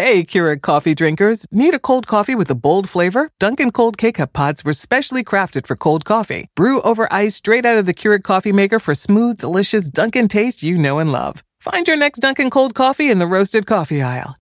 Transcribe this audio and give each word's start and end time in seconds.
Hey, 0.00 0.22
Keurig 0.22 0.62
coffee 0.62 0.94
drinkers. 0.94 1.44
Need 1.50 1.74
a 1.74 1.80
cold 1.80 2.06
coffee 2.06 2.36
with 2.36 2.48
a 2.50 2.54
bold 2.54 2.88
flavor? 2.88 3.32
Dunkin' 3.40 3.72
Cold 3.72 3.98
K-Cup 3.98 4.32
pods 4.32 4.64
were 4.64 4.72
specially 4.72 5.24
crafted 5.24 5.66
for 5.66 5.74
cold 5.74 6.04
coffee. 6.04 6.46
Brew 6.54 6.80
over 6.82 7.12
ice 7.12 7.34
straight 7.34 7.66
out 7.66 7.78
of 7.78 7.84
the 7.84 7.92
Keurig 7.92 8.22
coffee 8.22 8.52
maker 8.52 8.78
for 8.78 8.94
smooth, 8.94 9.38
delicious 9.38 9.88
Dunkin' 9.88 10.28
taste 10.28 10.62
you 10.62 10.78
know 10.78 11.00
and 11.00 11.10
love. 11.10 11.42
Find 11.58 11.88
your 11.88 11.96
next 11.96 12.20
Dunkin' 12.20 12.48
Cold 12.48 12.76
coffee 12.76 13.10
in 13.10 13.18
the 13.18 13.26
roasted 13.26 13.66
coffee 13.66 14.00
aisle. 14.00 14.36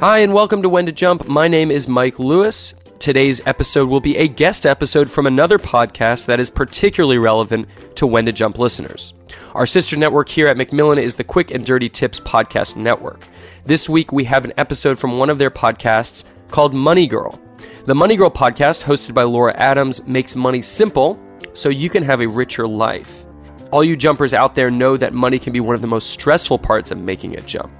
Hi, 0.00 0.18
and 0.18 0.34
welcome 0.34 0.62
to 0.62 0.68
When 0.68 0.86
to 0.86 0.92
Jump. 0.92 1.28
My 1.28 1.46
name 1.46 1.70
is 1.70 1.86
Mike 1.86 2.18
Lewis. 2.18 2.74
Today's 2.98 3.40
episode 3.46 3.88
will 3.88 4.00
be 4.00 4.16
a 4.16 4.26
guest 4.26 4.66
episode 4.66 5.08
from 5.08 5.28
another 5.28 5.56
podcast 5.56 6.26
that 6.26 6.40
is 6.40 6.50
particularly 6.50 7.16
relevant 7.16 7.68
to 7.94 8.08
When 8.08 8.26
to 8.26 8.32
Jump 8.32 8.58
listeners. 8.58 9.14
Our 9.54 9.66
sister 9.66 9.96
network 9.96 10.28
here 10.28 10.48
at 10.48 10.56
Macmillan 10.56 10.98
is 10.98 11.14
the 11.14 11.22
Quick 11.22 11.52
and 11.52 11.64
Dirty 11.64 11.88
Tips 11.88 12.18
Podcast 12.18 12.74
Network. 12.74 13.28
This 13.64 13.88
week 13.88 14.10
we 14.10 14.24
have 14.24 14.44
an 14.44 14.52
episode 14.56 14.98
from 14.98 15.16
one 15.16 15.30
of 15.30 15.38
their 15.38 15.50
podcasts 15.50 16.24
called 16.48 16.74
Money 16.74 17.06
Girl. 17.06 17.40
The 17.86 17.94
Money 17.94 18.16
Girl 18.16 18.30
podcast, 18.30 18.82
hosted 18.82 19.14
by 19.14 19.22
Laura 19.22 19.54
Adams, 19.54 20.04
makes 20.04 20.34
money 20.34 20.60
simple 20.60 21.20
so 21.54 21.68
you 21.68 21.88
can 21.88 22.02
have 22.02 22.20
a 22.20 22.26
richer 22.26 22.66
life. 22.66 23.24
All 23.70 23.84
you 23.84 23.96
jumpers 23.96 24.34
out 24.34 24.56
there 24.56 24.72
know 24.72 24.96
that 24.96 25.12
money 25.12 25.38
can 25.38 25.52
be 25.52 25.60
one 25.60 25.76
of 25.76 25.82
the 25.82 25.86
most 25.86 26.10
stressful 26.10 26.58
parts 26.58 26.90
of 26.90 26.98
making 26.98 27.36
a 27.36 27.42
jump. 27.42 27.72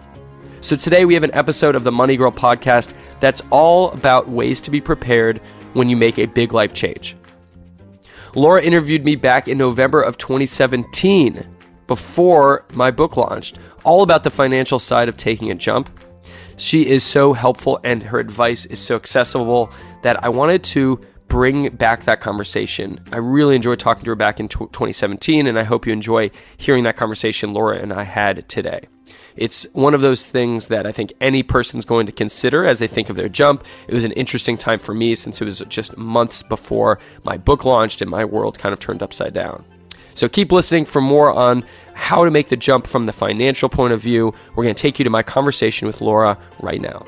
So 0.61 0.75
today 0.75 1.05
we 1.05 1.15
have 1.15 1.23
an 1.23 1.35
episode 1.35 1.77
of 1.77 1.85
the 1.85 1.93
Money 1.93 2.17
Girl 2.17 2.33
podcast 2.33 2.93
that's 3.21 3.41
all 3.51 3.93
about 3.93 4.29
ways 4.29 4.61
to 4.63 4.73
be 4.73 4.81
prepared 4.81 5.41
when 5.75 5.89
you 5.89 5.97
make 5.97 6.19
a 6.19 6.27
big 6.27 6.53
life 6.53 6.75
change. 6.75 7.17
Laura 8.35 8.61
interviewed 8.61 9.05
me 9.05 9.15
back 9.15 9.47
in 9.47 9.57
November 9.57 10.03
of 10.03 10.19
2017 10.19 11.47
before 11.87 12.67
my 12.73 12.91
book 12.91 13.17
launched, 13.17 13.61
all 13.85 14.03
about 14.03 14.25
the 14.25 14.31
financial 14.31 14.81
side 14.81 15.09
of 15.09 15.17
taking 15.17 15.51
a 15.53 15.55
jump. 15.55 15.91
She 16.57 16.87
is 16.87 17.05
so 17.05 17.33
helpful 17.35 17.79
and 17.85 18.03
her 18.03 18.19
advice 18.19 18.67
is 18.67 18.81
so 18.81 18.97
accessible 18.97 19.71
that 20.03 20.23
I 20.25 20.29
wanted 20.29 20.65
to 20.65 21.01
bring 21.29 21.69
back 21.71 22.05
that 22.05 22.21
conversation. 22.21 23.01
I 23.13 23.19
really 23.19 23.55
enjoyed 23.55 23.79
talking 23.79 24.05
to 24.05 24.11
her 24.11 24.17
back 24.17 24.41
in 24.41 24.49
2017, 24.49 25.47
and 25.47 25.59
I 25.59 25.63
hope 25.63 25.87
you 25.87 25.93
enjoy 25.93 26.31
hearing 26.57 26.85
that 26.85 26.97
conversation 26.97 27.53
Laura 27.53 27.79
and 27.79 27.93
I 27.93 28.05
had 28.05 28.49
today. 28.49 28.89
It's 29.37 29.73
one 29.73 29.95
of 29.95 30.01
those 30.01 30.29
things 30.29 30.67
that 30.67 30.87
I 30.87 30.91
think 30.91 31.13
any 31.21 31.45
person's 31.45 31.85
going 31.85 32.07
to 32.07 32.13
consider 32.13 32.65
as 32.65 32.81
they 32.81 32.89
think 32.89 33.09
of 33.09 33.17
their 33.17 33.29
jump. 33.29 33.65
It 33.87 33.95
was 33.95 34.05
an 34.05 34.13
interesting 34.13 34.57
time 34.57 34.81
for 34.81 34.95
me 34.95 35.15
since 35.15 35.41
it 35.41 35.45
was 35.45 35.61
just 35.69 35.97
months 35.97 36.43
before 36.43 36.99
my 37.23 37.37
book 37.37 37.65
launched 37.65 38.03
and 38.03 38.11
my 38.11 38.25
world 38.25 38.59
kind 38.59 38.73
of 38.73 38.81
turned 38.81 39.03
upside 39.03 39.35
down. 39.35 39.65
So 40.15 40.29
keep 40.29 40.51
listening 40.51 40.87
for 40.87 41.01
more 41.01 41.33
on 41.33 41.65
how 41.95 42.25
to 42.25 42.31
make 42.33 42.49
the 42.49 42.57
jump 42.57 42.89
from 42.89 43.07
the 43.07 43.13
financial 43.13 43.69
point 43.69 43.93
of 43.93 44.01
view. 44.01 44.35
We're 44.57 44.65
going 44.65 44.75
to 44.75 44.83
take 44.83 44.99
you 44.99 45.05
to 45.05 45.11
my 45.11 45.23
conversation 45.23 45.87
with 45.87 46.01
Laura 46.01 46.37
right 46.61 46.81
now. 46.81 47.07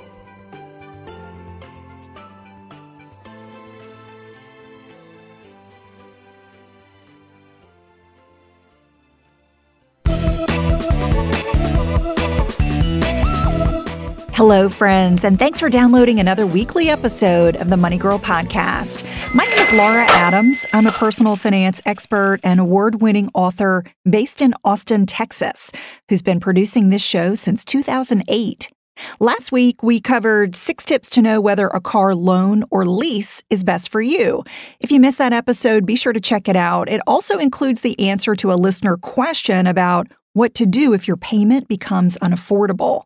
Hello, 14.40 14.70
friends, 14.70 15.22
and 15.22 15.38
thanks 15.38 15.60
for 15.60 15.68
downloading 15.68 16.18
another 16.18 16.46
weekly 16.46 16.88
episode 16.88 17.56
of 17.56 17.68
the 17.68 17.76
Money 17.76 17.98
Girl 17.98 18.18
podcast. 18.18 19.04
My 19.34 19.44
name 19.44 19.58
is 19.58 19.70
Laura 19.74 20.06
Adams. 20.08 20.64
I'm 20.72 20.86
a 20.86 20.92
personal 20.92 21.36
finance 21.36 21.82
expert 21.84 22.38
and 22.42 22.58
award 22.58 23.02
winning 23.02 23.28
author 23.34 23.84
based 24.08 24.40
in 24.40 24.54
Austin, 24.64 25.04
Texas, 25.04 25.70
who's 26.08 26.22
been 26.22 26.40
producing 26.40 26.88
this 26.88 27.02
show 27.02 27.34
since 27.34 27.66
2008. 27.66 28.70
Last 29.18 29.52
week, 29.52 29.82
we 29.82 30.00
covered 30.00 30.56
six 30.56 30.86
tips 30.86 31.10
to 31.10 31.20
know 31.20 31.38
whether 31.38 31.68
a 31.68 31.80
car 31.80 32.14
loan 32.14 32.64
or 32.70 32.86
lease 32.86 33.42
is 33.50 33.62
best 33.62 33.90
for 33.90 34.00
you. 34.00 34.42
If 34.80 34.90
you 34.90 35.00
missed 35.00 35.18
that 35.18 35.34
episode, 35.34 35.84
be 35.84 35.96
sure 35.96 36.14
to 36.14 36.20
check 36.20 36.48
it 36.48 36.56
out. 36.56 36.88
It 36.88 37.02
also 37.06 37.36
includes 37.36 37.82
the 37.82 37.98
answer 38.00 38.34
to 38.36 38.52
a 38.52 38.54
listener 38.54 38.96
question 38.96 39.66
about 39.66 40.08
what 40.32 40.54
to 40.54 40.66
do 40.66 40.92
if 40.92 41.08
your 41.08 41.16
payment 41.16 41.68
becomes 41.68 42.16
unaffordable. 42.18 43.04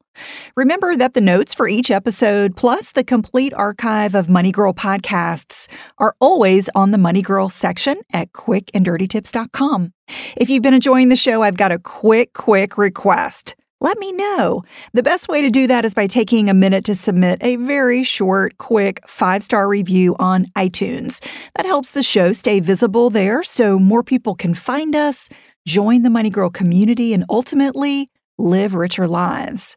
Remember 0.57 0.97
that 0.97 1.15
the 1.15 1.21
notes 1.21 1.55
for 1.55 1.67
each 1.67 1.91
episode, 1.91 2.57
plus 2.57 2.93
the 2.93 3.05
complete 3.05 3.53
archive 3.55 4.15
of 4.15 4.29
Money 4.29 4.53
Girl 4.53 4.73
podcasts, 4.73 5.69
are 5.99 6.15
always 6.21 6.69
on 6.75 6.91
the 6.91 6.99
Money 6.99 7.23
Girl 7.23 7.49
section 7.49 8.01
at 8.13 8.33
quickanddirtytips.com. 8.33 9.93
If 10.37 10.51
you've 10.51 10.63
been 10.63 10.75
enjoying 10.75 11.09
the 11.09 11.17
show, 11.17 11.43
I've 11.43 11.57
got 11.57 11.73
a 11.73 11.79
quick, 11.79 12.33
quick 12.35 12.79
request. 12.79 13.55
Let 13.81 13.99
me 13.99 14.13
know. 14.13 14.63
The 14.95 15.03
best 15.03 15.29
way 15.29 15.43
to 15.43 15.51
do 15.51 15.67
that 15.67 15.85
is 15.85 15.93
by 15.93 16.07
taking 16.07 16.49
a 16.49 16.55
minute 16.55 16.87
to 16.87 16.95
submit 16.95 17.39
a 17.43 17.57
very 17.57 18.03
short, 18.03 18.57
quick 18.57 19.01
five 19.07 19.43
star 19.43 19.69
review 19.69 20.17
on 20.19 20.47
iTunes. 20.57 21.23
That 21.57 21.67
helps 21.67 21.91
the 21.91 22.03
show 22.03 22.33
stay 22.33 22.61
visible 22.61 23.11
there 23.11 23.43
so 23.43 23.79
more 23.79 24.03
people 24.03 24.37
can 24.37 24.55
find 24.55 24.97
us 24.97 25.29
join 25.67 26.03
the 26.03 26.11
Money 26.11 26.31
Girl 26.31 26.51
community, 26.51 27.13
and 27.13 27.25
ultimately 27.29 28.11
live 28.39 28.75
richer 28.75 29.09
lives. 29.09 29.77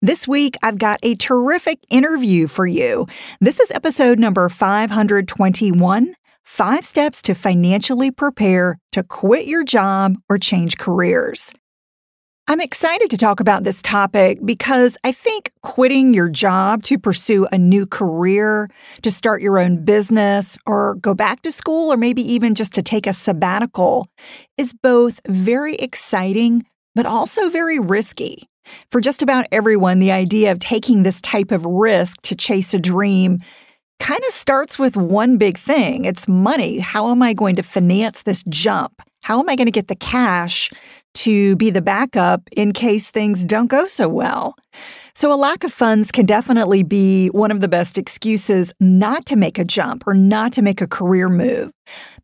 This 0.00 0.28
week, 0.28 0.56
I've 0.62 0.78
got 0.78 1.00
a 1.02 1.14
terrific 1.16 1.80
interview 1.90 2.46
for 2.46 2.66
you. 2.66 3.06
This 3.40 3.60
is 3.60 3.70
episode 3.72 4.18
number 4.18 4.48
521 4.48 6.14
Five 6.44 6.84
Steps 6.84 7.22
to 7.22 7.34
Financially 7.34 8.10
Prepare 8.10 8.78
to 8.92 9.02
Quit 9.02 9.46
Your 9.46 9.64
Job 9.64 10.16
or 10.28 10.38
Change 10.38 10.76
Careers. 10.76 11.54
I'm 12.46 12.60
excited 12.60 13.08
to 13.08 13.16
talk 13.16 13.40
about 13.40 13.64
this 13.64 13.80
topic 13.80 14.38
because 14.44 14.98
I 15.02 15.12
think 15.12 15.50
quitting 15.62 16.12
your 16.12 16.28
job 16.28 16.82
to 16.84 16.98
pursue 16.98 17.46
a 17.50 17.56
new 17.56 17.86
career, 17.86 18.68
to 19.00 19.10
start 19.10 19.40
your 19.40 19.58
own 19.58 19.82
business, 19.82 20.58
or 20.66 20.96
go 20.96 21.14
back 21.14 21.40
to 21.42 21.50
school, 21.50 21.90
or 21.90 21.96
maybe 21.96 22.20
even 22.20 22.54
just 22.54 22.74
to 22.74 22.82
take 22.82 23.06
a 23.06 23.14
sabbatical 23.14 24.08
is 24.58 24.74
both 24.74 25.22
very 25.26 25.76
exciting, 25.76 26.66
but 26.94 27.06
also 27.06 27.48
very 27.48 27.78
risky. 27.78 28.46
For 28.90 29.00
just 29.00 29.22
about 29.22 29.46
everyone, 29.50 29.98
the 29.98 30.12
idea 30.12 30.52
of 30.52 30.58
taking 30.58 31.02
this 31.02 31.22
type 31.22 31.50
of 31.50 31.64
risk 31.64 32.20
to 32.22 32.36
chase 32.36 32.74
a 32.74 32.78
dream 32.78 33.38
kind 34.00 34.20
of 34.22 34.32
starts 34.32 34.78
with 34.78 34.98
one 34.98 35.38
big 35.38 35.56
thing 35.56 36.04
it's 36.04 36.28
money. 36.28 36.78
How 36.80 37.10
am 37.10 37.22
I 37.22 37.32
going 37.32 37.56
to 37.56 37.62
finance 37.62 38.20
this 38.20 38.44
jump? 38.50 39.00
How 39.22 39.40
am 39.40 39.48
I 39.48 39.56
going 39.56 39.66
to 39.66 39.72
get 39.72 39.88
the 39.88 39.96
cash 39.96 40.70
to 41.14 41.56
be 41.56 41.70
the 41.70 41.82
backup 41.82 42.42
in 42.52 42.72
case 42.72 43.10
things 43.10 43.44
don't 43.44 43.68
go 43.68 43.86
so 43.86 44.08
well. 44.08 44.56
So, 45.16 45.32
a 45.32 45.36
lack 45.36 45.62
of 45.62 45.72
funds 45.72 46.10
can 46.10 46.26
definitely 46.26 46.82
be 46.82 47.28
one 47.28 47.52
of 47.52 47.60
the 47.60 47.68
best 47.68 47.96
excuses 47.96 48.72
not 48.80 49.26
to 49.26 49.36
make 49.36 49.58
a 49.58 49.64
jump 49.64 50.04
or 50.06 50.14
not 50.14 50.52
to 50.54 50.62
make 50.62 50.80
a 50.80 50.88
career 50.88 51.28
move. 51.28 51.70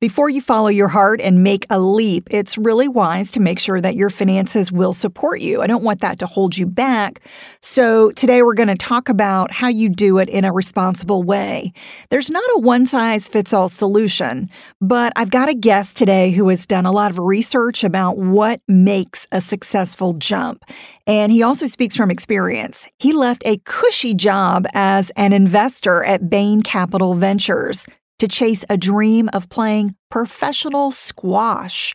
Before 0.01 0.31
you 0.31 0.41
follow 0.41 0.69
your 0.69 0.89
heart 0.89 1.21
and 1.21 1.45
make 1.45 1.67
a 1.69 1.79
leap, 1.79 2.29
it's 2.31 2.57
really 2.57 2.89
wise 2.89 3.31
to 3.33 3.41
make 3.41 3.59
sure 3.59 3.83
that 3.83 3.97
your 3.97 4.09
finances 4.09 4.73
will 4.73 4.95
support 4.95 5.43
you. 5.43 5.61
I 5.61 5.67
don't 5.67 5.85
want 5.85 6.01
that 6.01 6.19
to 6.21 6.27
hold 6.27 6.57
you 6.57 6.65
back. 6.65 7.21
So, 7.61 8.11
today 8.13 8.43
we're 8.43 8.55
going 8.55 8.69
to 8.69 8.77
talk 8.77 9.11
about 9.11 9.51
how 9.51 9.69
you 9.69 9.91
do 9.91 10.17
it 10.17 10.31
in 10.31 10.47
a 10.47 10.53
responsible 10.53 11.23
way. 11.23 11.75
There's 12.09 12.31
not 12.31 12.45
a 12.55 12.61
one 12.61 12.87
size 12.87 13.29
fits 13.29 13.53
all 13.53 13.69
solution, 13.69 14.49
but 14.81 15.13
I've 15.17 15.31
got 15.31 15.51
a 15.51 15.55
guest 15.55 15.99
today 15.99 16.31
who 16.31 16.49
has 16.49 16.65
done 16.65 16.87
a 16.87 16.93
lot 16.93 17.11
of 17.11 17.19
research 17.19 17.85
about 17.85 18.17
what 18.17 18.63
makes 18.67 19.27
a 19.33 19.43
successful 19.43 20.15
jump. 20.15 20.65
And 21.07 21.31
he 21.31 21.43
also 21.43 21.67
speaks 21.67 21.95
from 21.95 22.11
experience. 22.11 22.89
He 22.99 23.13
left 23.13 23.43
a 23.45 23.59
cushy 23.65 24.15
job 24.15 24.67
as 24.73 25.11
an 25.11 25.35
investor 25.35 26.03
at 26.05 26.31
Bain 26.31 26.63
Capital 26.63 27.15
Ventures 27.15 27.87
to 28.21 28.29
chase 28.29 28.65
a 28.71 28.77
dream 28.77 29.29
of 29.33 29.49
playing 29.49 29.95
professional 30.11 30.93
squash. 30.93 31.95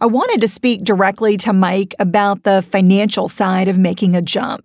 I 0.00 0.06
wanted 0.06 0.40
to 0.40 0.48
speak 0.48 0.84
directly 0.84 1.36
to 1.38 1.52
Mike 1.52 1.94
about 1.98 2.42
the 2.42 2.60
financial 2.62 3.28
side 3.28 3.68
of 3.68 3.78
making 3.78 4.16
a 4.16 4.22
jump. 4.22 4.64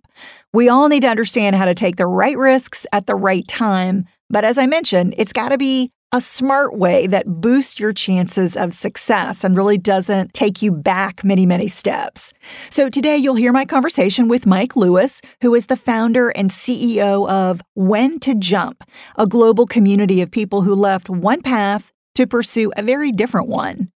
We 0.52 0.68
all 0.68 0.88
need 0.88 1.00
to 1.00 1.08
understand 1.08 1.54
how 1.56 1.64
to 1.64 1.74
take 1.74 1.96
the 1.96 2.06
right 2.06 2.36
risks 2.36 2.86
at 2.92 3.06
the 3.06 3.14
right 3.14 3.46
time, 3.46 4.06
but 4.28 4.44
as 4.44 4.58
I 4.58 4.66
mentioned, 4.66 5.14
it's 5.16 5.32
got 5.32 5.50
to 5.50 5.58
be 5.58 5.92
a 6.12 6.20
smart 6.20 6.76
way 6.76 7.06
that 7.06 7.40
boosts 7.40 7.78
your 7.78 7.92
chances 7.92 8.56
of 8.56 8.74
success 8.74 9.44
and 9.44 9.56
really 9.56 9.78
doesn't 9.78 10.34
take 10.34 10.60
you 10.60 10.72
back 10.72 11.22
many, 11.22 11.46
many 11.46 11.68
steps. 11.68 12.32
So 12.68 12.88
today 12.88 13.16
you'll 13.16 13.36
hear 13.36 13.52
my 13.52 13.64
conversation 13.64 14.26
with 14.26 14.44
Mike 14.44 14.74
Lewis, 14.74 15.20
who 15.40 15.54
is 15.54 15.66
the 15.66 15.76
founder 15.76 16.30
and 16.30 16.50
CEO 16.50 17.28
of 17.30 17.62
When 17.74 18.18
to 18.20 18.34
Jump, 18.34 18.82
a 19.16 19.26
global 19.26 19.66
community 19.66 20.20
of 20.20 20.32
people 20.32 20.62
who 20.62 20.74
left 20.74 21.08
one 21.08 21.42
path 21.42 21.92
to 22.16 22.26
pursue 22.26 22.72
a 22.76 22.82
very 22.82 23.12
different 23.12 23.46
one. 23.46 23.92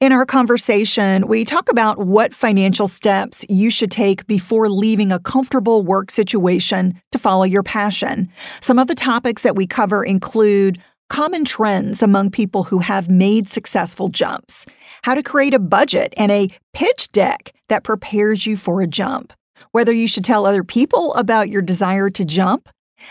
In 0.00 0.12
our 0.12 0.26
conversation, 0.26 1.28
we 1.28 1.46
talk 1.46 1.70
about 1.70 1.98
what 1.98 2.34
financial 2.34 2.88
steps 2.88 3.42
you 3.48 3.70
should 3.70 3.90
take 3.90 4.26
before 4.26 4.68
leaving 4.68 5.10
a 5.10 5.18
comfortable 5.18 5.82
work 5.82 6.10
situation 6.10 7.00
to 7.12 7.18
follow 7.18 7.44
your 7.44 7.62
passion. 7.62 8.28
Some 8.60 8.78
of 8.78 8.86
the 8.86 8.94
topics 8.94 9.40
that 9.42 9.56
we 9.56 9.66
cover 9.66 10.04
include 10.04 10.78
common 11.08 11.44
trends 11.44 12.02
among 12.02 12.30
people 12.30 12.64
who 12.64 12.78
have 12.78 13.08
made 13.08 13.48
successful 13.48 14.08
jumps, 14.08 14.66
how 15.02 15.14
to 15.14 15.22
create 15.22 15.54
a 15.54 15.58
budget 15.58 16.14
and 16.16 16.32
a 16.32 16.48
pitch 16.72 17.10
deck 17.12 17.52
that 17.68 17.84
prepares 17.84 18.46
you 18.46 18.56
for 18.56 18.80
a 18.80 18.86
jump, 18.86 19.32
whether 19.72 19.92
you 19.92 20.06
should 20.06 20.24
tell 20.24 20.46
other 20.46 20.64
people 20.64 21.14
about 21.14 21.48
your 21.48 21.62
desire 21.62 22.10
to 22.10 22.24
jump, 22.24 22.68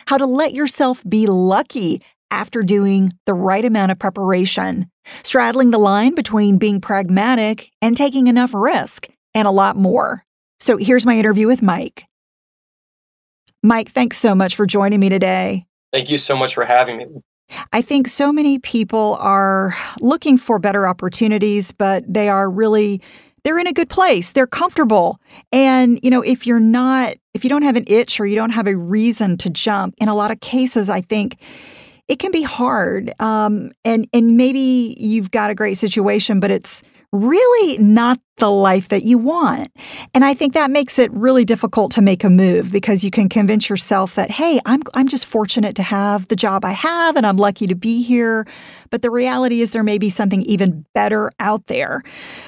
how 0.08 0.18
to 0.18 0.26
let 0.26 0.54
yourself 0.54 1.04
be 1.08 1.28
lucky 1.28 2.02
after 2.32 2.64
doing 2.64 3.14
the 3.26 3.34
right 3.34 3.64
amount 3.64 3.92
of 3.92 4.00
preparation, 4.00 4.90
straddling 5.24 5.70
the 5.72 5.78
line 5.78 6.16
between 6.16 6.58
being 6.58 6.82
pragmatic 6.82 7.70
and 7.82 7.96
taking 7.96 8.28
enough 8.28 8.54
risk, 8.54 9.08
and 9.36 9.48
a 9.48 9.52
lot 9.52 9.76
more. 9.76 10.26
So 10.60 10.78
here's 10.78 11.06
my 11.06 11.18
interview 11.18 11.48
with 11.48 11.62
Mike. 11.62 12.06
Mike, 13.62 13.92
thanks 13.92 14.18
so 14.18 14.34
much 14.34 14.56
for 14.56 14.66
joining 14.66 15.00
me 15.00 15.10
today. 15.10 15.66
Thank 15.92 16.10
you 16.10 16.18
so 16.18 16.36
much 16.36 16.56
for 16.56 16.66
having 16.66 16.98
me. 16.98 17.06
I 17.72 17.82
think 17.82 18.08
so 18.08 18.32
many 18.32 18.60
people 18.60 19.18
are 19.20 19.76
looking 20.00 20.38
for 20.38 20.60
better 20.60 20.88
opportunities, 20.88 21.72
but 21.72 22.04
they 22.12 22.30
are 22.30 22.50
really 22.50 23.02
they're 23.44 23.60
in 23.60 23.68
a 23.68 23.74
good 23.74 23.90
place. 23.90 24.32
They're 24.32 24.48
comfortable. 24.48 25.20
And, 25.52 26.00
you 26.02 26.10
know, 26.10 26.22
if 26.22 26.48
you're 26.48 26.60
not 26.60 27.16
if 27.34 27.44
you 27.44 27.50
don't 27.50 27.64
have 27.64 27.76
an 27.76 27.84
itch 27.88 28.20
or 28.20 28.26
you 28.26 28.36
don't 28.36 28.52
have 28.52 28.68
a 28.68 28.76
reason 28.76 29.38
to 29.38 29.50
jump, 29.50 29.96
in 29.98 30.08
a 30.08 30.16
lot 30.16 30.32
of 30.32 30.40
cases 30.40 30.90
I 30.90 31.02
think 31.02 31.38
it 32.08 32.20
can 32.20 32.32
be 32.32 32.44
hard. 32.44 33.14
Um, 33.20 33.72
and 33.84 34.08
and 34.14 34.38
maybe 34.38 34.96
you've 35.00 35.32
got 35.32 35.50
a 35.50 35.56
great 35.56 35.78
situation, 35.78 36.40
but 36.40 36.52
it's 36.52 36.84
really 37.14 37.78
not 37.78 38.20
the 38.38 38.52
life 38.52 38.90
that 38.90 39.04
you 39.04 39.20
want. 39.20 39.72
And 40.16 40.26
I 40.26 40.34
think 40.34 40.56
that 40.56 40.72
makes 40.72 40.98
it 40.98 41.12
really 41.14 41.46
difficult 41.46 41.92
to 41.94 42.02
make 42.02 42.24
a 42.24 42.30
move 42.30 42.72
because 42.72 43.04
you 43.04 43.12
can 43.12 43.30
convince 43.30 43.70
yourself 43.70 44.16
that, 44.16 44.32
hey, 44.32 44.60
I'm, 44.66 44.82
I'm 44.96 45.08
just 45.08 45.28
fortunate 45.28 45.76
to 45.76 45.84
have 45.84 46.28
the 46.28 46.36
job 46.36 46.66
I 46.66 46.72
have 46.72 47.16
and 47.16 47.26
I'm 47.26 47.38
lucky 47.38 47.68
to 47.68 47.76
be 47.76 48.02
here. 48.02 48.48
But 48.90 49.04
the 49.04 49.12
reality 49.12 49.62
is 49.62 49.70
there 49.70 49.84
may 49.84 50.00
be 50.00 50.10
something 50.10 50.42
even 50.42 50.86
better 50.96 51.32
out 51.40 51.68
there. 51.68 52.02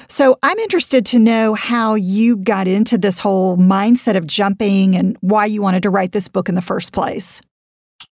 So 0.08 0.36
I'm 0.42 0.58
interested 0.58 1.06
to 1.06 1.20
know 1.20 1.54
how 1.54 1.94
you 1.94 2.36
got 2.36 2.66
into 2.66 2.98
this 2.98 3.20
whole 3.20 3.56
mindset 3.56 4.16
of 4.16 4.26
jumping 4.26 4.96
and 4.96 5.16
why 5.20 5.46
you 5.46 5.62
wanted 5.62 5.84
to 5.84 5.90
write 5.90 6.10
this 6.10 6.26
book 6.26 6.48
in 6.48 6.56
the 6.56 6.60
first 6.60 6.92
place. 6.92 7.40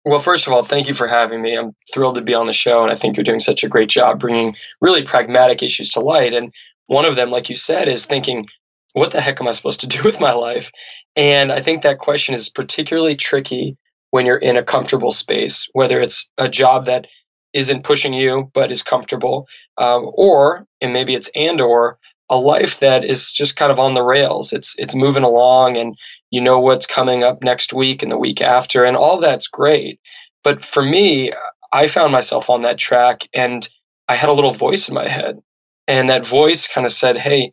Well, 0.05 0.19
first 0.19 0.47
of 0.47 0.53
all, 0.53 0.65
thank 0.65 0.89
you 0.89 0.95
for 0.95 1.07
having 1.07 1.43
me. 1.43 1.57
I'm 1.57 1.75
thrilled 1.93 2.17
to 2.17 2.23
be 2.23 2.35
on 2.35 2.47
the 2.47 2.53
show, 2.53 2.83
and 2.83 2.91
I 2.91 2.97
think 2.97 3.17
you're 3.17 3.25
doing 3.25 3.41
such 3.41 3.63
a 3.63 3.69
great 3.69 3.89
job 3.89 4.19
bringing 4.19 4.57
really 4.81 5.05
pragmatic 5.05 5.63
issues 5.63 5.91
to 5.91 6.01
light. 6.01 6.35
And 6.35 6.53
one 6.87 7.05
of 7.05 7.15
them, 7.15 7.31
like 7.31 7.49
you 7.49 7.55
said, 7.55 7.89
is 7.89 8.05
thinking, 8.05 8.49
what 8.95 9.13
the 9.13 9.21
heck 9.21 9.41
am 9.41 9.49
I 9.49 9.53
supposed 9.53 9.81
to 9.81 9.87
do 9.87 10.03
with 10.05 10.21
my 10.21 10.33
life? 10.33 10.73
And 11.15 11.53
I 11.53 11.61
think 11.61 11.83
that 11.83 11.99
question 11.99 12.35
is 12.35 12.49
particularly 12.49 13.17
tricky 13.17 13.77
when 14.11 14.27
you're 14.27 14.37
in 14.37 14.57
a 14.57 14.63
comfortable 14.63 15.11
space, 15.11 15.69
whether 15.73 16.01
it's 16.01 16.29
a 16.37 16.49
job 16.49 16.87
that 16.87 17.07
isn't 17.53 17.85
pushing 17.85 18.13
you 18.13 18.51
but 18.55 18.73
is 18.73 18.83
comfortable, 18.83 19.47
um, 19.79 20.11
or 20.15 20.67
and 20.81 20.93
maybe 20.93 21.15
it's 21.15 21.31
and 21.35 21.61
or 21.61 21.99
a 22.31 22.37
life 22.37 22.81
that 22.81 23.05
is 23.05 23.31
just 23.33 23.57
kind 23.57 23.71
of 23.71 23.79
on 23.79 23.95
the 23.95 24.03
rails. 24.03 24.53
It's 24.53 24.75
it's 24.79 24.95
moving 24.95 25.23
along, 25.23 25.77
and 25.77 25.97
you 26.33 26.41
know 26.41 26.59
what's 26.59 26.87
coming 26.87 27.23
up 27.23 27.43
next 27.43 27.75
week 27.75 28.03
and 28.03 28.11
the 28.11 28.19
week 28.19 28.41
after, 28.41 28.85
and 28.85 28.97
all 28.97 29.21
that's 29.21 29.47
great. 29.47 30.01
But 30.43 30.65
for 30.65 30.83
me, 30.83 31.31
I 31.73 31.87
found 31.87 32.11
myself 32.11 32.49
on 32.51 32.63
that 32.63 32.79
track, 32.79 33.29
and 33.35 33.69
I 34.09 34.17
had 34.17 34.31
a 34.31 34.33
little 34.33 34.55
voice 34.55 34.89
in 34.89 34.95
my 34.95 35.09
head, 35.09 35.41
and 35.87 36.09
that 36.09 36.27
voice 36.27 36.67
kind 36.67 36.87
of 36.87 36.93
said, 36.93 37.19
"Hey, 37.19 37.53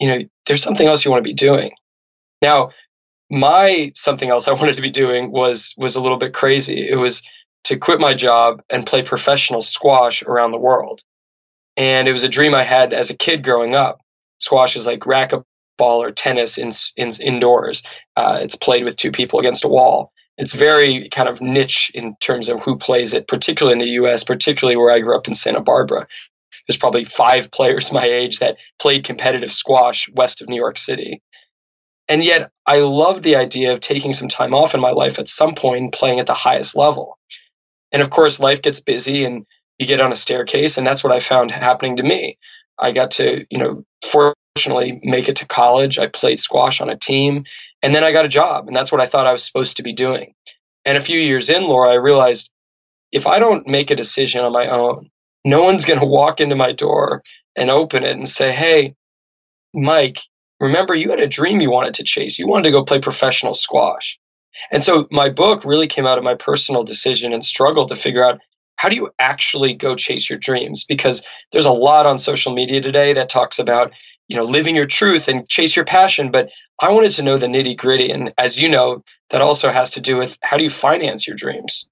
you 0.00 0.08
know, 0.08 0.24
there's 0.46 0.62
something 0.62 0.88
else 0.88 1.04
you 1.04 1.10
want 1.10 1.22
to 1.22 1.28
be 1.28 1.34
doing." 1.34 1.72
Now, 2.40 2.70
my 3.30 3.92
something 3.94 4.30
else 4.30 4.48
I 4.48 4.52
wanted 4.60 4.76
to 4.76 4.82
be 4.82 4.90
doing 4.90 5.30
was 5.30 5.74
was 5.76 5.94
a 5.94 6.00
little 6.00 6.18
bit 6.18 6.32
crazy. 6.32 6.88
It 6.88 6.96
was 6.96 7.22
to 7.64 7.76
quit 7.76 8.00
my 8.00 8.14
job 8.14 8.62
and 8.70 8.86
play 8.86 9.02
professional 9.02 9.60
squash 9.60 10.22
around 10.22 10.52
the 10.52 10.58
world. 10.58 11.02
And 11.76 12.08
it 12.08 12.12
was 12.12 12.22
a 12.22 12.28
dream 12.28 12.54
I 12.54 12.62
had 12.62 12.94
as 12.94 13.10
a 13.10 13.16
kid 13.16 13.44
growing 13.44 13.74
up. 13.74 14.00
Squash 14.38 14.76
is 14.76 14.86
like 14.86 15.00
racquetball 15.00 15.44
or 15.84 16.10
tennis 16.10 16.58
in, 16.58 16.70
in 16.96 17.10
indoors. 17.20 17.82
Uh, 18.16 18.38
it's 18.40 18.56
played 18.56 18.84
with 18.84 18.96
two 18.96 19.10
people 19.10 19.38
against 19.38 19.64
a 19.64 19.68
wall. 19.68 20.12
It's 20.38 20.52
very 20.52 21.08
kind 21.08 21.28
of 21.28 21.40
niche 21.40 21.90
in 21.94 22.16
terms 22.16 22.48
of 22.48 22.62
who 22.62 22.76
plays 22.76 23.14
it, 23.14 23.26
particularly 23.26 23.72
in 23.72 23.78
the 23.78 23.92
U.S., 23.92 24.22
particularly 24.22 24.76
where 24.76 24.92
I 24.92 25.00
grew 25.00 25.16
up 25.16 25.28
in 25.28 25.34
Santa 25.34 25.60
Barbara. 25.60 26.06
There's 26.66 26.76
probably 26.76 27.04
five 27.04 27.50
players 27.52 27.92
my 27.92 28.04
age 28.04 28.38
that 28.40 28.56
played 28.78 29.04
competitive 29.04 29.50
squash 29.50 30.08
west 30.12 30.42
of 30.42 30.48
New 30.48 30.56
York 30.56 30.78
City. 30.78 31.22
And 32.08 32.22
yet, 32.22 32.50
I 32.66 32.80
loved 32.80 33.22
the 33.22 33.36
idea 33.36 33.72
of 33.72 33.80
taking 33.80 34.12
some 34.12 34.28
time 34.28 34.54
off 34.54 34.74
in 34.74 34.80
my 34.80 34.92
life 34.92 35.18
at 35.18 35.28
some 35.28 35.54
point 35.54 35.92
playing 35.92 36.20
at 36.20 36.26
the 36.26 36.34
highest 36.34 36.76
level. 36.76 37.18
And 37.90 38.00
of 38.00 38.10
course, 38.10 38.38
life 38.38 38.62
gets 38.62 38.78
busy 38.78 39.24
and 39.24 39.44
you 39.78 39.86
get 39.86 40.00
on 40.00 40.12
a 40.12 40.16
staircase, 40.16 40.78
and 40.78 40.86
that's 40.86 41.02
what 41.02 41.12
I 41.12 41.20
found 41.20 41.50
happening 41.50 41.96
to 41.96 42.02
me. 42.02 42.38
I 42.78 42.92
got 42.92 43.12
to, 43.12 43.44
you 43.50 43.58
know, 43.58 43.84
make 45.02 45.28
it 45.28 45.36
to 45.36 45.46
college. 45.46 45.98
I 45.98 46.06
played 46.06 46.40
squash 46.40 46.80
on 46.80 46.88
a 46.88 46.96
team, 46.96 47.44
and 47.82 47.94
then 47.94 48.04
I 48.04 48.12
got 48.12 48.24
a 48.24 48.28
job, 48.28 48.66
and 48.66 48.76
that's 48.76 48.92
what 48.92 49.00
I 49.00 49.06
thought 49.06 49.26
I 49.26 49.32
was 49.32 49.44
supposed 49.44 49.76
to 49.76 49.82
be 49.82 49.92
doing. 49.92 50.34
And 50.84 50.96
a 50.96 51.00
few 51.02 51.18
years 51.18 51.50
in, 51.50 51.64
Laura, 51.64 51.90
I 51.90 51.94
realized 51.94 52.50
if 53.12 53.26
I 53.26 53.38
don't 53.38 53.66
make 53.66 53.90
a 53.90 53.96
decision 53.96 54.44
on 54.44 54.52
my 54.52 54.68
own, 54.68 55.10
no 55.44 55.62
one's 55.62 55.84
going 55.84 56.00
to 56.06 56.06
walk 56.06 56.40
into 56.40 56.56
my 56.56 56.72
door 56.72 57.22
and 57.56 57.70
open 57.70 58.04
it 58.04 58.16
and 58.16 58.28
say, 58.28 58.52
"Hey, 58.52 58.94
Mike, 59.74 60.18
remember 60.60 60.94
you 60.94 61.10
had 61.10 61.20
a 61.20 61.26
dream 61.26 61.60
you 61.60 61.70
wanted 61.70 61.94
to 61.94 62.04
chase. 62.04 62.38
You 62.38 62.46
wanted 62.46 62.64
to 62.64 62.72
go 62.72 62.84
play 62.84 63.00
professional 63.00 63.54
squash." 63.54 64.18
And 64.72 64.82
so 64.82 65.06
my 65.10 65.30
book 65.30 65.64
really 65.64 65.86
came 65.86 66.06
out 66.06 66.18
of 66.18 66.24
my 66.24 66.34
personal 66.34 66.82
decision 66.82 67.32
and 67.32 67.44
struggle 67.44 67.86
to 67.86 67.94
figure 67.94 68.24
out 68.24 68.40
how 68.76 68.88
do 68.88 68.96
you 68.96 69.10
actually 69.18 69.74
go 69.74 69.96
chase 69.96 70.28
your 70.28 70.38
dreams 70.38 70.84
because 70.84 71.22
there's 71.52 71.66
a 71.66 71.72
lot 71.72 72.06
on 72.06 72.18
social 72.18 72.54
media 72.54 72.80
today 72.80 73.12
that 73.14 73.28
talks 73.28 73.58
about 73.58 73.92
you 74.28 74.36
know 74.36 74.42
living 74.42 74.76
your 74.76 74.86
truth 74.86 75.28
and 75.28 75.48
chase 75.48 75.76
your 75.76 75.84
passion. 75.84 76.30
But 76.30 76.50
i 76.80 76.90
wanted 76.90 77.12
to 77.12 77.22
know 77.22 77.38
the 77.38 77.46
nitty 77.46 77.76
gritty 77.76 78.10
and 78.10 78.32
as 78.38 78.58
you 78.58 78.68
know 78.68 79.02
that 79.30 79.42
also 79.42 79.70
has 79.70 79.90
to 79.92 80.00
do 80.00 80.16
with 80.16 80.38
how 80.42 80.56
do 80.56 80.64
you 80.64 80.70
finance 80.70 81.26
your 81.26 81.36
dreams? 81.36 81.86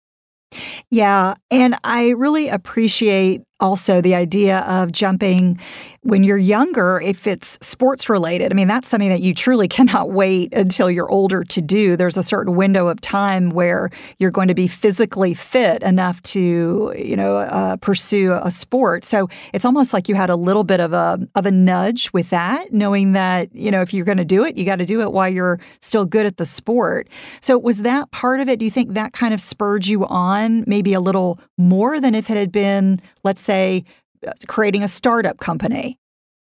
Yeah 0.90 1.34
and 1.50 1.76
i 1.84 2.10
really 2.10 2.48
appreciate 2.48 3.42
also 3.60 4.00
the 4.00 4.14
idea 4.14 4.60
of 4.60 4.92
jumping 4.92 5.60
when 6.02 6.22
you're 6.22 6.36
younger, 6.36 7.00
if 7.00 7.26
it's 7.26 7.58
sports 7.62 8.08
related. 8.08 8.52
I 8.52 8.54
mean, 8.54 8.68
that's 8.68 8.88
something 8.88 9.08
that 9.08 9.22
you 9.22 9.34
truly 9.34 9.68
cannot 9.74 10.10
wait 10.10 10.52
until 10.52 10.90
you're 10.90 11.10
older 11.10 11.44
to 11.44 11.60
do. 11.62 11.96
There's 11.96 12.16
a 12.16 12.22
certain 12.22 12.56
window 12.56 12.88
of 12.88 13.00
time 13.00 13.50
where 13.50 13.90
you're 14.18 14.30
going 14.30 14.48
to 14.48 14.54
be 14.54 14.68
physically 14.68 15.34
fit 15.34 15.82
enough 15.82 16.22
to, 16.24 16.92
you 16.96 17.16
know, 17.16 17.38
uh, 17.38 17.76
pursue 17.76 18.32
a 18.42 18.50
sport. 18.50 19.04
So 19.04 19.28
it's 19.52 19.64
almost 19.64 19.92
like 19.92 20.08
you 20.08 20.14
had 20.14 20.30
a 20.30 20.36
little 20.36 20.64
bit 20.64 20.80
of 20.80 20.92
a 20.92 21.18
of 21.34 21.46
a 21.46 21.50
nudge 21.50 22.12
with 22.12 22.30
that, 22.30 22.72
knowing 22.72 23.12
that 23.12 23.54
you 23.54 23.70
know 23.70 23.80
if 23.80 23.94
you're 23.94 24.04
going 24.04 24.18
to 24.18 24.24
do 24.24 24.44
it, 24.44 24.56
you 24.56 24.64
got 24.64 24.76
to 24.76 24.86
do 24.86 25.00
it 25.00 25.12
while 25.12 25.28
you're 25.28 25.58
still 25.80 26.04
good 26.04 26.26
at 26.26 26.36
the 26.36 26.46
sport. 26.46 27.08
So 27.40 27.58
was 27.58 27.78
that 27.78 28.10
part 28.10 28.40
of 28.40 28.48
it? 28.48 28.58
Do 28.58 28.64
you 28.64 28.70
think 28.70 28.94
that 28.94 29.12
kind 29.12 29.32
of 29.32 29.40
spurred 29.40 29.86
you 29.86 30.06
on, 30.06 30.64
maybe 30.66 30.92
a 30.92 31.00
little 31.00 31.38
more 31.56 32.00
than 32.00 32.14
if 32.14 32.30
it 32.30 32.36
had 32.36 32.52
been, 32.52 33.00
let's 33.24 33.42
say 33.42 33.84
uh, 34.26 34.32
creating 34.46 34.82
a 34.82 34.88
startup 34.88 35.38
company? 35.38 35.98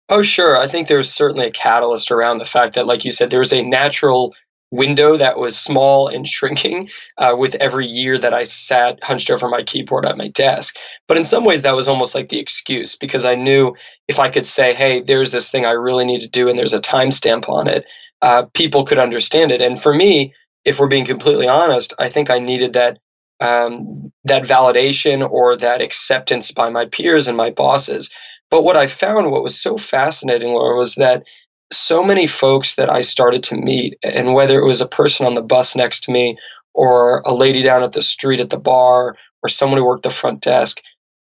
Oh, 0.09 0.21
sure. 0.21 0.57
I 0.57 0.67
think 0.67 0.87
there 0.87 0.97
was 0.97 1.13
certainly 1.13 1.47
a 1.47 1.51
catalyst 1.51 2.11
around 2.11 2.37
the 2.37 2.45
fact 2.45 2.75
that, 2.75 2.85
like 2.85 3.03
you 3.03 3.11
said, 3.11 3.29
there 3.29 3.39
was 3.39 3.51
a 3.51 3.61
natural 3.61 4.33
window 4.71 5.17
that 5.17 5.37
was 5.37 5.57
small 5.57 6.07
and 6.07 6.27
shrinking 6.27 6.89
uh, 7.17 7.35
with 7.37 7.55
every 7.55 7.85
year 7.85 8.17
that 8.17 8.33
I 8.33 8.43
sat 8.43 9.03
hunched 9.03 9.29
over 9.29 9.47
my 9.47 9.63
keyboard 9.63 10.05
at 10.05 10.17
my 10.17 10.27
desk. 10.29 10.77
But 11.07 11.17
in 11.17 11.23
some 11.23 11.45
ways, 11.45 11.61
that 11.61 11.75
was 11.75 11.87
almost 11.87 12.15
like 12.15 12.29
the 12.29 12.39
excuse 12.39 12.95
because 12.95 13.25
I 13.25 13.35
knew 13.35 13.75
if 14.07 14.19
I 14.19 14.29
could 14.29 14.45
say, 14.45 14.73
hey, 14.73 15.01
there's 15.01 15.31
this 15.31 15.49
thing 15.49 15.65
I 15.65 15.71
really 15.71 16.05
need 16.05 16.21
to 16.21 16.27
do 16.27 16.49
and 16.49 16.57
there's 16.57 16.73
a 16.73 16.79
timestamp 16.79 17.49
on 17.49 17.67
it, 17.67 17.85
uh, 18.21 18.43
people 18.53 18.83
could 18.83 18.99
understand 18.99 19.51
it. 19.51 19.61
And 19.61 19.81
for 19.81 19.93
me, 19.93 20.33
if 20.65 20.79
we're 20.79 20.87
being 20.87 21.05
completely 21.05 21.47
honest, 21.47 21.93
I 21.99 22.09
think 22.09 22.29
I 22.29 22.39
needed 22.39 22.73
that 22.73 22.99
um, 23.39 24.11
that 24.23 24.43
validation 24.43 25.27
or 25.29 25.55
that 25.57 25.81
acceptance 25.81 26.51
by 26.51 26.69
my 26.69 26.85
peers 26.85 27.27
and 27.27 27.37
my 27.37 27.49
bosses. 27.51 28.09
But 28.49 28.63
what 28.63 28.77
I 28.77 28.87
found, 28.87 29.31
what 29.31 29.43
was 29.43 29.59
so 29.59 29.77
fascinating, 29.77 30.49
Laura, 30.49 30.77
was 30.77 30.95
that 30.95 31.23
so 31.71 32.03
many 32.03 32.27
folks 32.27 32.75
that 32.75 32.89
I 32.89 33.01
started 33.01 33.43
to 33.43 33.55
meet, 33.55 33.97
and 34.01 34.33
whether 34.33 34.59
it 34.59 34.65
was 34.65 34.81
a 34.81 34.87
person 34.87 35.25
on 35.25 35.33
the 35.33 35.41
bus 35.41 35.75
next 35.75 36.03
to 36.05 36.11
me, 36.11 36.37
or 36.73 37.21
a 37.25 37.33
lady 37.33 37.61
down 37.61 37.83
at 37.83 37.91
the 37.91 38.01
street 38.01 38.39
at 38.39 38.49
the 38.49 38.57
bar, 38.57 39.17
or 39.43 39.49
someone 39.49 39.77
who 39.77 39.85
worked 39.85 40.03
the 40.03 40.09
front 40.09 40.41
desk, 40.41 40.81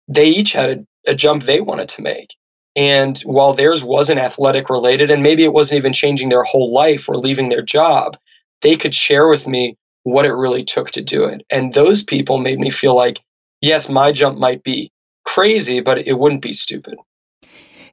they 0.08 0.26
each 0.26 0.52
had 0.52 0.70
a, 0.70 1.12
a 1.12 1.16
jump 1.16 1.44
they 1.44 1.62
wanted 1.62 1.88
to 1.90 2.02
make. 2.02 2.36
And 2.76 3.18
while 3.20 3.54
theirs 3.54 3.84
wasn't 3.84 4.20
athletic 4.20 4.70
related, 4.70 5.10
and 5.10 5.24
maybe 5.24 5.44
it 5.44 5.54
wasn't 5.54 5.78
even 5.78 5.94
changing 5.94 6.30
their 6.30 6.44
whole 6.44 6.74
life 6.74 7.08
or 7.08 7.18
leaving 7.18 7.48
their 7.48 7.62
job, 7.62 8.18
they 8.62 8.76
could 8.76 8.94
share 8.94 9.30
with 9.30 9.48
me 9.48 9.78
what 10.06 10.26
it 10.26 10.34
really 10.34 10.64
took 10.64 10.92
to 10.92 11.02
do 11.02 11.26
it. 11.26 11.44
And 11.50 11.74
those 11.74 12.04
people 12.04 12.38
made 12.38 12.60
me 12.60 12.70
feel 12.70 12.96
like, 12.96 13.20
yes, 13.62 13.90
my 13.90 14.12
jump 14.12 14.38
might 14.38 14.64
be 14.64 14.92
crazy, 15.26 15.82
but 15.82 15.98
it 15.98 16.14
wouldn't 16.14 16.44
be 16.44 16.54
stupid. 16.54 16.96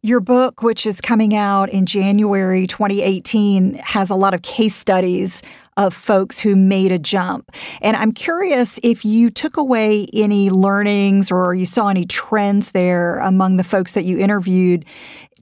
Your 0.02 0.20
book, 0.20 0.62
which 0.62 0.84
is 0.84 1.00
coming 1.00 1.34
out 1.34 1.70
in 1.70 1.86
January 1.86 2.66
2018, 2.66 3.74
has 3.74 4.10
a 4.10 4.14
lot 4.14 4.34
of 4.34 4.42
case 4.42 4.76
studies 4.76 5.42
of 5.78 5.94
folks 5.94 6.38
who 6.38 6.54
made 6.54 6.92
a 6.92 6.98
jump. 6.98 7.50
And 7.80 7.96
I'm 7.96 8.12
curious 8.12 8.78
if 8.82 9.06
you 9.06 9.30
took 9.30 9.56
away 9.56 10.06
any 10.12 10.50
learnings 10.50 11.30
or 11.30 11.54
you 11.54 11.64
saw 11.64 11.88
any 11.88 12.04
trends 12.04 12.72
there 12.72 13.20
among 13.20 13.56
the 13.56 13.64
folks 13.64 13.92
that 13.92 14.04
you 14.04 14.18
interviewed 14.18 14.84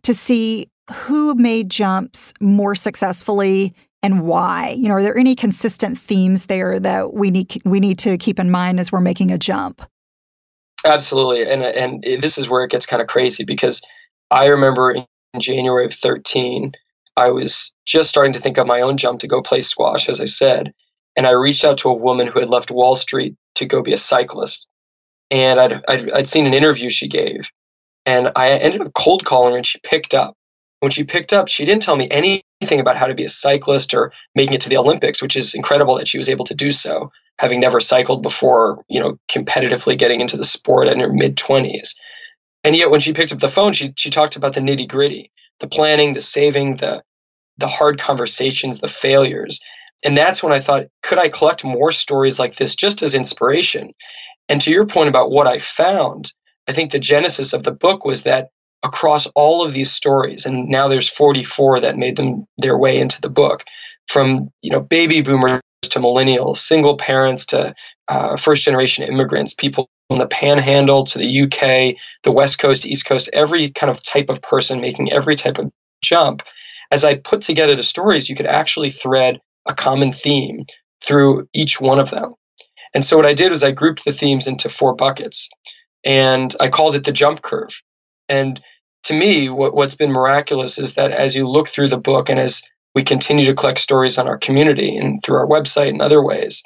to 0.02 0.14
see 0.14 0.68
who 0.92 1.34
made 1.34 1.68
jumps 1.68 2.32
more 2.40 2.76
successfully 2.76 3.74
and 4.02 4.22
why? 4.22 4.70
You 4.78 4.88
know, 4.88 4.94
are 4.94 5.02
there 5.02 5.16
any 5.16 5.34
consistent 5.34 5.98
themes 5.98 6.46
there 6.46 6.80
that 6.80 7.12
we 7.12 7.30
need 7.30 7.60
we 7.64 7.80
need 7.80 7.98
to 8.00 8.16
keep 8.18 8.38
in 8.38 8.50
mind 8.50 8.80
as 8.80 8.90
we're 8.90 9.00
making 9.00 9.30
a 9.30 9.38
jump? 9.38 9.82
Absolutely, 10.84 11.50
and 11.50 11.62
and 11.62 12.22
this 12.22 12.38
is 12.38 12.48
where 12.48 12.64
it 12.64 12.70
gets 12.70 12.86
kind 12.86 13.02
of 13.02 13.08
crazy 13.08 13.44
because 13.44 13.82
I 14.30 14.46
remember 14.46 14.92
in 14.92 15.04
January 15.38 15.84
of 15.84 15.92
13, 15.92 16.72
I 17.16 17.30
was 17.30 17.72
just 17.86 18.08
starting 18.08 18.32
to 18.32 18.40
think 18.40 18.56
of 18.56 18.66
my 18.66 18.80
own 18.80 18.96
jump 18.96 19.20
to 19.20 19.28
go 19.28 19.42
play 19.42 19.60
squash, 19.60 20.08
as 20.08 20.20
I 20.20 20.24
said, 20.24 20.72
and 21.16 21.26
I 21.26 21.32
reached 21.32 21.64
out 21.64 21.78
to 21.78 21.90
a 21.90 21.94
woman 21.94 22.26
who 22.26 22.40
had 22.40 22.48
left 22.48 22.70
Wall 22.70 22.96
Street 22.96 23.34
to 23.56 23.66
go 23.66 23.82
be 23.82 23.92
a 23.92 23.98
cyclist, 23.98 24.66
and 25.30 25.60
I'd 25.60 25.82
I'd, 25.86 26.10
I'd 26.10 26.28
seen 26.28 26.46
an 26.46 26.54
interview 26.54 26.88
she 26.88 27.08
gave, 27.08 27.50
and 28.06 28.30
I 28.34 28.52
ended 28.52 28.80
up 28.80 28.94
cold 28.94 29.26
calling 29.26 29.52
her, 29.52 29.58
and 29.58 29.66
she 29.66 29.78
picked 29.80 30.14
up. 30.14 30.34
When 30.78 30.90
she 30.90 31.04
picked 31.04 31.34
up, 31.34 31.48
she 31.48 31.66
didn't 31.66 31.82
tell 31.82 31.96
me 31.96 32.08
anything 32.60 32.80
about 32.80 32.96
how 32.96 33.06
to 33.06 33.14
be 33.14 33.24
a 33.24 33.28
cyclist 33.28 33.94
or 33.94 34.12
making 34.34 34.54
it 34.54 34.60
to 34.62 34.68
the 34.68 34.76
Olympics, 34.76 35.22
which 35.22 35.36
is 35.36 35.54
incredible 35.54 35.96
that 35.96 36.08
she 36.08 36.18
was 36.18 36.28
able 36.28 36.44
to 36.44 36.54
do 36.54 36.70
so, 36.70 37.10
having 37.38 37.60
never 37.60 37.80
cycled 37.80 38.22
before, 38.22 38.82
you 38.88 39.00
know, 39.00 39.18
competitively 39.30 39.96
getting 39.96 40.20
into 40.20 40.36
the 40.36 40.44
sport 40.44 40.88
in 40.88 41.00
her 41.00 41.12
mid 41.12 41.36
20s. 41.36 41.94
And 42.62 42.76
yet 42.76 42.90
when 42.90 43.00
she 43.00 43.14
picked 43.14 43.32
up 43.32 43.40
the 43.40 43.48
phone, 43.48 43.72
she 43.72 43.92
she 43.96 44.10
talked 44.10 44.36
about 44.36 44.54
the 44.54 44.60
nitty-gritty, 44.60 45.30
the 45.60 45.66
planning, 45.66 46.12
the 46.12 46.20
saving, 46.20 46.76
the 46.76 47.02
the 47.56 47.66
hard 47.66 47.98
conversations, 47.98 48.80
the 48.80 48.88
failures. 48.88 49.60
And 50.04 50.16
that's 50.16 50.42
when 50.42 50.52
I 50.52 50.60
thought, 50.60 50.86
could 51.02 51.18
I 51.18 51.28
collect 51.28 51.62
more 51.64 51.92
stories 51.92 52.38
like 52.38 52.56
this 52.56 52.74
just 52.74 53.02
as 53.02 53.14
inspiration? 53.14 53.92
And 54.48 54.60
to 54.62 54.70
your 54.70 54.86
point 54.86 55.08
about 55.08 55.30
what 55.30 55.46
I 55.46 55.58
found, 55.58 56.32
I 56.68 56.72
think 56.72 56.90
the 56.90 56.98
genesis 56.98 57.52
of 57.52 57.62
the 57.62 57.70
book 57.70 58.04
was 58.04 58.22
that 58.22 58.48
across 58.82 59.26
all 59.34 59.62
of 59.62 59.72
these 59.72 59.90
stories. 59.90 60.46
And 60.46 60.68
now 60.68 60.88
there's 60.88 61.08
44 61.08 61.80
that 61.80 61.98
made 61.98 62.16
them 62.16 62.46
their 62.58 62.78
way 62.78 62.98
into 62.98 63.20
the 63.20 63.28
book 63.28 63.64
from 64.10 64.50
you 64.62 64.70
know 64.70 64.80
baby 64.80 65.22
boomers 65.22 65.60
to 65.82 65.98
millennials 65.98 66.58
single 66.58 66.96
parents 66.96 67.46
to 67.46 67.74
uh, 68.08 68.36
first 68.36 68.64
generation 68.64 69.04
immigrants 69.04 69.54
people 69.54 69.88
from 70.08 70.18
the 70.18 70.26
panhandle 70.26 71.04
to 71.04 71.18
the 71.18 71.42
uk 71.42 71.60
the 72.24 72.32
west 72.32 72.58
coast 72.58 72.84
east 72.84 73.06
coast 73.06 73.30
every 73.32 73.70
kind 73.70 73.90
of 73.90 74.02
type 74.02 74.28
of 74.28 74.42
person 74.42 74.80
making 74.80 75.10
every 75.12 75.36
type 75.36 75.58
of 75.58 75.70
jump. 76.02 76.42
As 76.90 77.04
i 77.04 77.14
put 77.14 77.42
together 77.42 77.76
the 77.76 77.82
stories 77.82 78.28
you 78.28 78.36
could 78.36 78.46
actually 78.46 78.90
thread 78.90 79.40
a 79.66 79.74
common 79.74 80.12
theme 80.12 80.64
through 81.02 81.48
each 81.54 81.80
one 81.80 82.00
of 82.00 82.10
them. 82.10 82.34
And 82.94 83.04
so 83.04 83.16
what 83.16 83.26
i 83.26 83.34
did 83.34 83.52
was 83.52 83.62
i 83.62 83.70
grouped 83.70 84.04
the 84.04 84.12
themes 84.12 84.46
into 84.46 84.68
four 84.68 84.94
buckets 84.94 85.48
and 86.04 86.54
i 86.58 86.68
called 86.68 86.96
it 86.96 87.04
the 87.04 87.12
jump 87.12 87.42
curve. 87.42 87.80
And 88.28 88.60
to 89.04 89.14
me, 89.14 89.48
what, 89.48 89.74
what's 89.74 89.94
been 89.94 90.12
miraculous 90.12 90.78
is 90.78 90.94
that 90.94 91.10
as 91.10 91.34
you 91.34 91.48
look 91.48 91.68
through 91.68 91.88
the 91.88 91.98
book 91.98 92.28
and 92.28 92.38
as 92.38 92.62
we 92.94 93.02
continue 93.02 93.46
to 93.46 93.54
collect 93.54 93.78
stories 93.78 94.18
on 94.18 94.28
our 94.28 94.38
community 94.38 94.96
and 94.96 95.22
through 95.22 95.36
our 95.36 95.46
website 95.46 95.88
and 95.88 96.02
other 96.02 96.22
ways, 96.22 96.62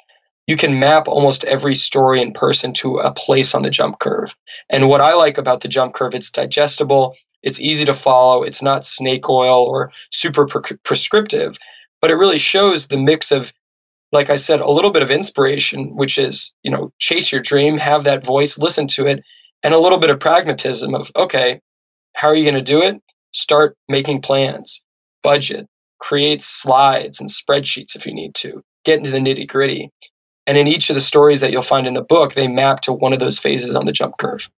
you 0.47 0.57
can 0.57 0.79
map 0.79 1.07
almost 1.07 1.43
every 1.45 1.75
story 1.75 2.21
in 2.21 2.31
person 2.31 2.73
to 2.73 2.97
a 2.97 3.11
place 3.11 3.55
on 3.55 3.61
the 3.61 3.69
jump 3.69 3.99
curve. 3.99 4.35
And 4.69 4.89
what 4.89 5.01
I 5.01 5.13
like 5.13 5.37
about 5.37 5.61
the 5.61 5.67
jump 5.67 5.93
curve, 5.93 6.13
it's 6.13 6.29
digestible, 6.29 7.15
it's 7.41 7.59
easy 7.59 7.85
to 7.85 7.93
follow, 7.93 8.43
it's 8.43 8.61
not 8.61 8.85
snake 8.85 9.29
oil 9.29 9.63
or 9.63 9.91
super 10.11 10.45
pre- 10.45 10.77
prescriptive, 10.83 11.57
but 12.01 12.11
it 12.11 12.15
really 12.15 12.39
shows 12.39 12.87
the 12.87 12.97
mix 12.97 13.31
of 13.31 13.53
like 14.11 14.29
I 14.29 14.37
said, 14.37 14.61
a 14.61 14.71
little 14.71 14.91
bit 14.91 15.03
of 15.03 15.11
inspiration, 15.11 15.95
which 15.95 16.17
is, 16.17 16.53
you 16.63 16.71
know, 16.71 16.91
chase 16.99 17.31
your 17.31 17.41
dream, 17.41 17.77
have 17.77 18.05
that 18.05 18.23
voice, 18.23 18.57
listen 18.57 18.87
to 18.89 19.05
it, 19.07 19.23
and 19.61 19.73
a 19.73 19.79
little 19.79 19.97
bit 19.97 20.09
of 20.09 20.19
pragmatism 20.19 20.95
of, 20.95 21.11
okay, 21.15 21.59
how 22.15 22.29
are 22.29 22.35
you 22.35 22.43
going 22.43 22.55
to 22.55 22.61
do 22.61 22.81
it? 22.81 23.01
Start 23.33 23.75
making 23.87 24.21
plans, 24.21 24.81
budget, 25.21 25.67
create 25.99 26.41
slides 26.41 27.19
and 27.19 27.29
spreadsheets 27.29 27.95
if 27.95 28.05
you 28.05 28.13
need 28.13 28.33
to, 28.35 28.63
get 28.85 28.97
into 28.97 29.11
the 29.11 29.19
nitty 29.19 29.47
gritty. 29.47 29.91
And 30.47 30.57
in 30.57 30.67
each 30.67 30.89
of 30.89 30.95
the 30.95 31.01
stories 31.01 31.41
that 31.41 31.51
you'll 31.51 31.61
find 31.61 31.85
in 31.87 31.93
the 31.93 32.01
book, 32.01 32.33
they 32.33 32.47
map 32.47 32.81
to 32.81 32.93
one 32.93 33.13
of 33.13 33.19
those 33.19 33.37
phases 33.37 33.75
on 33.75 33.85
the 33.85 33.91
jump 33.91 34.17
curve. 34.17 34.49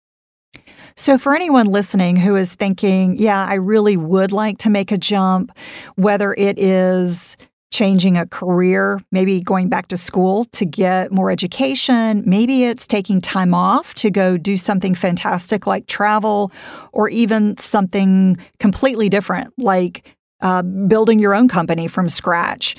So, 0.96 1.18
for 1.18 1.36
anyone 1.36 1.68
listening 1.68 2.16
who 2.16 2.36
is 2.36 2.54
thinking, 2.54 3.18
yeah, 3.18 3.46
I 3.46 3.56
really 3.56 3.98
would 3.98 4.32
like 4.32 4.58
to 4.60 4.70
make 4.70 4.92
a 4.92 4.98
jump, 4.98 5.52
whether 5.96 6.34
it 6.34 6.58
is 6.60 7.38
changing 7.72 8.18
a 8.18 8.26
career, 8.26 9.00
maybe 9.12 9.40
going 9.40 9.70
back 9.70 9.88
to 9.90 9.98
school 9.98 10.46
to 10.46 10.66
get 10.66 11.12
more 11.12 11.30
education. 11.30 12.24
Maybe 12.26 12.64
it's 12.64 12.88
taking 12.88 13.22
time 13.22 13.54
off 13.54 13.94
to 13.96 14.10
go 14.10 14.38
do 14.38 14.58
something 14.58 14.96
fantastic 14.96 15.68
like 15.68 15.88
travel, 15.88 16.52
or 16.92 17.10
even 17.10 17.58
something 17.58 18.38
completely 18.60 19.10
different 19.10 19.54
like 19.58 20.16
uh, 20.42 20.62
building 20.62 21.20
your 21.20 21.34
own 21.34 21.48
company 21.48 21.88
from 21.88 22.08
scratch. 22.08 22.76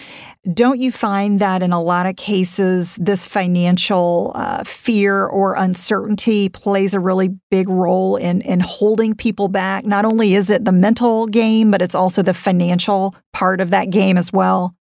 Don't 0.55 0.79
you 0.79 0.93
find 0.93 1.41
that 1.41 1.63
in 1.63 1.73
a 1.73 1.83
lot 1.83 2.07
of 2.07 2.17
cases, 2.17 2.97
this 3.01 3.27
financial 3.27 4.33
uh, 4.35 4.63
fear 4.65 5.27
or 5.27 5.55
uncertainty 5.55 6.49
plays 6.49 6.95
a 6.95 7.01
really 7.01 7.31
big 7.51 7.69
role 7.69 8.17
in, 8.17 8.41
in 8.43 8.61
holding 8.61 9.15
people 9.15 9.49
back? 9.49 9.85
Not 9.85 10.05
only 10.05 10.35
is 10.35 10.51
it 10.51 10.65
the 10.65 10.73
mental 10.73 11.27
game, 11.27 11.71
but 11.71 11.83
it's 11.83 11.95
also 11.95 12.23
the 12.23 12.35
financial 12.35 13.15
part 13.33 13.61
of 13.61 13.71
that 13.71 13.91
game 13.91 14.17
as 14.17 14.33
well. 14.33 14.75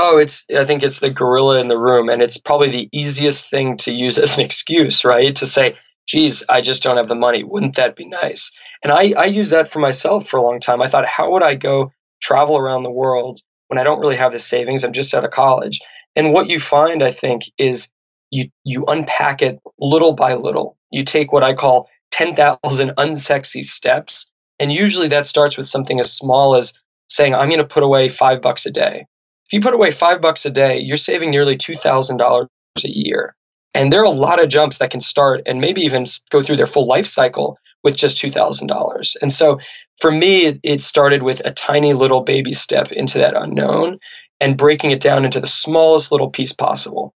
Oh, 0.00 0.16
it's 0.16 0.46
I 0.56 0.64
think 0.64 0.84
it's 0.84 1.00
the 1.00 1.10
gorilla 1.10 1.58
in 1.58 1.66
the 1.66 1.76
room 1.76 2.08
and 2.08 2.22
it's 2.22 2.38
probably 2.38 2.70
the 2.70 2.88
easiest 2.92 3.50
thing 3.50 3.76
to 3.78 3.92
use 3.92 4.16
as 4.16 4.38
an 4.38 4.44
excuse, 4.46 5.04
right? 5.04 5.34
To 5.34 5.44
say, 5.44 5.76
geez, 6.06 6.44
I 6.48 6.60
just 6.60 6.84
don't 6.84 6.96
have 6.96 7.08
the 7.08 7.16
money. 7.16 7.42
Wouldn't 7.42 7.74
that 7.74 7.96
be 7.96 8.06
nice? 8.06 8.52
And 8.84 8.92
I, 8.92 9.12
I 9.18 9.24
use 9.24 9.50
that 9.50 9.72
for 9.72 9.80
myself 9.80 10.28
for 10.28 10.36
a 10.36 10.42
long 10.42 10.60
time. 10.60 10.80
I 10.80 10.88
thought, 10.88 11.08
how 11.08 11.32
would 11.32 11.42
I 11.42 11.56
go 11.56 11.92
travel 12.22 12.56
around 12.56 12.84
the 12.84 12.92
world 12.92 13.40
when 13.66 13.78
I 13.78 13.82
don't 13.82 13.98
really 13.98 14.14
have 14.14 14.30
the 14.30 14.38
savings? 14.38 14.84
I'm 14.84 14.92
just 14.92 15.12
out 15.14 15.24
of 15.24 15.32
college. 15.32 15.80
And 16.14 16.32
what 16.32 16.48
you 16.48 16.60
find, 16.60 17.02
I 17.02 17.10
think, 17.10 17.42
is 17.58 17.88
you 18.30 18.50
you 18.62 18.84
unpack 18.86 19.42
it 19.42 19.58
little 19.80 20.12
by 20.12 20.34
little. 20.34 20.76
You 20.92 21.02
take 21.04 21.32
what 21.32 21.42
I 21.42 21.54
call 21.54 21.88
10,000 22.12 22.90
unsexy 22.90 23.64
steps. 23.64 24.30
And 24.60 24.72
usually 24.72 25.08
that 25.08 25.26
starts 25.26 25.58
with 25.58 25.66
something 25.66 25.98
as 25.98 26.14
small 26.14 26.54
as 26.54 26.72
saying, 27.08 27.34
I'm 27.34 27.48
going 27.48 27.58
to 27.58 27.64
put 27.64 27.82
away 27.82 28.08
five 28.08 28.40
bucks 28.40 28.64
a 28.64 28.70
day 28.70 29.06
if 29.48 29.54
you 29.54 29.60
put 29.62 29.72
away 29.72 29.90
five 29.90 30.20
bucks 30.20 30.44
a 30.44 30.50
day, 30.50 30.78
you're 30.78 30.98
saving 30.98 31.30
nearly 31.30 31.56
$2,000 31.56 32.48
a 32.84 32.88
year. 32.88 33.34
And 33.72 33.90
there 33.90 34.02
are 34.02 34.04
a 34.04 34.10
lot 34.10 34.42
of 34.42 34.50
jumps 34.50 34.76
that 34.76 34.90
can 34.90 35.00
start 35.00 35.40
and 35.46 35.58
maybe 35.58 35.80
even 35.80 36.04
go 36.30 36.42
through 36.42 36.58
their 36.58 36.66
full 36.66 36.86
life 36.86 37.06
cycle 37.06 37.56
with 37.82 37.96
just 37.96 38.22
$2,000. 38.22 39.16
And 39.22 39.32
so 39.32 39.58
for 40.02 40.10
me, 40.10 40.60
it 40.62 40.82
started 40.82 41.22
with 41.22 41.40
a 41.46 41.50
tiny 41.50 41.94
little 41.94 42.20
baby 42.20 42.52
step 42.52 42.92
into 42.92 43.18
that 43.18 43.34
unknown 43.34 43.98
and 44.38 44.58
breaking 44.58 44.90
it 44.90 45.00
down 45.00 45.24
into 45.24 45.40
the 45.40 45.46
smallest 45.46 46.12
little 46.12 46.28
piece 46.28 46.52
possible. 46.52 47.14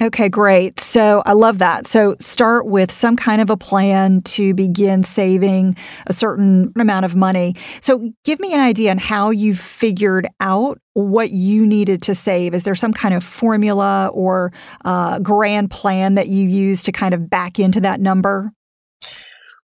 Okay, 0.00 0.28
great. 0.28 0.78
So 0.78 1.24
I 1.26 1.32
love 1.32 1.58
that. 1.58 1.84
So 1.84 2.14
start 2.20 2.66
with 2.66 2.92
some 2.92 3.16
kind 3.16 3.42
of 3.42 3.50
a 3.50 3.56
plan 3.56 4.22
to 4.22 4.54
begin 4.54 5.02
saving 5.02 5.76
a 6.06 6.12
certain 6.12 6.72
amount 6.78 7.04
of 7.04 7.16
money. 7.16 7.56
So 7.80 8.12
give 8.24 8.38
me 8.38 8.54
an 8.54 8.60
idea 8.60 8.92
on 8.92 8.98
how 8.98 9.30
you 9.30 9.56
figured 9.56 10.28
out 10.38 10.80
what 10.92 11.32
you 11.32 11.66
needed 11.66 12.00
to 12.02 12.14
save. 12.14 12.54
Is 12.54 12.62
there 12.62 12.76
some 12.76 12.92
kind 12.92 13.12
of 13.12 13.24
formula 13.24 14.08
or 14.14 14.52
uh, 14.84 15.18
grand 15.18 15.72
plan 15.72 16.14
that 16.14 16.28
you 16.28 16.48
use 16.48 16.84
to 16.84 16.92
kind 16.92 17.12
of 17.12 17.28
back 17.28 17.58
into 17.58 17.80
that 17.80 18.00
number? 18.00 18.52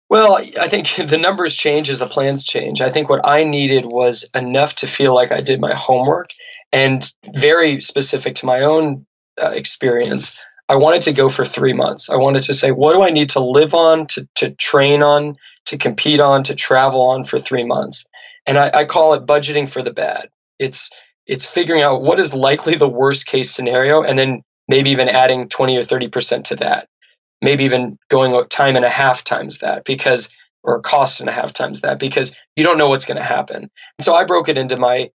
Well, 0.09 0.37
I 0.37 0.67
think 0.67 0.95
the 0.95 1.17
numbers 1.19 1.55
change 1.55 1.91
as 1.91 1.99
the 1.99 2.07
plans 2.07 2.43
change. 2.43 2.81
I 2.81 2.89
think 2.89 3.07
what 3.07 3.21
I 3.23 3.43
needed 3.43 3.85
was 3.85 4.27
enough 4.33 4.77
to 4.77 4.87
feel 4.87 5.13
like 5.13 5.31
I 5.31 5.41
did 5.41 5.61
my 5.61 5.75
homework 5.75 6.31
and 6.71 7.13
very 7.35 7.81
specific 7.81 8.33
to 8.37 8.47
my 8.47 8.61
own 8.61 9.05
uh, 9.41 9.49
experience, 9.49 10.37
I 10.69 10.75
wanted 10.75 11.01
to 11.03 11.13
go 11.13 11.29
for 11.29 11.45
three 11.45 11.73
months. 11.73 12.09
I 12.09 12.15
wanted 12.15 12.43
to 12.43 12.53
say, 12.53 12.71
what 12.71 12.93
do 12.93 13.03
I 13.03 13.09
need 13.09 13.29
to 13.31 13.39
live 13.39 13.73
on, 13.73 14.07
to, 14.07 14.27
to 14.35 14.51
train 14.51 15.03
on, 15.03 15.35
to 15.65 15.77
compete 15.77 16.19
on, 16.19 16.43
to 16.43 16.55
travel 16.55 17.01
on 17.01 17.25
for 17.25 17.39
three 17.39 17.63
months? 17.63 18.05
And 18.45 18.57
I, 18.57 18.71
I 18.73 18.85
call 18.85 19.13
it 19.13 19.25
budgeting 19.25 19.69
for 19.69 19.83
the 19.83 19.91
bad. 19.91 20.29
It's 20.59 20.89
it's 21.25 21.45
figuring 21.45 21.81
out 21.81 22.01
what 22.01 22.19
is 22.19 22.33
likely 22.33 22.75
the 22.75 22.89
worst 22.89 23.25
case 23.25 23.51
scenario, 23.51 24.03
and 24.03 24.17
then 24.17 24.43
maybe 24.67 24.91
even 24.91 25.07
adding 25.07 25.47
twenty 25.47 25.77
or 25.77 25.83
thirty 25.83 26.09
percent 26.09 26.45
to 26.47 26.55
that. 26.57 26.87
Maybe 27.41 27.63
even 27.63 27.97
going 28.09 28.47
time 28.49 28.75
and 28.75 28.85
a 28.85 28.89
half 28.89 29.23
times 29.23 29.59
that 29.59 29.85
because 29.85 30.29
or 30.63 30.81
cost 30.81 31.19
and 31.19 31.29
a 31.29 31.33
half 31.33 31.53
times 31.53 31.81
that 31.81 31.99
because 31.99 32.33
you 32.55 32.63
don't 32.63 32.77
know 32.77 32.89
what's 32.89 33.05
going 33.05 33.17
to 33.17 33.23
happen. 33.23 33.69
And 33.97 34.05
so 34.05 34.15
I 34.15 34.23
broke 34.23 34.49
it 34.49 34.57
into 34.57 34.77
my 34.77 35.11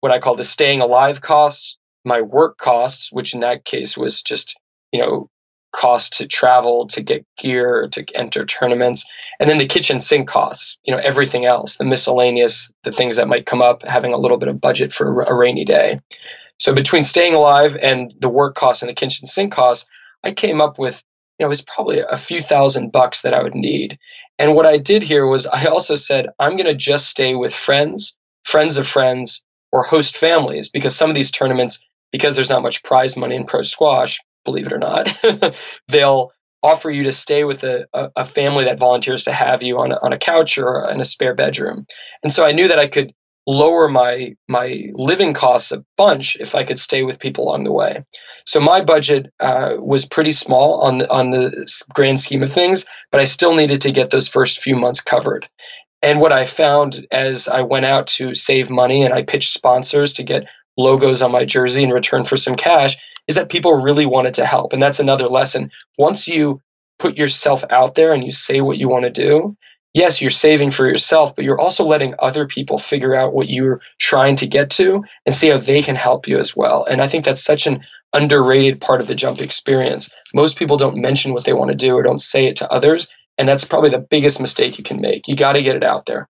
what 0.00 0.12
I 0.12 0.18
call 0.18 0.36
the 0.36 0.44
staying 0.44 0.80
alive 0.80 1.20
costs, 1.20 1.78
my 2.04 2.20
work 2.20 2.58
costs, 2.58 3.12
which 3.12 3.34
in 3.34 3.40
that 3.40 3.64
case 3.64 3.96
was 3.96 4.22
just, 4.22 4.58
you 4.92 5.00
know, 5.00 5.28
cost 5.72 6.12
to 6.18 6.26
travel, 6.26 6.86
to 6.86 7.00
get 7.00 7.24
gear, 7.38 7.88
to 7.92 8.04
enter 8.14 8.44
tournaments, 8.44 9.04
and 9.40 9.48
then 9.48 9.58
the 9.58 9.66
kitchen 9.66 10.00
sink 10.00 10.28
costs, 10.28 10.78
you 10.84 10.94
know, 10.94 11.00
everything 11.02 11.46
else, 11.46 11.76
the 11.76 11.84
miscellaneous, 11.84 12.70
the 12.84 12.92
things 12.92 13.16
that 13.16 13.28
might 13.28 13.46
come 13.46 13.62
up, 13.62 13.82
having 13.82 14.12
a 14.12 14.18
little 14.18 14.36
bit 14.36 14.48
of 14.48 14.60
budget 14.60 14.92
for 14.92 15.22
a 15.22 15.34
rainy 15.34 15.64
day. 15.64 15.98
So 16.58 16.74
between 16.74 17.04
staying 17.04 17.34
alive 17.34 17.76
and 17.80 18.14
the 18.20 18.28
work 18.28 18.54
costs 18.54 18.82
and 18.82 18.88
the 18.88 18.94
kitchen 18.94 19.26
sink 19.26 19.52
costs, 19.52 19.88
I 20.22 20.32
came 20.32 20.60
up 20.60 20.78
with, 20.78 21.02
you 21.38 21.44
know, 21.44 21.46
it 21.46 21.48
was 21.48 21.62
probably 21.62 22.00
a 22.00 22.16
few 22.16 22.42
thousand 22.42 22.92
bucks 22.92 23.22
that 23.22 23.34
I 23.34 23.42
would 23.42 23.54
need. 23.54 23.98
And 24.38 24.54
what 24.54 24.66
I 24.66 24.76
did 24.76 25.02
here 25.02 25.26
was 25.26 25.46
I 25.46 25.64
also 25.66 25.96
said, 25.96 26.26
I'm 26.38 26.56
going 26.56 26.66
to 26.66 26.74
just 26.74 27.08
stay 27.08 27.34
with 27.34 27.54
friends, 27.54 28.14
friends 28.44 28.76
of 28.76 28.86
friends, 28.86 29.42
or 29.72 29.82
host 29.82 30.16
families 30.16 30.68
because 30.68 30.94
some 30.94 31.08
of 31.08 31.16
these 31.16 31.30
tournaments, 31.30 31.84
because 32.12 32.36
there's 32.36 32.50
not 32.50 32.62
much 32.62 32.82
prize 32.82 33.16
money 33.16 33.34
in 33.34 33.46
pro 33.46 33.62
squash, 33.62 34.20
believe 34.44 34.66
it 34.66 34.72
or 34.72 34.78
not, 34.78 35.12
they'll 35.88 36.30
offer 36.62 36.90
you 36.90 37.04
to 37.04 37.12
stay 37.12 37.42
with 37.42 37.64
a, 37.64 37.88
a, 38.14 38.24
family 38.24 38.64
that 38.64 38.78
volunteers 38.78 39.24
to 39.24 39.32
have 39.32 39.64
you 39.64 39.78
on 39.78 39.90
a, 39.90 39.96
on 39.96 40.12
a 40.12 40.18
couch 40.18 40.58
or 40.58 40.88
in 40.88 41.00
a 41.00 41.04
spare 41.04 41.34
bedroom. 41.34 41.86
And 42.22 42.32
so 42.32 42.46
I 42.46 42.52
knew 42.52 42.68
that 42.68 42.78
I 42.78 42.86
could 42.86 43.12
lower 43.46 43.88
my 43.88 44.36
my 44.48 44.84
living 44.92 45.34
costs 45.34 45.72
a 45.72 45.84
bunch 45.96 46.36
if 46.38 46.54
I 46.54 46.62
could 46.62 46.78
stay 46.78 47.02
with 47.02 47.18
people 47.18 47.44
along 47.44 47.64
the 47.64 47.72
way. 47.72 48.04
So 48.46 48.60
my 48.60 48.80
budget 48.80 49.32
uh, 49.40 49.74
was 49.78 50.06
pretty 50.06 50.32
small 50.32 50.80
on 50.82 50.98
the 50.98 51.10
on 51.10 51.30
the 51.30 51.66
grand 51.92 52.20
scheme 52.20 52.42
of 52.42 52.52
things, 52.52 52.86
but 53.10 53.20
I 53.20 53.24
still 53.24 53.54
needed 53.54 53.80
to 53.82 53.92
get 53.92 54.10
those 54.10 54.28
first 54.28 54.60
few 54.60 54.76
months 54.76 55.00
covered. 55.00 55.48
And 56.02 56.20
what 56.20 56.32
I 56.32 56.44
found 56.44 57.06
as 57.12 57.46
I 57.46 57.62
went 57.62 57.86
out 57.86 58.08
to 58.08 58.34
save 58.34 58.70
money 58.70 59.04
and 59.04 59.14
I 59.14 59.22
pitched 59.22 59.52
sponsors 59.52 60.14
to 60.14 60.24
get 60.24 60.46
logos 60.76 61.22
on 61.22 61.32
my 61.32 61.44
jersey 61.44 61.82
in 61.82 61.90
return 61.90 62.24
for 62.24 62.36
some 62.36 62.54
cash 62.54 62.96
is 63.28 63.36
that 63.36 63.48
people 63.48 63.82
really 63.82 64.06
wanted 64.06 64.34
to 64.34 64.46
help. 64.46 64.72
And 64.72 64.82
that's 64.82 65.00
another 65.00 65.28
lesson. 65.28 65.70
Once 65.98 66.26
you 66.26 66.60
put 66.98 67.16
yourself 67.16 67.64
out 67.70 67.94
there 67.94 68.12
and 68.12 68.24
you 68.24 68.32
say 68.32 68.60
what 68.60 68.78
you 68.78 68.88
want 68.88 69.04
to 69.04 69.10
do, 69.10 69.56
yes, 69.94 70.20
you're 70.20 70.30
saving 70.30 70.70
for 70.70 70.86
yourself, 70.88 71.36
but 71.36 71.44
you're 71.44 71.60
also 71.60 71.84
letting 71.84 72.14
other 72.18 72.46
people 72.46 72.78
figure 72.78 73.14
out 73.14 73.34
what 73.34 73.48
you're 73.48 73.80
trying 73.98 74.36
to 74.36 74.46
get 74.46 74.70
to 74.70 75.04
and 75.26 75.34
see 75.34 75.48
how 75.48 75.58
they 75.58 75.82
can 75.82 75.96
help 75.96 76.26
you 76.26 76.38
as 76.38 76.56
well. 76.56 76.84
And 76.84 77.00
I 77.00 77.08
think 77.08 77.24
that's 77.24 77.42
such 77.42 77.66
an 77.66 77.82
underrated 78.12 78.80
part 78.80 79.00
of 79.00 79.06
the 79.06 79.14
jump 79.14 79.40
experience. 79.40 80.10
Most 80.34 80.56
people 80.56 80.76
don't 80.76 81.00
mention 81.00 81.32
what 81.32 81.44
they 81.44 81.52
want 81.52 81.70
to 81.70 81.76
do 81.76 81.94
or 81.94 82.02
don't 82.02 82.20
say 82.20 82.46
it 82.46 82.56
to 82.56 82.70
others. 82.70 83.08
And 83.38 83.48
that's 83.48 83.64
probably 83.64 83.90
the 83.90 83.98
biggest 83.98 84.40
mistake 84.40 84.78
you 84.78 84.84
can 84.84 85.00
make. 85.00 85.26
You 85.26 85.36
got 85.36 85.54
to 85.54 85.62
get 85.62 85.76
it 85.76 85.84
out 85.84 86.06
there. 86.06 86.28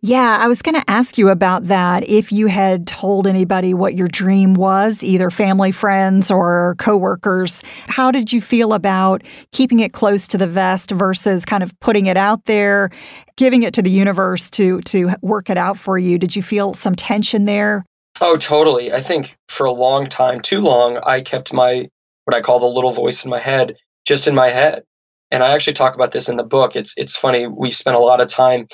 Yeah, 0.00 0.38
I 0.40 0.48
was 0.48 0.62
going 0.62 0.74
to 0.74 0.90
ask 0.90 1.18
you 1.18 1.28
about 1.28 1.66
that. 1.68 2.08
If 2.08 2.32
you 2.32 2.46
had 2.46 2.86
told 2.86 3.26
anybody 3.26 3.74
what 3.74 3.94
your 3.94 4.08
dream 4.08 4.54
was, 4.54 5.02
either 5.02 5.30
family, 5.30 5.72
friends, 5.72 6.30
or 6.30 6.76
coworkers, 6.78 7.62
how 7.88 8.10
did 8.10 8.32
you 8.32 8.40
feel 8.40 8.72
about 8.72 9.22
keeping 9.52 9.80
it 9.80 9.92
close 9.92 10.26
to 10.28 10.38
the 10.38 10.46
vest 10.46 10.90
versus 10.90 11.44
kind 11.44 11.62
of 11.62 11.78
putting 11.80 12.06
it 12.06 12.16
out 12.16 12.44
there, 12.46 12.90
giving 13.36 13.62
it 13.62 13.74
to 13.74 13.82
the 13.82 13.90
universe 13.90 14.50
to 14.50 14.80
to 14.82 15.10
work 15.22 15.50
it 15.50 15.56
out 15.56 15.78
for 15.78 15.98
you? 15.98 16.18
Did 16.18 16.36
you 16.36 16.42
feel 16.42 16.74
some 16.74 16.94
tension 16.94 17.44
there? 17.44 17.84
Oh, 18.20 18.36
totally. 18.36 18.92
I 18.92 19.00
think 19.00 19.36
for 19.48 19.66
a 19.66 19.72
long 19.72 20.08
time, 20.08 20.40
too 20.40 20.60
long, 20.60 20.98
I 20.98 21.22
kept 21.22 21.52
my 21.52 21.88
what 22.24 22.36
I 22.36 22.40
call 22.40 22.60
the 22.60 22.66
little 22.66 22.92
voice 22.92 23.24
in 23.24 23.30
my 23.30 23.40
head 23.40 23.76
just 24.04 24.26
in 24.28 24.34
my 24.34 24.48
head. 24.48 24.84
And 25.30 25.42
I 25.42 25.52
actually 25.52 25.72
talk 25.72 25.94
about 25.94 26.12
this 26.12 26.28
in 26.28 26.36
the 26.36 26.44
book. 26.44 26.76
It's 26.76 26.94
it's 26.96 27.16
funny. 27.16 27.46
We 27.46 27.70
spent 27.70 27.96
a 27.96 28.00
lot 28.00 28.20
of 28.20 28.28
time 28.28 28.66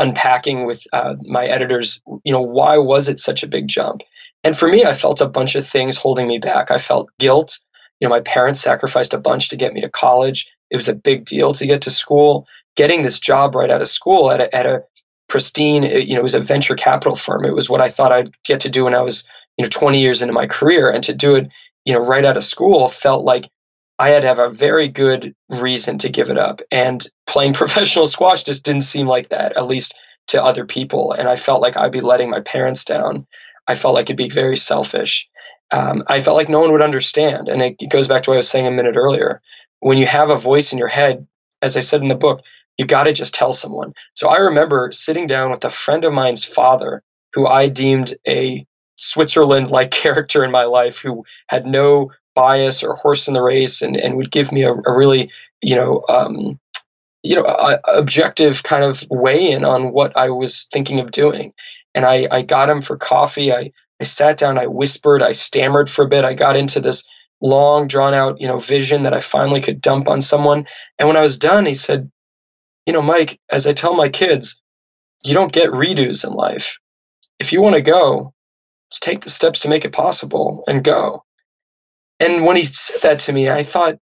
unpacking 0.00 0.66
with 0.66 0.82
uh, 0.92 1.14
my 1.28 1.46
editors, 1.46 2.00
you 2.24 2.32
know, 2.32 2.40
why 2.40 2.76
was 2.78 3.08
it 3.08 3.20
such 3.20 3.42
a 3.42 3.46
big 3.46 3.68
jump? 3.68 4.00
And 4.42 4.58
for 4.58 4.68
me, 4.68 4.84
I 4.84 4.94
felt 4.94 5.20
a 5.20 5.28
bunch 5.28 5.54
of 5.54 5.68
things 5.68 5.96
holding 5.96 6.26
me 6.26 6.38
back. 6.38 6.70
I 6.70 6.78
felt 6.78 7.10
guilt. 7.18 7.58
You 8.00 8.08
know, 8.08 8.14
my 8.14 8.20
parents 8.20 8.60
sacrificed 8.60 9.12
a 9.12 9.18
bunch 9.18 9.50
to 9.50 9.56
get 9.56 9.74
me 9.74 9.82
to 9.82 9.90
college. 9.90 10.50
It 10.70 10.76
was 10.76 10.88
a 10.88 10.94
big 10.94 11.26
deal 11.26 11.52
to 11.52 11.66
get 11.66 11.82
to 11.82 11.90
school. 11.90 12.46
Getting 12.76 13.02
this 13.02 13.20
job 13.20 13.54
right 13.54 13.70
out 13.70 13.82
of 13.82 13.88
school 13.88 14.30
at 14.30 14.40
a, 14.40 14.56
at 14.56 14.64
a 14.64 14.82
pristine, 15.28 15.82
you 15.82 16.14
know, 16.14 16.20
it 16.20 16.22
was 16.22 16.34
a 16.34 16.40
venture 16.40 16.74
capital 16.74 17.14
firm. 17.14 17.44
It 17.44 17.54
was 17.54 17.68
what 17.68 17.82
I 17.82 17.90
thought 17.90 18.12
I'd 18.12 18.30
get 18.44 18.60
to 18.60 18.70
do 18.70 18.84
when 18.84 18.94
I 18.94 19.02
was, 19.02 19.22
you 19.58 19.64
know, 19.64 19.68
20 19.68 20.00
years 20.00 20.22
into 20.22 20.32
my 20.32 20.46
career. 20.46 20.90
And 20.90 21.04
to 21.04 21.12
do 21.12 21.36
it, 21.36 21.52
you 21.84 21.92
know, 21.92 22.00
right 22.00 22.24
out 22.24 22.38
of 22.38 22.44
school 22.44 22.88
felt 22.88 23.24
like 23.24 23.48
I 24.00 24.08
had 24.08 24.22
to 24.22 24.28
have 24.28 24.38
a 24.38 24.48
very 24.48 24.88
good 24.88 25.34
reason 25.50 25.98
to 25.98 26.08
give 26.08 26.30
it 26.30 26.38
up. 26.38 26.62
And 26.72 27.06
playing 27.26 27.52
professional 27.62 28.06
squash 28.06 28.42
just 28.42 28.64
didn't 28.64 28.82
seem 28.82 29.06
like 29.06 29.28
that, 29.28 29.56
at 29.58 29.66
least 29.66 29.94
to 30.28 30.42
other 30.42 30.64
people. 30.64 31.12
And 31.12 31.28
I 31.28 31.36
felt 31.36 31.60
like 31.60 31.76
I'd 31.76 31.92
be 31.92 32.00
letting 32.00 32.30
my 32.30 32.40
parents 32.40 32.82
down. 32.82 33.26
I 33.68 33.74
felt 33.74 33.94
like 33.94 34.06
it'd 34.06 34.16
be 34.16 34.30
very 34.30 34.56
selfish. 34.56 35.28
Um, 35.70 36.02
I 36.08 36.20
felt 36.20 36.38
like 36.38 36.48
no 36.48 36.60
one 36.60 36.72
would 36.72 36.82
understand. 36.82 37.48
And 37.48 37.60
it, 37.60 37.76
it 37.78 37.90
goes 37.90 38.08
back 38.08 38.22
to 38.22 38.30
what 38.30 38.36
I 38.36 38.38
was 38.38 38.48
saying 38.48 38.66
a 38.66 38.70
minute 38.70 38.96
earlier. 38.96 39.42
When 39.80 39.98
you 39.98 40.06
have 40.06 40.30
a 40.30 40.36
voice 40.36 40.72
in 40.72 40.78
your 40.78 40.88
head, 40.88 41.26
as 41.60 41.76
I 41.76 41.80
said 41.80 42.00
in 42.00 42.08
the 42.08 42.14
book, 42.14 42.40
you 42.78 42.86
got 42.86 43.04
to 43.04 43.12
just 43.12 43.34
tell 43.34 43.52
someone. 43.52 43.92
So 44.14 44.30
I 44.30 44.38
remember 44.38 44.90
sitting 44.92 45.26
down 45.26 45.50
with 45.50 45.64
a 45.64 45.70
friend 45.70 46.06
of 46.06 46.14
mine's 46.14 46.44
father, 46.44 47.02
who 47.34 47.46
I 47.46 47.68
deemed 47.68 48.14
a 48.26 48.66
Switzerland 48.96 49.70
like 49.70 49.90
character 50.04 50.42
in 50.42 50.50
my 50.50 50.64
life, 50.64 50.98
who 50.98 51.24
had 51.48 51.66
no 51.66 52.10
bias 52.40 52.82
or 52.82 52.94
horse 52.94 53.28
in 53.28 53.34
the 53.34 53.42
race 53.42 53.82
and, 53.82 53.96
and 53.96 54.16
would 54.16 54.30
give 54.30 54.50
me 54.50 54.62
a, 54.62 54.72
a 54.72 54.96
really, 54.96 55.30
you 55.60 55.76
know, 55.76 56.02
um, 56.08 56.58
you 57.22 57.36
know, 57.36 57.44
a, 57.44 57.78
a 57.84 57.98
objective 57.98 58.62
kind 58.62 58.82
of 58.82 59.04
weigh 59.10 59.50
in 59.50 59.62
on 59.62 59.92
what 59.92 60.16
I 60.16 60.30
was 60.30 60.64
thinking 60.72 61.00
of 61.00 61.10
doing. 61.10 61.52
And 61.94 62.06
I, 62.06 62.28
I 62.30 62.40
got 62.40 62.70
him 62.70 62.80
for 62.80 62.96
coffee. 62.96 63.52
I, 63.52 63.72
I 64.00 64.04
sat 64.04 64.38
down, 64.38 64.58
I 64.58 64.68
whispered, 64.68 65.22
I 65.22 65.32
stammered 65.32 65.90
for 65.90 66.06
a 66.06 66.08
bit. 66.08 66.24
I 66.24 66.32
got 66.32 66.56
into 66.56 66.80
this 66.80 67.04
long, 67.42 67.86
drawn 67.86 68.14
out, 68.14 68.40
you 68.40 68.48
know, 68.48 68.58
vision 68.58 69.02
that 69.02 69.12
I 69.12 69.20
finally 69.20 69.60
could 69.60 69.82
dump 69.82 70.08
on 70.08 70.22
someone. 70.22 70.66
And 70.98 71.08
when 71.08 71.18
I 71.18 71.22
was 71.22 71.36
done, 71.36 71.66
he 71.66 71.74
said, 71.74 72.10
You 72.86 72.94
know, 72.94 73.02
Mike, 73.02 73.38
as 73.50 73.66
I 73.66 73.74
tell 73.74 73.94
my 73.94 74.08
kids, 74.08 74.58
you 75.24 75.34
don't 75.34 75.52
get 75.52 75.68
redos 75.72 76.26
in 76.26 76.32
life. 76.32 76.78
If 77.38 77.52
you 77.52 77.60
want 77.60 77.76
to 77.76 77.82
go, 77.82 78.32
just 78.90 79.02
take 79.02 79.20
the 79.20 79.30
steps 79.30 79.60
to 79.60 79.68
make 79.68 79.84
it 79.84 79.92
possible 79.92 80.64
and 80.66 80.82
go. 80.82 81.22
And 82.20 82.44
when 82.44 82.56
he 82.56 82.64
said 82.64 83.00
that 83.02 83.20
to 83.20 83.32
me, 83.32 83.50
I 83.50 83.62
thought, 83.62 83.98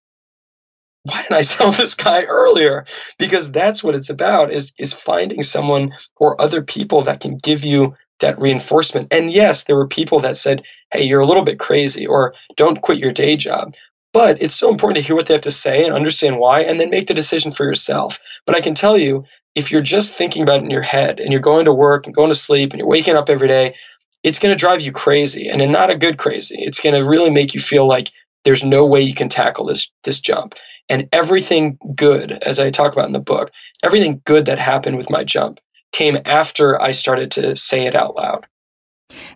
why 1.03 1.21
didn't 1.21 1.37
I 1.37 1.41
tell 1.41 1.71
this 1.71 1.95
guy 1.95 2.25
earlier? 2.25 2.85
Because 3.17 3.51
that's 3.51 3.83
what 3.83 3.95
it's 3.95 4.09
about 4.09 4.51
is, 4.51 4.73
is 4.77 4.93
finding 4.93 5.43
someone 5.43 5.93
or 6.17 6.39
other 6.39 6.61
people 6.61 7.01
that 7.03 7.21
can 7.21 7.37
give 7.37 7.63
you 7.63 7.95
that 8.19 8.39
reinforcement. 8.39 9.07
And 9.11 9.31
yes, 9.31 9.63
there 9.63 9.77
were 9.77 9.87
people 9.87 10.19
that 10.19 10.37
said, 10.37 10.63
hey, 10.91 11.03
you're 11.03 11.21
a 11.21 11.25
little 11.25 11.43
bit 11.43 11.59
crazy 11.59 12.05
or 12.05 12.33
don't 12.57 12.81
quit 12.81 12.97
your 12.99 13.11
day 13.11 13.37
job. 13.37 13.73
But 14.11 14.41
it's 14.41 14.55
so 14.55 14.69
important 14.69 14.97
to 14.97 15.07
hear 15.07 15.15
what 15.15 15.27
they 15.27 15.35
have 15.35 15.41
to 15.41 15.51
say 15.51 15.85
and 15.85 15.93
understand 15.93 16.39
why 16.39 16.61
and 16.61 16.79
then 16.79 16.89
make 16.89 17.07
the 17.07 17.13
decision 17.13 17.51
for 17.51 17.63
yourself. 17.63 18.19
But 18.45 18.55
I 18.55 18.61
can 18.61 18.75
tell 18.75 18.97
you, 18.97 19.23
if 19.55 19.71
you're 19.71 19.81
just 19.81 20.13
thinking 20.13 20.41
about 20.41 20.61
it 20.61 20.63
in 20.63 20.71
your 20.71 20.81
head 20.81 21.19
and 21.19 21.31
you're 21.31 21.41
going 21.41 21.65
to 21.65 21.73
work 21.73 22.05
and 22.05 22.15
going 22.15 22.29
to 22.29 22.35
sleep 22.35 22.71
and 22.71 22.79
you're 22.79 22.89
waking 22.89 23.15
up 23.15 23.29
every 23.29 23.47
day, 23.47 23.75
it's 24.23 24.39
going 24.39 24.53
to 24.53 24.59
drive 24.59 24.81
you 24.81 24.91
crazy 24.91 25.47
and 25.47 25.71
not 25.71 25.89
a 25.89 25.97
good 25.97 26.17
crazy. 26.17 26.57
It's 26.59 26.79
going 26.79 26.99
to 26.99 27.07
really 27.07 27.29
make 27.29 27.53
you 27.53 27.59
feel 27.59 27.87
like 27.87 28.11
there's 28.43 28.63
no 28.63 28.85
way 28.85 29.01
you 29.01 29.13
can 29.13 29.29
tackle 29.29 29.65
this 29.65 29.89
this 30.03 30.19
jump. 30.19 30.55
And 30.89 31.07
everything 31.11 31.77
good, 31.95 32.31
as 32.43 32.59
I 32.59 32.71
talk 32.71 32.93
about 32.93 33.05
in 33.05 33.13
the 33.13 33.19
book, 33.19 33.51
everything 33.83 34.21
good 34.25 34.45
that 34.45 34.57
happened 34.57 34.97
with 34.97 35.09
my 35.09 35.23
jump 35.23 35.59
came 35.91 36.17
after 36.25 36.81
I 36.81 36.91
started 36.91 37.31
to 37.31 37.55
say 37.55 37.85
it 37.85 37.95
out 37.95 38.15
loud. 38.15 38.47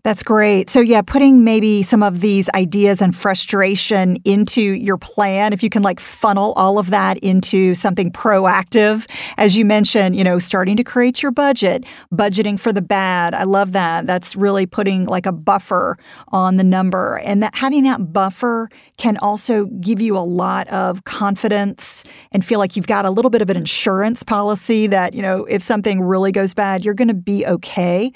That's 0.04 0.22
great. 0.22 0.70
So, 0.70 0.82
yeah, 0.82 1.02
putting 1.02 1.44
maybe 1.44 1.82
some 1.82 2.04
of 2.04 2.22
these 2.22 2.50
ideas 2.54 3.02
and 3.02 3.16
frustration 3.16 4.18
into 4.26 4.62
your 4.62 4.98
plan, 4.98 5.54
if 5.54 5.64
you 5.64 5.70
can 5.70 5.82
like 5.82 6.00
funnel 6.00 6.54
all 6.56 6.78
of 6.78 6.90
that 6.90 7.18
into 7.20 7.74
something 7.74 8.12
proactive, 8.12 9.10
as 9.38 9.58
you 9.58 9.66
mentioned, 9.66 10.16
you 10.16 10.24
know, 10.24 10.40
starting 10.40 10.78
to 10.78 10.84
create 10.84 11.24
your 11.24 11.32
budget, 11.32 11.86
budgeting 12.14 12.60
for 12.60 12.72
the 12.72 12.82
bad. 12.82 13.34
I 13.34 13.44
love 13.44 13.72
that. 13.72 14.06
That's 14.06 14.36
really 14.36 14.66
putting 14.66 15.06
like 15.06 15.26
a 15.26 15.32
buffer 15.32 15.98
on 16.30 16.58
the 16.58 16.64
number. 16.64 17.18
And 17.20 17.42
that 17.42 17.56
having 17.56 17.84
that 17.86 18.14
buffer 18.14 18.70
can 18.98 19.18
also 19.18 19.66
give 19.82 20.02
you 20.02 20.18
a 20.18 20.20
lot 20.20 20.68
of 20.68 21.04
confidence 21.06 22.04
and 22.32 22.46
feel 22.46 22.60
like 22.60 22.76
you've 22.76 22.88
got 22.88 23.06
a 23.06 23.10
little 23.10 23.32
bit 23.32 23.42
of 23.42 23.50
an 23.50 23.58
insurance 23.58 24.24
policy 24.24 24.88
that, 24.88 25.14
you 25.14 25.22
know, 25.22 25.46
if 25.46 25.64
something 25.64 26.02
really 26.02 26.32
goes 26.32 26.54
bad, 26.54 26.86
you're 26.86 26.94
going 26.94 27.08
to 27.08 27.14
be 27.14 27.46
okay. 27.46 28.12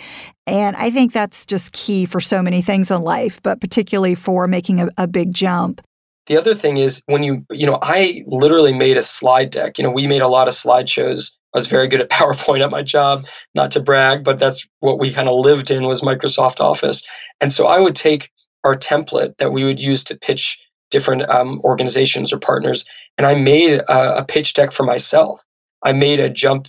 And 0.47 0.77
I 0.77 0.89
think 0.89 1.11
that's 1.11 1.45
just 1.45 1.73
key 1.73 2.05
for 2.05 2.21
so 2.21 2.41
many 2.41 2.61
things 2.61 2.89
in 2.89 3.01
life, 3.01 3.41
but 3.43 3.59
particularly 3.59 4.15
for 4.15 4.47
making 4.47 4.79
a, 4.79 4.87
a 4.97 5.05
big 5.05 5.33
jump. 5.33 5.81
The 6.27 6.37
other 6.37 6.55
thing 6.55 6.77
is 6.77 7.01
when 7.05 7.21
you, 7.21 7.45
you 7.51 7.67
know, 7.67 7.77
I 7.81 8.23
literally 8.27 8.73
made 8.73 8.97
a 8.97 9.03
slide 9.03 9.49
deck. 9.49 9.77
You 9.77 9.83
know, 9.83 9.91
we 9.91 10.07
made 10.07 10.21
a 10.21 10.27
lot 10.27 10.47
of 10.47 10.53
slideshows. 10.53 11.31
I 11.53 11.57
was 11.57 11.67
very 11.67 11.89
good 11.89 12.01
at 12.01 12.09
PowerPoint 12.17 12.63
at 12.63 12.71
my 12.71 12.81
job, 12.81 13.25
not 13.55 13.71
to 13.71 13.81
brag, 13.81 14.23
but 14.23 14.39
that's 14.39 14.65
what 14.79 14.99
we 14.99 15.11
kind 15.11 15.29
of 15.29 15.35
lived 15.35 15.69
in 15.69 15.83
was 15.83 16.01
Microsoft 16.01 16.61
Office. 16.61 17.03
And 17.41 17.51
so 17.51 17.67
I 17.67 17.79
would 17.79 17.95
take 17.95 18.31
our 18.63 18.73
template 18.73 19.37
that 19.37 19.51
we 19.51 19.65
would 19.65 19.81
use 19.81 20.03
to 20.05 20.17
pitch 20.17 20.59
different 20.91 21.29
um, 21.29 21.61
organizations 21.65 22.31
or 22.31 22.39
partners, 22.39 22.85
and 23.17 23.27
I 23.27 23.35
made 23.35 23.79
a, 23.79 24.19
a 24.19 24.25
pitch 24.25 24.53
deck 24.53 24.71
for 24.71 24.83
myself. 24.83 25.43
I 25.83 25.91
made 25.91 26.19
a 26.21 26.29
jump 26.29 26.67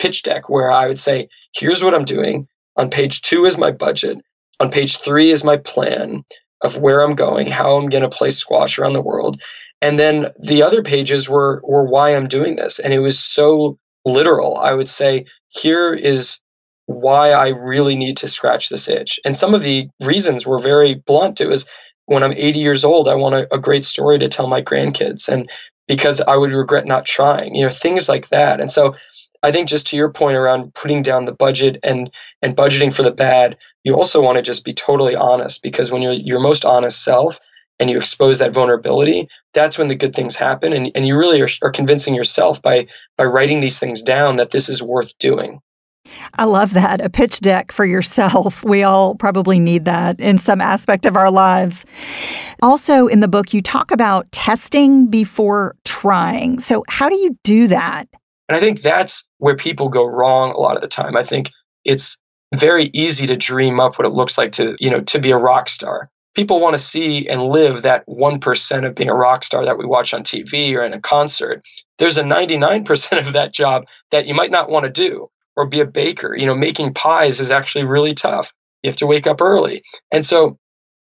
pitch 0.00 0.22
deck 0.22 0.48
where 0.48 0.70
I 0.70 0.88
would 0.88 0.98
say, 0.98 1.28
here's 1.54 1.84
what 1.84 1.94
I'm 1.94 2.04
doing. 2.04 2.48
On 2.80 2.88
page 2.88 3.20
two 3.20 3.44
is 3.44 3.58
my 3.58 3.70
budget. 3.70 4.16
On 4.58 4.70
page 4.70 4.96
three 4.96 5.30
is 5.30 5.44
my 5.44 5.58
plan 5.58 6.24
of 6.62 6.78
where 6.78 7.02
I'm 7.02 7.14
going, 7.14 7.50
how 7.50 7.76
I'm 7.76 7.90
going 7.90 8.02
to 8.02 8.08
play 8.08 8.30
squash 8.30 8.78
around 8.78 8.94
the 8.94 9.02
world. 9.02 9.40
And 9.82 9.98
then 9.98 10.28
the 10.38 10.62
other 10.62 10.82
pages 10.82 11.28
were 11.28 11.60
were 11.62 11.84
why 11.84 12.16
I'm 12.16 12.26
doing 12.26 12.56
this. 12.56 12.78
And 12.78 12.94
it 12.94 13.00
was 13.00 13.18
so 13.18 13.78
literal. 14.06 14.56
I 14.56 14.72
would 14.72 14.88
say, 14.88 15.26
here 15.48 15.92
is 15.92 16.38
why 16.86 17.32
I 17.32 17.48
really 17.48 17.96
need 17.96 18.16
to 18.18 18.28
scratch 18.28 18.70
this 18.70 18.88
itch. 18.88 19.20
And 19.26 19.36
some 19.36 19.52
of 19.52 19.62
the 19.62 19.88
reasons 20.02 20.46
were 20.46 20.58
very 20.58 20.94
blunt. 20.94 21.42
It 21.42 21.48
was 21.48 21.66
when 22.06 22.24
I'm 22.24 22.32
80 22.34 22.60
years 22.60 22.82
old, 22.82 23.08
I 23.08 23.14
want 23.14 23.34
a, 23.34 23.54
a 23.54 23.58
great 23.58 23.84
story 23.84 24.18
to 24.18 24.28
tell 24.28 24.46
my 24.46 24.62
grandkids. 24.62 25.28
And 25.28 25.50
because 25.86 26.22
I 26.22 26.36
would 26.36 26.52
regret 26.52 26.86
not 26.86 27.04
trying, 27.04 27.54
you 27.54 27.62
know, 27.62 27.70
things 27.70 28.08
like 28.08 28.28
that. 28.28 28.58
And 28.58 28.70
so 28.70 28.94
I 29.42 29.52
think 29.52 29.68
just 29.68 29.86
to 29.88 29.96
your 29.96 30.10
point 30.10 30.36
around 30.36 30.74
putting 30.74 31.02
down 31.02 31.24
the 31.24 31.32
budget 31.32 31.78
and 31.82 32.10
and 32.42 32.56
budgeting 32.56 32.94
for 32.94 33.02
the 33.02 33.10
bad, 33.10 33.56
you 33.84 33.94
also 33.94 34.22
want 34.22 34.36
to 34.36 34.42
just 34.42 34.64
be 34.64 34.72
totally 34.72 35.16
honest 35.16 35.62
because 35.62 35.90
when 35.90 36.02
you're 36.02 36.12
your 36.12 36.40
most 36.40 36.64
honest 36.64 37.02
self 37.02 37.38
and 37.78 37.88
you 37.88 37.96
expose 37.96 38.38
that 38.38 38.52
vulnerability, 38.52 39.28
that's 39.54 39.78
when 39.78 39.88
the 39.88 39.94
good 39.94 40.14
things 40.14 40.36
happen. 40.36 40.74
And, 40.74 40.92
and 40.94 41.06
you 41.06 41.16
really 41.16 41.40
are, 41.40 41.48
are 41.62 41.70
convincing 41.70 42.14
yourself 42.14 42.60
by 42.60 42.86
by 43.16 43.24
writing 43.24 43.60
these 43.60 43.78
things 43.78 44.02
down 44.02 44.36
that 44.36 44.50
this 44.50 44.68
is 44.68 44.82
worth 44.82 45.16
doing. 45.18 45.60
I 46.34 46.44
love 46.44 46.72
that. 46.74 47.04
A 47.04 47.10
pitch 47.10 47.40
deck 47.40 47.72
for 47.72 47.84
yourself. 47.84 48.64
We 48.64 48.82
all 48.82 49.14
probably 49.14 49.58
need 49.58 49.84
that 49.84 50.18
in 50.20 50.38
some 50.38 50.60
aspect 50.60 51.06
of 51.06 51.16
our 51.16 51.30
lives. 51.30 51.84
Also, 52.62 53.06
in 53.06 53.20
the 53.20 53.28
book, 53.28 53.52
you 53.52 53.62
talk 53.62 53.90
about 53.90 54.30
testing 54.32 55.08
before 55.08 55.76
trying. 55.84 56.60
So, 56.60 56.84
how 56.88 57.08
do 57.08 57.18
you 57.18 57.38
do 57.42 57.68
that? 57.68 58.08
And 58.50 58.56
I 58.56 58.60
think 58.60 58.82
that's 58.82 59.24
where 59.38 59.54
people 59.54 59.88
go 59.88 60.04
wrong 60.04 60.50
a 60.50 60.58
lot 60.58 60.74
of 60.74 60.82
the 60.82 60.88
time. 60.88 61.16
I 61.16 61.22
think 61.22 61.52
it's 61.84 62.18
very 62.52 62.90
easy 62.92 63.24
to 63.28 63.36
dream 63.36 63.78
up 63.78 63.96
what 63.96 64.06
it 64.06 64.12
looks 64.12 64.36
like 64.36 64.50
to, 64.52 64.74
you 64.80 64.90
know, 64.90 65.02
to 65.02 65.20
be 65.20 65.30
a 65.30 65.36
rock 65.36 65.68
star. 65.68 66.08
People 66.34 66.60
want 66.60 66.74
to 66.74 66.80
see 66.80 67.28
and 67.28 67.44
live 67.44 67.82
that 67.82 68.04
1% 68.08 68.86
of 68.88 68.94
being 68.96 69.08
a 69.08 69.14
rock 69.14 69.44
star 69.44 69.64
that 69.64 69.78
we 69.78 69.86
watch 69.86 70.12
on 70.12 70.24
TV 70.24 70.74
or 70.74 70.84
in 70.84 70.92
a 70.92 71.00
concert. 71.00 71.62
There's 71.98 72.18
a 72.18 72.24
99% 72.24 73.24
of 73.24 73.34
that 73.34 73.54
job 73.54 73.86
that 74.10 74.26
you 74.26 74.34
might 74.34 74.50
not 74.50 74.68
want 74.68 74.84
to 74.84 74.90
do 74.90 75.28
or 75.54 75.68
be 75.68 75.78
a 75.78 75.86
baker. 75.86 76.34
You 76.36 76.46
know, 76.46 76.54
making 76.56 76.94
pies 76.94 77.38
is 77.38 77.52
actually 77.52 77.84
really 77.84 78.14
tough. 78.14 78.52
You 78.82 78.90
have 78.90 78.96
to 78.96 79.06
wake 79.06 79.28
up 79.28 79.40
early. 79.40 79.84
And 80.10 80.24
so 80.24 80.58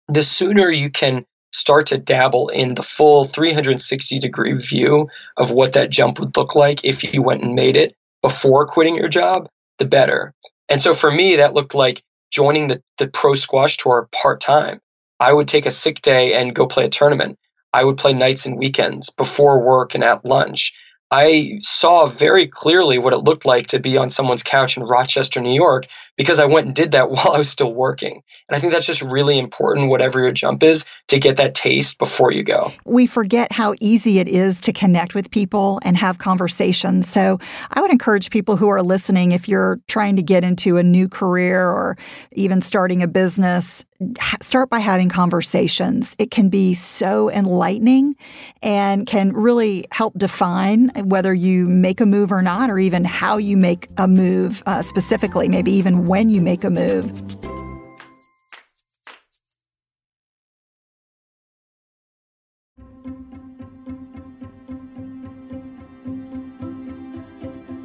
the 0.07 0.23
sooner 0.23 0.71
you 0.71 0.91
can 0.91 1.27
start 1.53 1.87
to 1.87 1.99
dabble 1.99 2.49
in 2.49 2.75
the 2.75 2.83
full 2.83 3.25
360 3.25 4.19
degree 4.19 4.55
view 4.55 5.09
of 5.37 5.51
what 5.51 5.73
that 5.75 5.91
jump 5.91 6.19
would 6.19 6.37
look 6.37 6.55
like 6.55 6.85
if 6.85 7.13
you 7.13 7.23
went 7.23 7.43
and 7.43 7.55
made 7.55 7.77
it 7.77 7.95
before 8.23 8.67
quitting 8.67 8.95
your 8.95 9.09
job, 9.09 9.49
the 9.79 9.85
better. 9.85 10.33
And 10.69 10.81
so 10.81 10.95
for 10.95 11.11
me, 11.11 11.37
that 11.37 11.55
looked 11.55 11.75
like 11.75 12.03
joining 12.31 12.69
the, 12.69 12.83
the 12.99 13.09
pro 13.09 13.35
squash 13.35 13.77
tour 13.77 14.09
part 14.13 14.41
time. 14.41 14.81
I 15.21 15.33
would 15.33 15.49
take 15.49 15.67
a 15.67 15.71
sick 15.71 16.01
day 16.01 16.35
and 16.35 16.55
go 16.55 16.67
play 16.67 16.87
a 16.87 16.89
tournament. 16.89 17.39
I 17.73 17.85
would 17.85 17.97
play 17.97 18.13
nights 18.13 18.47
and 18.47 18.59
weekends 18.59 19.11
before 19.11 19.63
work 19.63 19.95
and 19.95 20.03
at 20.03 20.25
lunch. 20.25 20.73
I 21.11 21.59
saw 21.61 22.07
very 22.07 22.47
clearly 22.47 22.97
what 22.97 23.13
it 23.13 23.19
looked 23.19 23.45
like 23.45 23.67
to 23.69 23.79
be 23.79 23.99
on 23.99 24.09
someone's 24.09 24.43
couch 24.43 24.79
in 24.79 24.85
Rochester, 24.85 25.41
New 25.41 25.55
York, 25.55 25.87
because 26.17 26.39
I 26.39 26.47
went 26.47 26.67
and 26.67 26.75
did 26.75 26.93
that 26.93 27.11
while 27.11 27.33
I 27.33 27.39
was 27.39 27.49
still 27.49 27.73
working. 27.73 28.23
And 28.49 28.57
I 28.57 28.61
think 28.61 28.73
that's 28.73 28.87
just 28.87 29.03
really 29.03 29.39
important, 29.39 29.91
whatever 29.91 30.21
your 30.21 30.33
jump 30.33 30.63
is, 30.63 30.85
to 31.09 31.19
get 31.19 31.37
that 31.37 31.55
taste 31.55 31.99
before 31.99 32.33
you 32.33 32.43
go. 32.43 32.73
We 32.85 33.07
forget 33.07 33.53
how 33.53 33.75
easy 33.81 34.19
it 34.19 34.29
is 34.29 34.61
to 34.63 34.73
connect 34.73 35.15
with 35.15 35.31
people 35.31 35.81
and 35.83 35.97
have 35.97 36.19
conversations. 36.19 37.09
So 37.09 37.39
I 37.71 37.81
would 37.81 37.91
encourage 37.91 38.31
people 38.31 38.57
who 38.57 38.69
are 38.69 38.83
listening, 38.83 39.33
if 39.33 39.49
you're 39.49 39.81
trying 39.89 40.17
to 40.17 40.23
get 40.23 40.45
into 40.45 40.77
a 40.77 40.83
new 40.83 41.09
career 41.09 41.69
or 41.69 41.97
even 42.33 42.61
starting 42.61 43.03
a 43.03 43.09
business, 43.09 43.85
start 44.41 44.71
by 44.71 44.79
having 44.79 45.09
conversations. 45.09 46.17
It 46.19 46.31
can 46.31 46.49
be 46.49 46.75
so 46.75 47.31
enlightening 47.31 48.15
and 48.63 49.07
can 49.07 49.33
really 49.33 49.87
help 49.91 50.15
define 50.17 50.89
whether 51.05 51.33
you 51.33 51.67
make 51.67 52.01
a 52.01 52.07
move 52.07 52.33
or 52.33 52.43
not, 52.43 52.71
or 52.71 52.79
even 52.79 53.05
how 53.05 53.37
you 53.37 53.57
make 53.57 53.89
a 53.97 54.09
move 54.09 54.63
uh, 54.67 54.83
specifically, 54.83 55.49
maybe 55.49 55.73
even 55.73 56.07
when 56.13 56.29
you 56.29 56.43
make 56.43 56.63
a 56.63 56.69
move. 56.69 57.11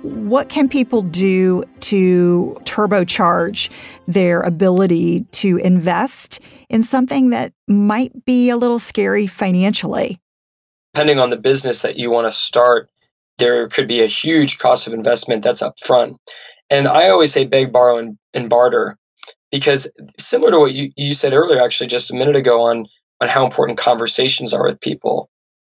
what 0.04 0.50
can 0.50 0.68
people 0.68 1.02
do 1.02 1.64
to 1.80 2.60
turbocharge 2.66 3.70
their 4.10 4.42
ability 4.42 5.22
to 5.32 5.56
invest 5.60 6.42
in 6.68 6.84
something 6.84 7.30
that 7.30 7.54
might 7.70 8.26
be 8.26 8.50
a 8.50 8.58
little 8.58 8.78
scary 8.78 9.26
financially? 9.26 10.20
Depending 10.94 11.20
on 11.20 11.30
the 11.30 11.38
business 11.38 11.82
that 11.82 11.96
you 11.96 12.10
want 12.10 12.28
to 12.28 12.38
start, 12.38 12.90
there 13.38 13.70
could 13.70 13.88
be 13.88 14.02
a 14.02 14.06
huge 14.06 14.58
cost 14.58 14.86
of 14.86 14.94
investment 14.94 15.44
that's 15.44 15.62
up 15.62 15.80
front. 15.80 16.18
And 16.70 16.88
I 16.88 17.10
always 17.10 17.32
say 17.32 17.46
beg, 17.46 17.72
borrow, 17.72 17.98
and, 17.98 18.18
and 18.34 18.50
barter 18.50 18.98
because 19.52 19.88
similar 20.20 20.52
to 20.52 20.60
what 20.60 20.74
you, 20.74 20.92
you 20.96 21.14
said 21.14 21.34
earlier, 21.34 21.62
actually, 21.62 21.88
just 21.88 22.12
a 22.12 22.16
minute 22.16 22.36
ago 22.36 22.68
on, 22.68 22.88
on 23.22 23.28
how 23.28 23.46
important 23.46 23.78
conversations 23.78 24.54
are 24.54 24.66
with 24.66 24.82
people, 24.82 25.30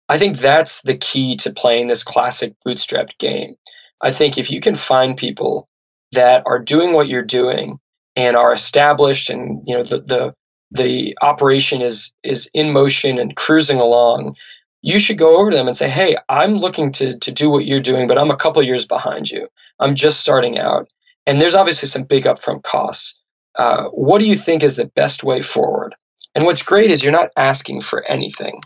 I 0.08 0.18
think 0.18 0.38
that's 0.38 0.82
the 0.82 0.96
key 0.96 1.36
to 1.36 1.52
playing 1.52 1.86
this 1.86 2.02
classic 2.02 2.54
bootstrapped 2.66 3.18
game. 3.18 3.54
I 4.02 4.10
think 4.10 4.38
if 4.38 4.50
you 4.50 4.60
can 4.60 4.74
find 4.74 5.16
people 5.16 5.68
that 6.12 6.42
are 6.46 6.58
doing 6.58 6.94
what 6.94 7.08
you're 7.08 7.22
doing 7.22 7.78
and 8.16 8.36
are 8.36 8.52
established 8.52 9.30
and 9.30 9.62
you 9.66 9.76
know 9.76 9.84
the 9.84 10.00
the 10.00 10.34
the 10.72 11.16
operation 11.22 11.80
is 11.80 12.12
is 12.24 12.50
in 12.54 12.72
motion 12.72 13.18
and 13.18 13.36
cruising 13.36 13.80
along, 13.80 14.34
you 14.82 14.98
should 14.98 15.18
go 15.18 15.38
over 15.38 15.50
to 15.50 15.56
them 15.56 15.66
and 15.68 15.76
say, 15.76 15.88
"Hey, 15.88 16.16
I'm 16.28 16.56
looking 16.56 16.92
to 16.92 17.18
to 17.18 17.32
do 17.32 17.50
what 17.50 17.66
you're 17.66 17.80
doing, 17.80 18.08
but 18.08 18.18
I'm 18.18 18.30
a 18.30 18.36
couple 18.36 18.62
years 18.62 18.86
behind 18.86 19.30
you. 19.30 19.48
I'm 19.78 19.94
just 19.94 20.20
starting 20.20 20.58
out, 20.58 20.88
and 21.26 21.40
there's 21.40 21.54
obviously 21.54 21.88
some 21.88 22.04
big 22.04 22.24
upfront 22.24 22.62
costs. 22.62 23.14
Uh, 23.58 23.84
what 23.86 24.20
do 24.20 24.26
you 24.26 24.36
think 24.36 24.62
is 24.62 24.76
the 24.76 24.86
best 24.86 25.24
way 25.24 25.40
forward?" 25.40 25.94
And 26.34 26.44
what's 26.44 26.62
great 26.62 26.90
is 26.90 27.02
you're 27.02 27.12
not 27.12 27.30
asking 27.36 27.80
for 27.80 28.04
anything 28.06 28.60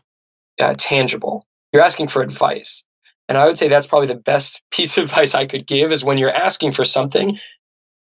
uh, 0.60 0.74
tangible. 0.76 1.46
You're 1.72 1.82
asking 1.82 2.08
for 2.08 2.22
advice. 2.22 2.84
And 3.28 3.38
I 3.38 3.46
would 3.46 3.58
say 3.58 3.68
that's 3.68 3.86
probably 3.86 4.08
the 4.08 4.14
best 4.14 4.62
piece 4.70 4.98
of 4.98 5.04
advice 5.04 5.34
I 5.34 5.46
could 5.46 5.66
give 5.66 5.92
is 5.92 6.04
when 6.04 6.18
you're 6.18 6.34
asking 6.34 6.72
for 6.72 6.84
something, 6.84 7.38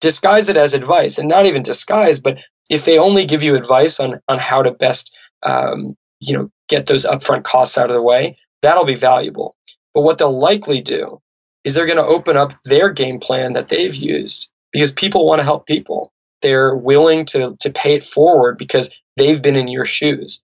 disguise 0.01 0.49
it 0.49 0.57
as 0.57 0.75
advice 0.75 1.19
and 1.19 1.29
not 1.29 1.47
even 1.47 1.63
disguise, 1.63 2.19
but 2.19 2.39
if 2.71 2.85
they 2.85 2.99
only 2.99 3.25
give 3.25 3.43
you 3.43 3.57
advice 3.57 3.99
on, 3.99 4.21
on 4.29 4.39
how 4.39 4.63
to 4.63 4.71
best, 4.71 5.17
um, 5.43 5.97
you 6.21 6.37
know, 6.37 6.51
get 6.69 6.87
those 6.87 7.05
upfront 7.05 7.45
costs 7.45 7.79
out 7.79 7.91
of 7.91 7.95
the 7.95 8.03
way, 8.03 8.37
that'll 8.63 8.85
be 8.85 8.95
valuable. 8.95 9.55
But 9.95 10.03
what 10.03 10.19
they'll 10.19 10.39
likely 10.39 10.81
do 10.81 11.21
is 11.65 11.75
they're 11.75 11.87
going 11.87 11.99
to 11.99 12.05
open 12.05 12.37
up 12.37 12.53
their 12.65 12.91
game 12.91 13.19
plan 13.19 13.53
that 13.53 13.69
they've 13.69 13.95
used 13.95 14.51
because 14.73 14.93
people 14.93 15.27
want 15.27 15.41
to 15.41 15.45
help 15.45 15.67
people. 15.67 16.13
They're 16.41 16.75
willing 16.75 17.25
to, 17.27 17.57
to 17.61 17.71
pay 17.71 17.95
it 17.95 18.05
forward 18.05 18.59
because 18.59 18.91
they've 19.17 19.43
been 19.43 19.57
in 19.57 19.69
your 19.69 19.85
shoes. 19.85 20.41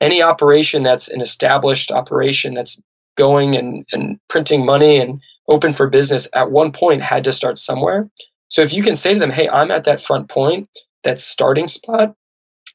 Any 0.00 0.22
operation 0.22 0.82
that's 0.82 1.08
an 1.08 1.20
established 1.20 1.90
operation 1.90 2.54
that's 2.54 2.80
going 3.16 3.56
and, 3.56 3.86
and 3.92 4.20
printing 4.28 4.64
money 4.64 5.00
and 5.00 5.20
open 5.48 5.72
for 5.72 5.88
business 5.88 6.28
at 6.34 6.50
one 6.50 6.70
point 6.70 7.02
had 7.02 7.24
to 7.24 7.32
start 7.32 7.58
somewhere. 7.58 8.08
So 8.48 8.62
if 8.62 8.72
you 8.72 8.82
can 8.82 8.96
say 8.96 9.14
to 9.14 9.18
them, 9.18 9.30
hey, 9.30 9.48
I'm 9.48 9.70
at 9.70 9.84
that 9.84 10.00
front 10.00 10.28
point, 10.28 10.68
that 11.02 11.18
starting 11.18 11.66
spot, 11.66 12.14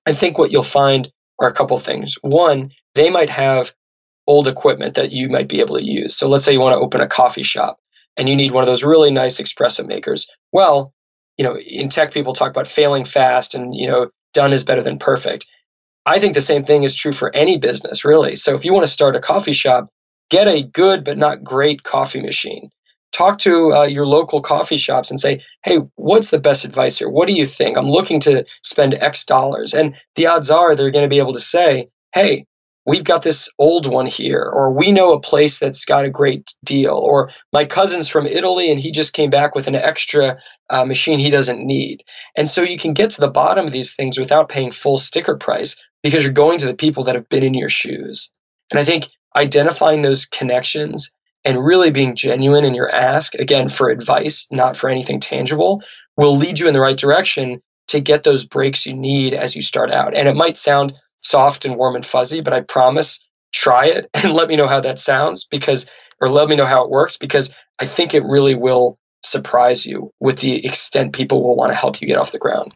I 0.05 0.13
think 0.13 0.37
what 0.37 0.51
you'll 0.51 0.63
find 0.63 1.11
are 1.39 1.47
a 1.47 1.53
couple 1.53 1.77
things. 1.77 2.15
One, 2.21 2.71
they 2.95 3.09
might 3.09 3.29
have 3.29 3.73
old 4.27 4.47
equipment 4.47 4.95
that 4.95 5.11
you 5.11 5.29
might 5.29 5.49
be 5.49 5.59
able 5.59 5.77
to 5.77 5.83
use. 5.83 6.15
So 6.15 6.27
let's 6.27 6.43
say 6.43 6.53
you 6.53 6.59
want 6.59 6.73
to 6.73 6.79
open 6.79 7.01
a 7.01 7.07
coffee 7.07 7.43
shop 7.43 7.77
and 8.15 8.29
you 8.29 8.35
need 8.35 8.51
one 8.51 8.63
of 8.63 8.67
those 8.67 8.83
really 8.83 9.11
nice 9.11 9.39
espresso 9.39 9.85
makers. 9.85 10.27
Well, 10.51 10.93
you 11.37 11.43
know, 11.43 11.57
in 11.57 11.89
tech 11.89 12.13
people 12.13 12.33
talk 12.33 12.49
about 12.49 12.67
failing 12.67 13.05
fast 13.05 13.55
and, 13.55 13.75
you 13.75 13.87
know, 13.87 14.09
done 14.33 14.53
is 14.53 14.63
better 14.63 14.83
than 14.83 14.97
perfect. 14.99 15.45
I 16.05 16.19
think 16.19 16.35
the 16.35 16.41
same 16.41 16.63
thing 16.63 16.83
is 16.83 16.95
true 16.95 17.11
for 17.11 17.35
any 17.35 17.57
business, 17.57 18.05
really. 18.05 18.35
So 18.35 18.53
if 18.53 18.65
you 18.65 18.73
want 18.73 18.85
to 18.85 18.91
start 18.91 19.15
a 19.15 19.19
coffee 19.19 19.53
shop, 19.53 19.89
get 20.29 20.47
a 20.47 20.61
good 20.61 21.03
but 21.03 21.17
not 21.17 21.43
great 21.43 21.83
coffee 21.83 22.21
machine. 22.21 22.69
Talk 23.13 23.37
to 23.39 23.73
uh, 23.73 23.83
your 23.85 24.05
local 24.05 24.41
coffee 24.41 24.77
shops 24.77 25.09
and 25.09 25.19
say, 25.19 25.41
hey, 25.63 25.79
what's 25.95 26.31
the 26.31 26.39
best 26.39 26.65
advice 26.65 26.97
here? 26.97 27.09
What 27.09 27.27
do 27.27 27.33
you 27.33 27.45
think? 27.45 27.77
I'm 27.77 27.87
looking 27.87 28.19
to 28.21 28.43
spend 28.63 28.95
X 28.95 29.23
dollars. 29.23 29.73
And 29.73 29.95
the 30.15 30.27
odds 30.27 30.49
are 30.49 30.75
they're 30.75 30.91
going 30.91 31.05
to 31.05 31.15
be 31.15 31.19
able 31.19 31.33
to 31.33 31.39
say, 31.39 31.85
hey, 32.13 32.45
we've 32.85 33.03
got 33.03 33.21
this 33.21 33.49
old 33.59 33.87
one 33.87 34.05
here, 34.07 34.41
or 34.41 34.71
we 34.71 34.91
know 34.91 35.13
a 35.13 35.19
place 35.19 35.59
that's 35.59 35.85
got 35.85 36.05
a 36.05 36.09
great 36.09 36.53
deal, 36.63 36.95
or 36.95 37.29
my 37.53 37.65
cousin's 37.65 38.09
from 38.09 38.25
Italy 38.25 38.71
and 38.71 38.79
he 38.79 38.91
just 38.91 39.13
came 39.13 39.29
back 39.29 39.55
with 39.55 39.67
an 39.67 39.75
extra 39.75 40.37
uh, 40.69 40.85
machine 40.85 41.19
he 41.19 41.29
doesn't 41.29 41.65
need. 41.65 42.03
And 42.35 42.49
so 42.49 42.61
you 42.61 42.77
can 42.77 42.93
get 42.93 43.11
to 43.11 43.21
the 43.21 43.31
bottom 43.31 43.65
of 43.65 43.71
these 43.71 43.93
things 43.93 44.17
without 44.17 44.49
paying 44.49 44.71
full 44.71 44.97
sticker 44.97 45.37
price 45.37 45.75
because 46.01 46.23
you're 46.23 46.33
going 46.33 46.59
to 46.59 46.65
the 46.65 46.73
people 46.73 47.03
that 47.03 47.15
have 47.15 47.29
been 47.29 47.43
in 47.43 47.53
your 47.53 47.69
shoes. 47.69 48.29
And 48.71 48.79
I 48.79 48.83
think 48.83 49.07
identifying 49.35 50.01
those 50.01 50.25
connections 50.25 51.11
and 51.45 51.63
really 51.63 51.91
being 51.91 52.15
genuine 52.15 52.63
in 52.63 52.73
your 52.73 52.93
ask, 52.93 53.35
again, 53.35 53.67
for 53.67 53.89
advice, 53.89 54.47
not 54.51 54.77
for 54.77 54.89
anything 54.89 55.19
tangible, 55.19 55.81
will 56.17 56.35
lead 56.35 56.59
you 56.59 56.67
in 56.67 56.73
the 56.73 56.81
right 56.81 56.97
direction 56.97 57.61
to 57.87 57.99
get 57.99 58.23
those 58.23 58.45
breaks 58.45 58.85
you 58.85 58.93
need 58.95 59.33
as 59.33 59.55
you 59.55 59.61
start 59.61 59.91
out. 59.91 60.15
And 60.15 60.27
it 60.27 60.35
might 60.35 60.57
sound 60.57 60.93
soft 61.17 61.65
and 61.65 61.75
warm 61.75 61.95
and 61.95 62.05
fuzzy, 62.05 62.41
but 62.41 62.53
I 62.53 62.61
promise 62.61 63.19
try 63.51 63.87
it 63.87 64.09
and 64.23 64.33
let 64.33 64.47
me 64.47 64.55
know 64.55 64.67
how 64.67 64.79
that 64.79 64.99
sounds 64.99 65.45
because, 65.45 65.85
or 66.21 66.29
let 66.29 66.49
me 66.49 66.55
know 66.55 66.65
how 66.65 66.83
it 66.83 66.89
works 66.89 67.17
because 67.17 67.49
I 67.79 67.85
think 67.85 68.13
it 68.13 68.23
really 68.23 68.55
will 68.55 68.97
surprise 69.23 69.85
you 69.85 70.11
with 70.19 70.39
the 70.39 70.65
extent 70.65 71.13
people 71.13 71.43
will 71.43 71.55
want 71.55 71.71
to 71.71 71.77
help 71.77 72.01
you 72.01 72.07
get 72.07 72.17
off 72.17 72.31
the 72.31 72.39
ground. 72.39 72.73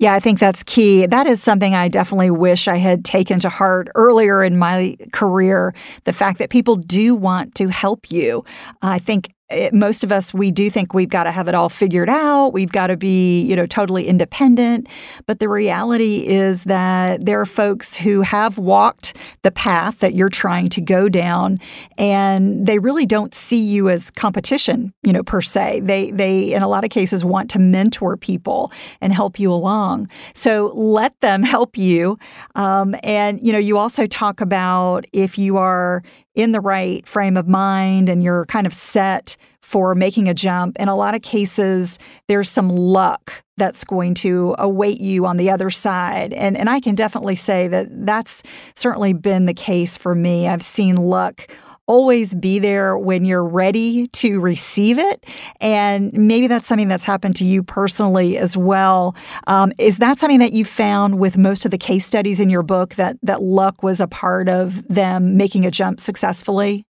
Yeah, 0.00 0.14
I 0.14 0.20
think 0.20 0.38
that's 0.38 0.62
key. 0.62 1.04
That 1.04 1.26
is 1.26 1.42
something 1.42 1.74
I 1.74 1.88
definitely 1.88 2.30
wish 2.30 2.68
I 2.68 2.78
had 2.78 3.04
taken 3.04 3.38
to 3.40 3.50
heart 3.50 3.88
earlier 3.94 4.42
in 4.42 4.56
my 4.56 4.96
career. 5.12 5.74
The 6.04 6.14
fact 6.14 6.38
that 6.38 6.48
people 6.48 6.76
do 6.76 7.14
want 7.14 7.54
to 7.56 7.68
help 7.68 8.10
you. 8.10 8.42
I 8.80 8.98
think 8.98 9.34
it, 9.50 9.74
most 9.74 10.04
of 10.04 10.12
us 10.12 10.32
we 10.32 10.50
do 10.50 10.70
think 10.70 10.94
we've 10.94 11.08
got 11.08 11.24
to 11.24 11.32
have 11.32 11.48
it 11.48 11.54
all 11.54 11.68
figured 11.68 12.08
out. 12.08 12.48
We've 12.48 12.70
got 12.70 12.88
to 12.88 12.96
be 12.96 13.42
you 13.42 13.56
know 13.56 13.66
totally 13.66 14.06
independent. 14.06 14.88
But 15.26 15.40
the 15.40 15.48
reality 15.48 16.26
is 16.26 16.64
that 16.64 17.24
there 17.24 17.40
are 17.40 17.46
folks 17.46 17.96
who 17.96 18.22
have 18.22 18.58
walked 18.58 19.16
the 19.42 19.50
path 19.50 20.00
that 20.00 20.14
you're 20.14 20.28
trying 20.28 20.68
to 20.70 20.80
go 20.80 21.08
down 21.08 21.60
and 21.98 22.66
they 22.66 22.78
really 22.78 23.06
don't 23.06 23.34
see 23.34 23.60
you 23.60 23.88
as 23.88 24.10
competition 24.10 24.92
you 25.02 25.12
know 25.12 25.22
per 25.22 25.40
se. 25.40 25.80
They 25.80 26.10
they 26.10 26.52
in 26.52 26.62
a 26.62 26.68
lot 26.68 26.84
of 26.84 26.90
cases 26.90 27.24
want 27.24 27.50
to 27.50 27.58
mentor 27.58 28.16
people 28.16 28.72
and 29.00 29.12
help 29.12 29.38
you 29.38 29.52
along. 29.52 30.08
So 30.34 30.72
let 30.74 31.18
them 31.20 31.42
help 31.54 31.76
you. 31.76 32.18
Um, 32.54 32.94
and 33.02 33.44
you 33.44 33.52
know 33.52 33.58
you 33.58 33.78
also 33.78 34.06
talk 34.06 34.40
about 34.40 35.06
if 35.12 35.38
you 35.38 35.56
are 35.56 36.02
in 36.34 36.52
the 36.52 36.60
right 36.60 37.06
frame 37.06 37.36
of 37.36 37.48
mind 37.48 38.08
and 38.08 38.22
you're 38.22 38.46
kind 38.46 38.66
of 38.66 38.74
set 38.74 39.36
for 39.62 39.94
making 39.94 40.28
a 40.28 40.34
jump. 40.34 40.76
In 40.80 40.88
a 40.88 40.96
lot 40.96 41.14
of 41.14 41.22
cases, 41.22 41.98
there's 42.26 42.50
some 42.50 42.68
luck 42.68 43.44
that's 43.56 43.84
going 43.84 44.14
to 44.14 44.54
await 44.58 45.00
you 45.00 45.26
on 45.26 45.36
the 45.36 45.50
other 45.50 45.70
side. 45.70 46.32
And, 46.32 46.56
and 46.56 46.68
I 46.68 46.80
can 46.80 46.94
definitely 46.94 47.36
say 47.36 47.68
that 47.68 47.88
that's 48.06 48.42
certainly 48.74 49.12
been 49.12 49.46
the 49.46 49.54
case 49.54 49.96
for 49.96 50.14
me. 50.14 50.48
I've 50.48 50.62
seen 50.62 50.96
luck 50.96 51.46
always 51.90 52.34
be 52.36 52.60
there 52.60 52.96
when 52.96 53.24
you're 53.24 53.44
ready 53.44 54.06
to 54.06 54.38
receive 54.38 54.96
it. 54.96 55.26
And 55.60 56.12
maybe 56.12 56.46
that's 56.46 56.68
something 56.68 56.86
that's 56.86 57.02
happened 57.02 57.34
to 57.36 57.44
you 57.44 57.64
personally 57.64 58.38
as 58.38 58.56
well. 58.56 59.16
Um, 59.48 59.72
is 59.76 59.98
that 59.98 60.20
something 60.20 60.38
that 60.38 60.52
you 60.52 60.64
found 60.64 61.18
with 61.18 61.36
most 61.36 61.64
of 61.64 61.72
the 61.72 61.78
case 61.78 62.06
studies 62.06 62.38
in 62.38 62.48
your 62.48 62.62
book 62.62 62.94
that 62.94 63.16
that 63.24 63.42
luck 63.42 63.82
was 63.82 63.98
a 63.98 64.06
part 64.06 64.48
of 64.48 64.86
them 64.86 65.36
making 65.36 65.66
a 65.66 65.70
jump 65.72 65.98
successfully? 65.98 66.86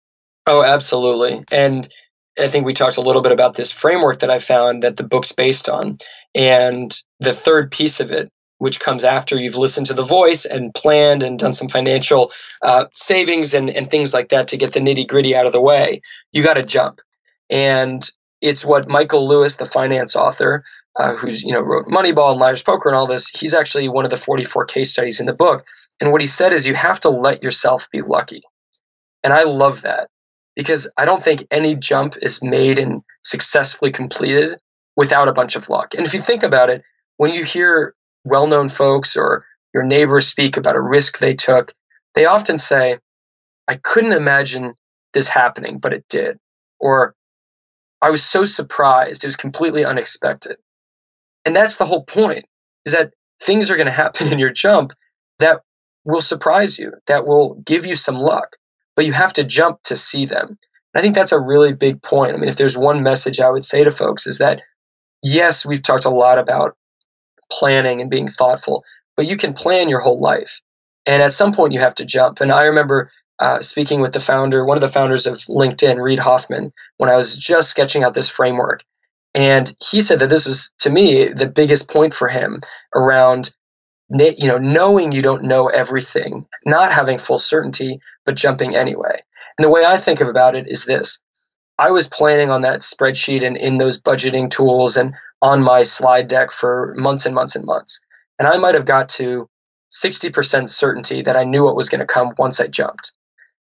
Oh, 0.48 0.64
absolutely. 0.64 1.44
And 1.52 1.86
I 2.40 2.48
think 2.48 2.66
we 2.66 2.72
talked 2.72 2.96
a 2.96 3.02
little 3.02 3.22
bit 3.22 3.34
about 3.34 3.56
this 3.56 3.74
framework 3.74 4.20
that 4.20 4.30
I 4.30 4.38
found 4.38 4.82
that 4.84 4.96
the 4.96 5.04
book's 5.04 5.34
based 5.34 5.68
on. 5.68 5.98
And 6.34 6.98
the 7.20 7.34
third 7.34 7.70
piece 7.70 8.00
of 8.00 8.12
it 8.12 8.32
which 8.58 8.80
comes 8.80 9.04
after 9.04 9.38
you've 9.38 9.58
listened 9.58 9.86
to 9.88 9.94
the 9.94 10.04
voice 10.04 10.46
and 10.46 10.74
planned 10.74 11.24
and 11.24 11.40
done 11.40 11.54
some 11.54 11.68
financial 11.68 12.32
uh, 12.62 12.86
savings 12.94 13.54
and, 13.54 13.70
and 13.70 13.92
things 13.92 14.14
like 14.14 14.30
that 14.30 14.48
to 14.48 14.58
get 14.58 14.74
the 14.74 14.80
nitty 14.80 15.08
gritty 15.08 15.36
out 15.36 15.46
of 15.46 15.52
the 15.52 15.62
way, 15.62 16.02
you 16.32 16.42
got 16.44 16.54
to 16.54 16.64
jump. 16.64 17.02
And 17.50 18.10
it's 18.42 18.64
what 18.64 18.88
Michael 18.88 19.28
Lewis, 19.28 19.56
the 19.56 19.66
finance 19.66 20.16
author, 20.16 20.64
uh, 20.98 21.14
who's 21.16 21.44
you 21.44 21.52
know 21.52 21.60
wrote 21.60 21.86
Moneyball 21.88 22.32
and 22.32 22.40
Liar's 22.40 22.64
Poker 22.64 22.90
and 22.90 22.96
all 22.96 23.08
this, 23.08 23.28
he's 23.28 23.54
actually 23.54 23.90
one 23.90 24.06
of 24.06 24.12
the 24.12 24.18
44 24.18 24.66
case 24.66 24.92
studies 24.92 25.20
in 25.20 25.26
the 25.26 25.34
book. 25.34 25.66
And 26.00 26.12
what 26.12 26.22
he 26.22 26.28
said 26.28 26.54
is 26.54 26.66
you 26.66 26.76
have 26.76 27.00
to 27.02 27.10
let 27.10 27.44
yourself 27.44 27.90
be 27.92 28.02
lucky. 28.02 28.44
And 29.24 29.34
I 29.34 29.44
love 29.44 29.82
that 29.82 30.10
because 30.56 30.88
I 30.98 31.06
don't 31.06 31.24
think 31.24 31.46
any 31.52 31.76
jump 31.76 32.16
is 32.22 32.42
made 32.42 32.80
and 32.80 33.02
successfully 33.24 33.92
completed 33.92 34.60
without 34.96 35.28
a 35.28 35.34
bunch 35.34 35.56
of 35.56 35.70
luck. 35.70 35.94
And 35.94 36.06
if 36.06 36.14
you 36.14 36.22
think 36.22 36.44
about 36.44 36.70
it, 36.70 36.84
when 37.18 37.34
you 37.34 37.44
hear 37.44 37.94
well 38.26 38.48
known 38.48 38.68
folks 38.68 39.16
or 39.16 39.46
your 39.74 39.84
neighbors 39.84 40.28
speak 40.28 40.58
about 40.58 40.76
a 40.76 40.82
risk 40.82 41.20
they 41.20 41.34
took, 41.34 41.74
they 42.16 42.26
often 42.26 42.58
say, 42.58 42.98
I 43.68 43.76
couldn't 43.76 44.14
imagine 44.14 44.74
this 45.14 45.28
happening, 45.28 45.80
but 45.80 45.94
it 45.94 46.06
did. 46.10 46.38
Or 46.80 47.16
I 48.02 48.10
was 48.10 48.24
so 48.24 48.46
surprised, 48.46 49.24
it 49.24 49.28
was 49.28 49.36
completely 49.36 49.86
unexpected. 49.86 50.58
And 51.46 51.56
that's 51.56 51.78
the 51.78 51.86
whole 51.86 52.04
point 52.04 52.46
is 52.86 52.94
that 52.94 53.14
things 53.42 53.70
are 53.70 53.76
going 53.76 53.88
to 53.88 53.92
happen 53.92 54.28
in 54.32 54.40
your 54.40 54.52
jump 54.52 54.94
that 55.40 55.62
will 56.04 56.22
surprise 56.22 56.78
you, 56.78 56.92
that 57.08 57.26
will 57.26 57.56
give 57.66 57.86
you 57.86 57.96
some 57.96 58.16
luck, 58.16 58.58
but 58.96 59.06
you 59.06 59.14
have 59.14 59.34
to 59.34 59.44
jump 59.44 59.82
to 59.84 59.96
see 59.96 60.26
them. 60.26 60.48
And 60.50 61.00
I 61.00 61.02
think 61.02 61.16
that's 61.16 61.32
a 61.32 61.40
really 61.40 61.74
big 61.74 62.02
point. 62.02 62.34
I 62.34 62.38
mean, 62.38 62.48
if 62.48 62.56
there's 62.56 62.78
one 62.78 63.04
message 63.04 63.40
I 63.40 63.50
would 63.50 63.66
say 63.66 63.84
to 63.84 63.92
folks 63.92 64.28
is 64.28 64.38
that 64.38 64.62
yes, 65.24 65.66
we've 65.66 65.82
talked 65.82 66.06
a 66.06 66.10
lot 66.10 66.38
about 66.38 66.78
planning 67.52 68.02
and 68.02 68.10
being 68.10 68.28
thoughtful, 68.28 68.84
but 69.16 69.28
you 69.28 69.38
can 69.38 69.54
plan 69.54 69.90
your 69.90 70.00
whole 70.00 70.20
life. 70.20 70.62
And 71.06 71.22
at 71.22 71.34
some 71.34 71.54
point, 71.54 71.74
you 71.74 71.80
have 71.80 71.96
to 71.96 72.06
jump. 72.06 72.42
And 72.42 72.52
I 72.52 72.64
remember 72.64 73.12
uh, 73.40 73.62
speaking 73.62 74.02
with 74.02 74.14
the 74.14 74.20
founder, 74.20 74.66
one 74.66 74.78
of 74.78 74.82
the 74.82 74.88
founders 74.88 75.28
of 75.28 75.36
LinkedIn, 75.36 76.02
Reid 76.02 76.20
Hoffman, 76.20 76.74
when 76.98 77.10
I 77.10 77.16
was 77.16 77.38
just 77.38 77.70
sketching 77.70 78.04
out 78.04 78.14
this 78.14 78.30
framework. 78.30 78.84
And 79.34 79.76
he 79.92 80.02
said 80.02 80.20
that 80.20 80.30
this 80.30 80.46
was, 80.46 80.72
to 80.80 80.90
me, 80.90 81.28
the 81.28 81.48
biggest 81.48 81.90
point 81.90 82.14
for 82.14 82.30
him 82.30 82.60
around 82.96 83.54
you 84.10 84.48
know 84.48 84.58
knowing 84.58 85.12
you 85.12 85.22
don't 85.22 85.44
know 85.44 85.68
everything 85.68 86.46
not 86.66 86.92
having 86.92 87.18
full 87.18 87.40
certainty 87.40 88.00
but 88.26 88.36
jumping 88.36 88.76
anyway 88.76 89.20
and 89.58 89.66
the 89.66 89.70
way 89.70 89.84
i 89.84 89.98
think 89.98 90.22
about 90.22 90.56
it 90.56 90.68
is 90.68 90.86
this 90.86 91.20
i 91.80 91.90
was 91.90 92.08
planning 92.08 92.52
on 92.52 92.62
that 92.62 92.82
spreadsheet 92.82 93.44
and 93.44 93.58
in 93.58 93.78
those 93.78 94.00
budgeting 94.00 94.50
tools 94.50 94.96
and 94.96 95.16
on 95.42 95.62
my 95.62 95.84
slide 95.84 96.28
deck 96.28 96.52
for 96.52 96.94
months 96.98 97.26
and 97.26 97.36
months 97.36 97.56
and 97.56 97.66
months. 97.66 98.00
And 98.40 98.48
I 98.48 98.58
might 98.58 98.76
have 98.76 98.86
got 98.86 99.10
to 99.10 99.50
60% 99.92 100.70
certainty 100.70 101.22
that 101.22 101.38
I 101.38 101.44
knew 101.44 101.64
what 101.64 101.76
was 101.76 101.90
going 101.90 102.00
to 102.00 102.06
come 102.06 102.34
once 102.38 102.60
I 102.60 102.68
jumped. 102.68 103.14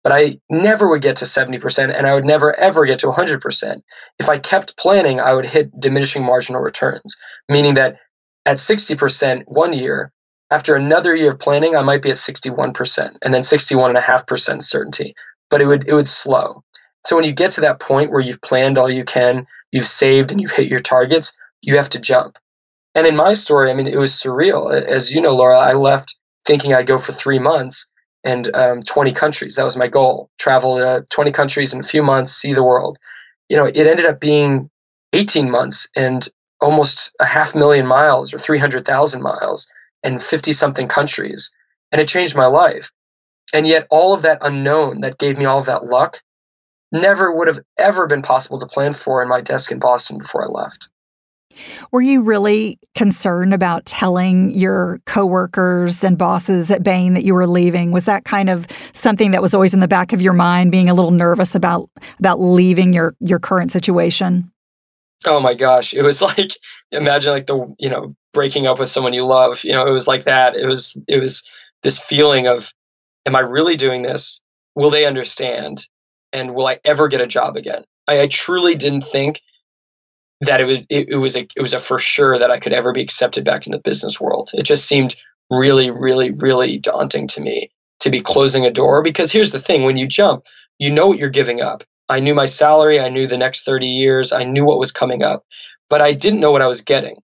But 0.04 0.14
I 0.14 0.40
never 0.50 0.90
would 0.90 1.02
get 1.02 1.18
to 1.18 1.26
70%, 1.26 1.94
and 1.96 2.08
I 2.08 2.14
would 2.14 2.24
never 2.24 2.58
ever 2.58 2.86
get 2.86 3.00
to 3.00 3.08
100%. 3.08 3.82
If 4.18 4.30
I 4.30 4.40
kept 4.40 4.78
planning, 4.78 5.20
I 5.20 5.34
would 5.34 5.46
hit 5.46 5.78
diminishing 5.80 6.24
marginal 6.24 6.62
returns, 6.62 7.16
meaning 7.50 7.74
that 7.74 7.98
at 8.46 8.58
60% 8.58 9.44
one 9.48 9.74
year, 9.74 10.12
after 10.52 10.76
another 10.76 11.16
year 11.16 11.30
of 11.30 11.40
planning, 11.40 11.76
I 11.76 11.82
might 11.82 12.02
be 12.02 12.10
at 12.10 12.16
61% 12.16 13.18
and 13.22 13.34
then 13.34 13.42
61.5% 13.42 14.64
certainty, 14.64 15.16
but 15.50 15.62
it 15.62 15.66
would, 15.66 15.88
it 15.88 15.94
would 15.94 16.08
slow. 16.08 16.64
So 17.06 17.16
when 17.16 17.26
you 17.26 17.34
get 17.34 17.52
to 17.52 17.62
that 17.62 17.80
point 17.80 18.12
where 18.12 18.22
you've 18.22 18.42
planned 18.42 18.78
all 18.78 18.90
you 18.90 19.04
can, 19.04 19.46
you've 19.72 19.86
saved 19.86 20.32
and 20.32 20.42
you've 20.42 20.52
hit 20.52 20.70
your 20.70 20.80
targets, 20.80 21.34
you 21.62 21.78
have 21.78 21.90
to 21.90 22.00
jump. 22.00 22.38
And 22.96 23.06
in 23.06 23.16
my 23.16 23.34
story, 23.34 23.70
I 23.70 23.74
mean, 23.74 23.88
it 23.88 23.98
was 23.98 24.12
surreal. 24.12 24.72
As 24.74 25.12
you 25.12 25.22
know, 25.22 25.36
Laura, 25.36 25.60
I 25.60 25.74
left 25.74 26.16
thinking 26.46 26.74
I'd 26.74 26.88
go 26.88 26.98
for 26.98 27.12
three 27.12 27.40
months 27.40 27.86
and 28.24 28.54
um, 28.56 28.82
20 28.82 29.12
countries. 29.12 29.56
That 29.56 29.64
was 29.64 29.78
my 29.78 29.88
goal. 29.88 30.30
Travel 30.40 30.76
uh, 30.76 31.02
20 31.10 31.32
countries 31.32 31.74
in 31.74 31.80
a 31.80 31.84
few 31.84 32.04
months, 32.04 32.32
see 32.32 32.54
the 32.54 32.64
world. 32.64 32.98
You 33.48 33.58
know, 33.58 33.66
it 33.66 33.88
ended 33.88 34.06
up 34.06 34.20
being 34.20 34.70
18 35.14 35.50
months 35.50 35.88
and 35.96 36.28
almost 36.62 37.16
a 37.20 37.26
half 37.26 37.56
million 37.56 37.86
miles 37.86 38.34
or 38.34 38.40
300,000 38.40 39.22
miles 39.22 39.72
and 40.04 40.22
50 40.22 40.52
something 40.54 40.88
countries. 40.88 41.52
And 41.92 42.02
it 42.02 42.08
changed 42.08 42.36
my 42.36 42.46
life. 42.46 42.92
And 43.54 43.66
yet, 43.66 43.88
all 43.90 44.14
of 44.14 44.22
that 44.22 44.40
unknown 44.42 45.02
that 45.02 45.18
gave 45.18 45.38
me 45.38 45.46
all 45.46 45.60
of 45.60 45.66
that 45.66 45.86
luck 45.86 46.22
never 46.92 47.32
would 47.32 47.48
have 47.48 47.60
ever 47.78 48.08
been 48.08 48.22
possible 48.22 48.60
to 48.60 48.68
plan 48.68 48.94
for 48.94 49.24
in 49.24 49.30
my 49.30 49.42
desk 49.42 49.72
in 49.72 49.80
Boston 49.80 50.18
before 50.18 50.44
I 50.44 50.48
left. 50.48 50.90
Were 51.92 52.02
you 52.02 52.22
really 52.22 52.80
concerned 52.96 53.54
about 53.54 53.86
telling 53.86 54.52
your 54.52 55.00
coworkers 55.06 56.04
and 56.04 56.18
bosses 56.18 56.72
at 56.72 56.84
Bain 56.84 57.14
that 57.14 57.24
you 57.24 57.34
were 57.34 57.48
leaving? 57.48 57.92
Was 57.92 58.06
that 58.06 58.26
kind 58.26 58.50
of 58.50 58.68
something 58.94 59.32
that 59.32 59.42
was 59.42 59.54
always 59.54 59.74
in 59.74 59.80
the 59.80 59.88
back 59.88 60.14
of 60.14 60.22
your 60.22 60.34
mind, 60.34 60.72
being 60.72 60.90
a 60.90 60.94
little 60.94 61.12
nervous 61.12 61.56
about 61.56 61.90
about 62.20 62.40
leaving 62.40 62.94
your 62.94 63.16
your 63.20 63.40
current 63.40 63.72
situation? 63.72 64.52
Oh 65.26 65.42
my 65.42 65.54
gosh, 65.54 65.94
it 65.94 66.04
was 66.04 66.22
like 66.22 66.52
imagine 66.92 67.34
like 67.34 67.48
the 67.48 67.74
you 67.78 67.90
know 67.90 68.16
breaking 68.34 68.68
up 68.68 68.80
with 68.80 68.90
someone 68.90 69.14
you 69.14 69.26
love. 69.26 69.64
You 69.64 69.74
know, 69.74 69.86
it 69.88 69.92
was 69.92 70.08
like 70.08 70.24
that. 70.24 70.56
It 70.56 70.66
was 70.66 71.02
it 71.08 71.20
was 71.20 71.44
this 71.84 72.00
feeling 72.00 72.48
of, 72.48 72.74
am 73.26 73.36
I 73.36 73.40
really 73.40 73.76
doing 73.76 74.02
this? 74.02 74.42
Will 74.76 74.90
they 74.90 75.06
understand? 75.06 75.86
And 76.32 76.54
will 76.54 76.68
I 76.68 76.80
ever 76.84 77.08
get 77.08 77.22
a 77.22 77.28
job 77.28 77.56
again? 77.56 77.84
I, 78.08 78.22
I 78.22 78.28
truly 78.28 78.76
didn't 78.76 79.02
think 79.02 79.42
that 80.42 80.62
it 80.62 80.66
was 80.66 80.80
it, 80.90 81.10
it 81.10 81.18
was 81.18 81.36
a 81.36 81.48
it 81.56 81.62
was 81.62 81.74
a 81.74 81.80
for 81.80 82.00
sure 82.00 82.38
that 82.38 82.52
I 82.52 82.60
could 82.60 82.74
ever 82.74 82.92
be 82.92 83.02
accepted 83.02 83.44
back 83.44 83.66
in 83.66 83.72
the 83.72 83.80
business 83.80 84.20
world. 84.20 84.52
It 84.54 84.64
just 84.64 84.86
seemed 84.86 85.16
really, 85.50 85.90
really, 85.90 86.32
really 86.32 86.78
daunting 86.78 87.28
to 87.28 87.42
me 87.42 87.72
to 88.00 88.10
be 88.10 88.22
closing 88.22 88.66
a 88.66 88.72
door 88.72 89.02
because 89.02 89.32
here's 89.32 89.52
the 89.52 89.60
thing 89.60 89.84
when 89.84 89.98
you 89.98 90.08
jump, 90.08 90.46
you 90.78 90.90
know 90.90 91.08
what 91.08 91.20
you're 91.20 91.30
giving 91.30 91.62
up. 91.62 91.84
I 92.08 92.20
knew 92.20 92.34
my 92.34 92.46
salary, 92.46 93.00
I 93.00 93.10
knew 93.10 93.28
the 93.28 93.38
next 93.38 93.66
30 93.66 93.86
years, 93.86 94.32
I 94.32 94.44
knew 94.44 94.66
what 94.66 94.80
was 94.80 94.92
coming 94.92 95.22
up, 95.22 95.46
but 95.90 96.02
I 96.02 96.14
didn't 96.14 96.40
know 96.40 96.52
what 96.52 96.62
I 96.62 96.68
was 96.68 96.82
getting. 96.82 97.18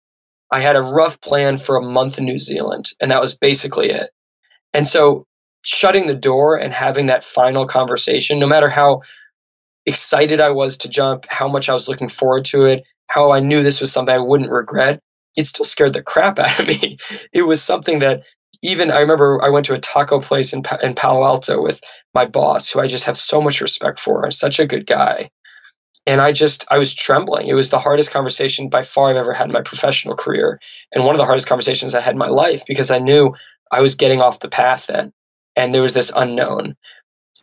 I 0.52 0.60
had 0.60 0.76
a 0.76 0.82
rough 0.82 1.20
plan 1.22 1.58
for 1.58 1.76
a 1.76 1.82
month 1.82 2.18
in 2.18 2.26
New 2.26 2.38
Zealand, 2.38 2.92
and 3.00 3.10
that 3.12 3.22
was 3.22 3.36
basically 3.36 3.90
it. 3.90 4.12
And 4.74 4.88
so 4.88 5.26
shutting 5.64 6.06
the 6.06 6.16
door 6.16 6.60
and 6.60 6.72
having 6.72 7.08
that 7.08 7.24
final 7.24 7.66
conversation, 7.66 8.40
no 8.40 8.48
matter 8.48 8.70
how 8.70 9.02
excited 9.86 10.40
I 10.40 10.52
was 10.52 10.78
to 10.78 10.90
jump, 10.90 11.26
how 11.30 11.48
much 11.48 11.70
I 11.70 11.74
was 11.74 11.88
looking 11.88 12.10
forward 12.10 12.46
to 12.46 12.66
it, 12.66 12.84
how 13.08 13.32
I 13.32 13.40
knew 13.40 13.64
this 13.64 13.82
was 13.82 13.92
something 13.92 14.16
I 14.16 14.20
wouldn't 14.20 14.52
regret, 14.52 15.02
it 15.38 15.46
still 15.46 15.66
scared 15.66 15.94
the 15.94 16.02
crap 16.02 16.40
out 16.40 16.60
of 16.60 16.68
me. 16.68 16.98
It 17.34 17.44
was 17.44 17.62
something 17.62 18.00
that 18.00 18.24
even 18.62 18.92
I 18.92 19.00
remember 19.02 19.44
I 19.44 19.50
went 19.50 19.66
to 19.68 19.74
a 19.74 19.80
taco 19.80 20.20
place 20.20 20.54
in, 20.54 20.64
in 20.82 20.96
Palo 20.96 21.26
Alto 21.26 21.62
with 21.62 21.82
my 22.14 22.26
boss, 22.26 22.70
who 22.70 22.80
I 22.80 22.88
just 22.88 23.04
have 23.04 23.18
so 23.18 23.42
much 23.42 23.62
respect 23.62 24.00
for, 24.00 24.24
and 24.24 24.34
such 24.34 24.60
a 24.60 24.66
good 24.66 24.86
guy. 24.86 25.30
And 26.08 26.22
I 26.22 26.32
just, 26.32 26.66
I 26.70 26.78
was 26.78 26.94
trembling. 26.94 27.48
It 27.48 27.54
was 27.56 27.70
the 27.70 27.80
hardest 27.80 28.12
conversation 28.12 28.70
by 28.70 28.84
far 28.84 29.10
I've 29.10 29.16
ever 29.16 29.34
had 29.34 29.48
in 29.48 29.54
my 29.54 29.62
professional 29.62 30.16
career. 30.16 30.60
And 30.92 31.04
one 31.04 31.16
of 31.16 31.20
the 31.20 31.26
hardest 31.26 31.48
conversations 31.48 31.96
I 31.96 32.02
had 32.02 32.14
in 32.14 32.20
my 32.20 32.30
life 32.30 32.64
because 32.68 32.92
I 32.92 33.00
knew 33.00 33.34
I 33.72 33.82
was 33.82 33.96
getting 33.96 34.22
off 34.22 34.40
the 34.40 34.50
path 34.50 34.88
then. 34.88 35.12
And 35.56 35.74
there 35.74 35.82
was 35.82 35.94
this 35.94 36.12
unknown. 36.16 36.76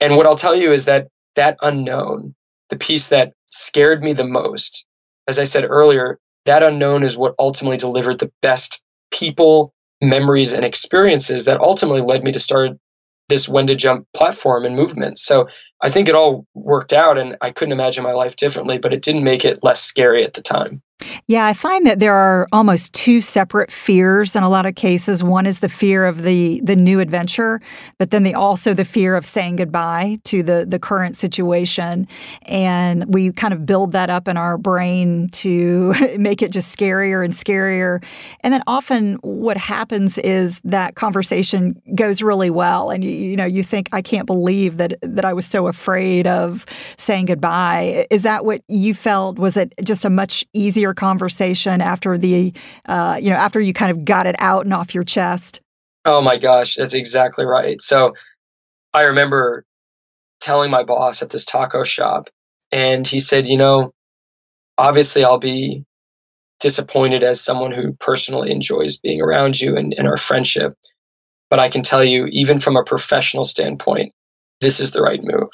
And 0.01 0.17
what 0.17 0.27
I'll 0.27 0.37
tell 0.37 0.55
you 0.55 0.73
is 0.73 0.85
that 0.85 1.09
that 1.35 1.57
unknown, 1.63 2.35
the 2.69 2.77
piece 2.77 3.09
that 3.09 3.33
scared 3.47 4.03
me 4.03 4.13
the 4.13 4.25
most, 4.25 4.85
as 5.29 5.39
I 5.39 5.45
said 5.45 5.65
earlier, 5.65 6.19
that 6.45 6.63
unknown 6.63 7.03
is 7.03 7.17
what 7.17 7.35
ultimately 7.39 7.77
delivered 7.77 8.19
the 8.19 8.33
best 8.43 8.83
people, 9.11 9.73
memories, 10.01 10.53
and 10.53 10.65
experiences 10.65 11.45
that 11.45 11.61
ultimately 11.61 12.01
led 12.01 12.25
me 12.25 12.33
to 12.33 12.41
start 12.41 12.73
this 13.29 13.49
when 13.49 13.67
to 13.69 13.75
jump 13.75 14.07
platform 14.15 14.65
and 14.65 14.77
movement. 14.77 15.19
So 15.19 15.49
I 15.83 15.91
think 15.91 16.09
it 16.09 16.15
all 16.15 16.47
worked 16.55 16.93
out 16.93 17.19
and 17.19 17.37
I 17.41 17.51
couldn't 17.51 17.73
imagine 17.73 18.05
my 18.05 18.13
life 18.13 18.37
differently, 18.37 18.79
but 18.79 18.93
it 18.93 19.03
didn't 19.03 19.25
make 19.25 19.45
it 19.45 19.65
less 19.65 19.83
scary 19.83 20.25
at 20.25 20.35
the 20.35 20.43
time. 20.43 20.81
Yeah, 21.27 21.47
I 21.47 21.53
find 21.53 21.87
that 21.87 21.99
there 21.99 22.15
are 22.15 22.47
almost 22.53 22.93
two 22.93 23.21
separate 23.21 23.71
fears 23.71 24.37
in 24.37 24.43
a 24.43 24.49
lot 24.49 24.67
of 24.67 24.75
cases. 24.75 25.23
One 25.23 25.47
is 25.47 25.61
the 25.61 25.69
fear 25.69 26.07
of 26.07 26.23
the 26.23 26.61
the 26.63 26.77
new 26.77 27.01
adventure, 27.01 27.61
but 27.99 28.11
then 28.11 28.23
the 28.23 28.35
also 28.35 28.75
the 28.75 28.85
fear 28.85 29.17
of 29.17 29.27
saying 29.27 29.57
goodbye 29.57 30.21
to 30.25 30.43
the 30.43 30.65
the 30.69 30.79
current 30.79 31.17
situation, 31.17 32.07
and 32.43 33.13
we 33.13 33.33
kind 33.33 33.55
of 33.55 33.67
build 33.67 33.93
that 33.93 34.11
up 34.11 34.29
in 34.29 34.37
our 34.37 34.59
brain 34.59 35.29
to 35.31 35.95
make 36.19 36.43
it 36.43 36.53
just 36.53 36.77
scarier 36.77 37.25
and 37.25 37.35
scarier. 37.35 38.03
And 38.41 38.53
then 38.53 38.63
often 38.67 39.15
what 39.23 39.57
happens 39.57 40.19
is 40.19 40.61
that 40.65 40.95
conversation 40.95 41.81
goes 41.95 42.23
really 42.23 42.51
well, 42.51 42.91
and 42.91 43.03
you, 43.03 43.11
you 43.11 43.37
know 43.37 43.45
you 43.47 43.63
think 43.63 43.89
I 43.93 44.03
can't 44.03 44.27
believe 44.27 44.77
that 44.77 44.95
that 45.03 45.25
I 45.25 45.33
was 45.33 45.47
so 45.47 45.67
afraid 45.73 46.27
of 46.27 46.67
saying 46.99 47.27
goodbye. 47.27 48.07
Is 48.11 48.23
that 48.23 48.45
what 48.45 48.63
you 48.69 48.95
felt? 48.95 49.39
Was 49.39 49.57
it 49.57 49.73
just 49.83 50.05
a 50.05 50.11
much 50.11 50.45
easier 50.53 50.95
conversation 50.95 51.81
after 51.81 52.19
the, 52.19 52.53
uh, 52.87 53.19
you 53.21 53.31
know, 53.31 53.37
after 53.37 53.61
you 53.61 53.73
kind 53.73 53.91
of 53.91 54.05
got 54.05 54.27
it 54.27 54.37
out 54.39 54.65
and 54.65 54.75
off 54.75 54.95
your 54.95 55.05
chest? 55.05 55.61
Oh 56.05 56.21
my 56.21 56.37
gosh, 56.37 56.75
that's 56.77 56.95
exactly 56.95 57.45
right. 57.45 57.81
So 57.81 58.15
I 58.93 59.05
remember 59.05 59.65
telling 60.41 60.71
my 60.71 60.83
boss 60.83 61.23
at 61.23 61.31
this 61.31 61.45
taco 61.45 61.85
shop, 61.85 62.29
and 62.71 63.07
he 63.07 63.21
said, 63.21 63.47
you 63.47 63.57
know, 63.57 63.93
obviously 64.77 65.25
I'll 65.25 65.39
be 65.39 65.85
disappointed 66.61 67.25
as 67.25 67.41
someone 67.41 67.73
who 67.73 67.93
personally 67.95 68.51
enjoys 68.51 68.97
being 68.97 69.21
around 69.21 69.61
you 69.61 69.77
and, 69.77 69.95
and 69.97 70.07
our 70.07 70.17
friendship. 70.17 70.77
But 71.51 71.59
I 71.59 71.69
can 71.69 71.83
tell 71.83 72.03
you, 72.03 72.27
even 72.27 72.59
from 72.59 72.77
a 72.77 72.85
professional 72.85 73.45
standpoint, 73.45 74.15
this 74.63 74.81
is 74.81 74.93
the 74.93 75.03
right 75.03 75.21
move. 75.23 75.51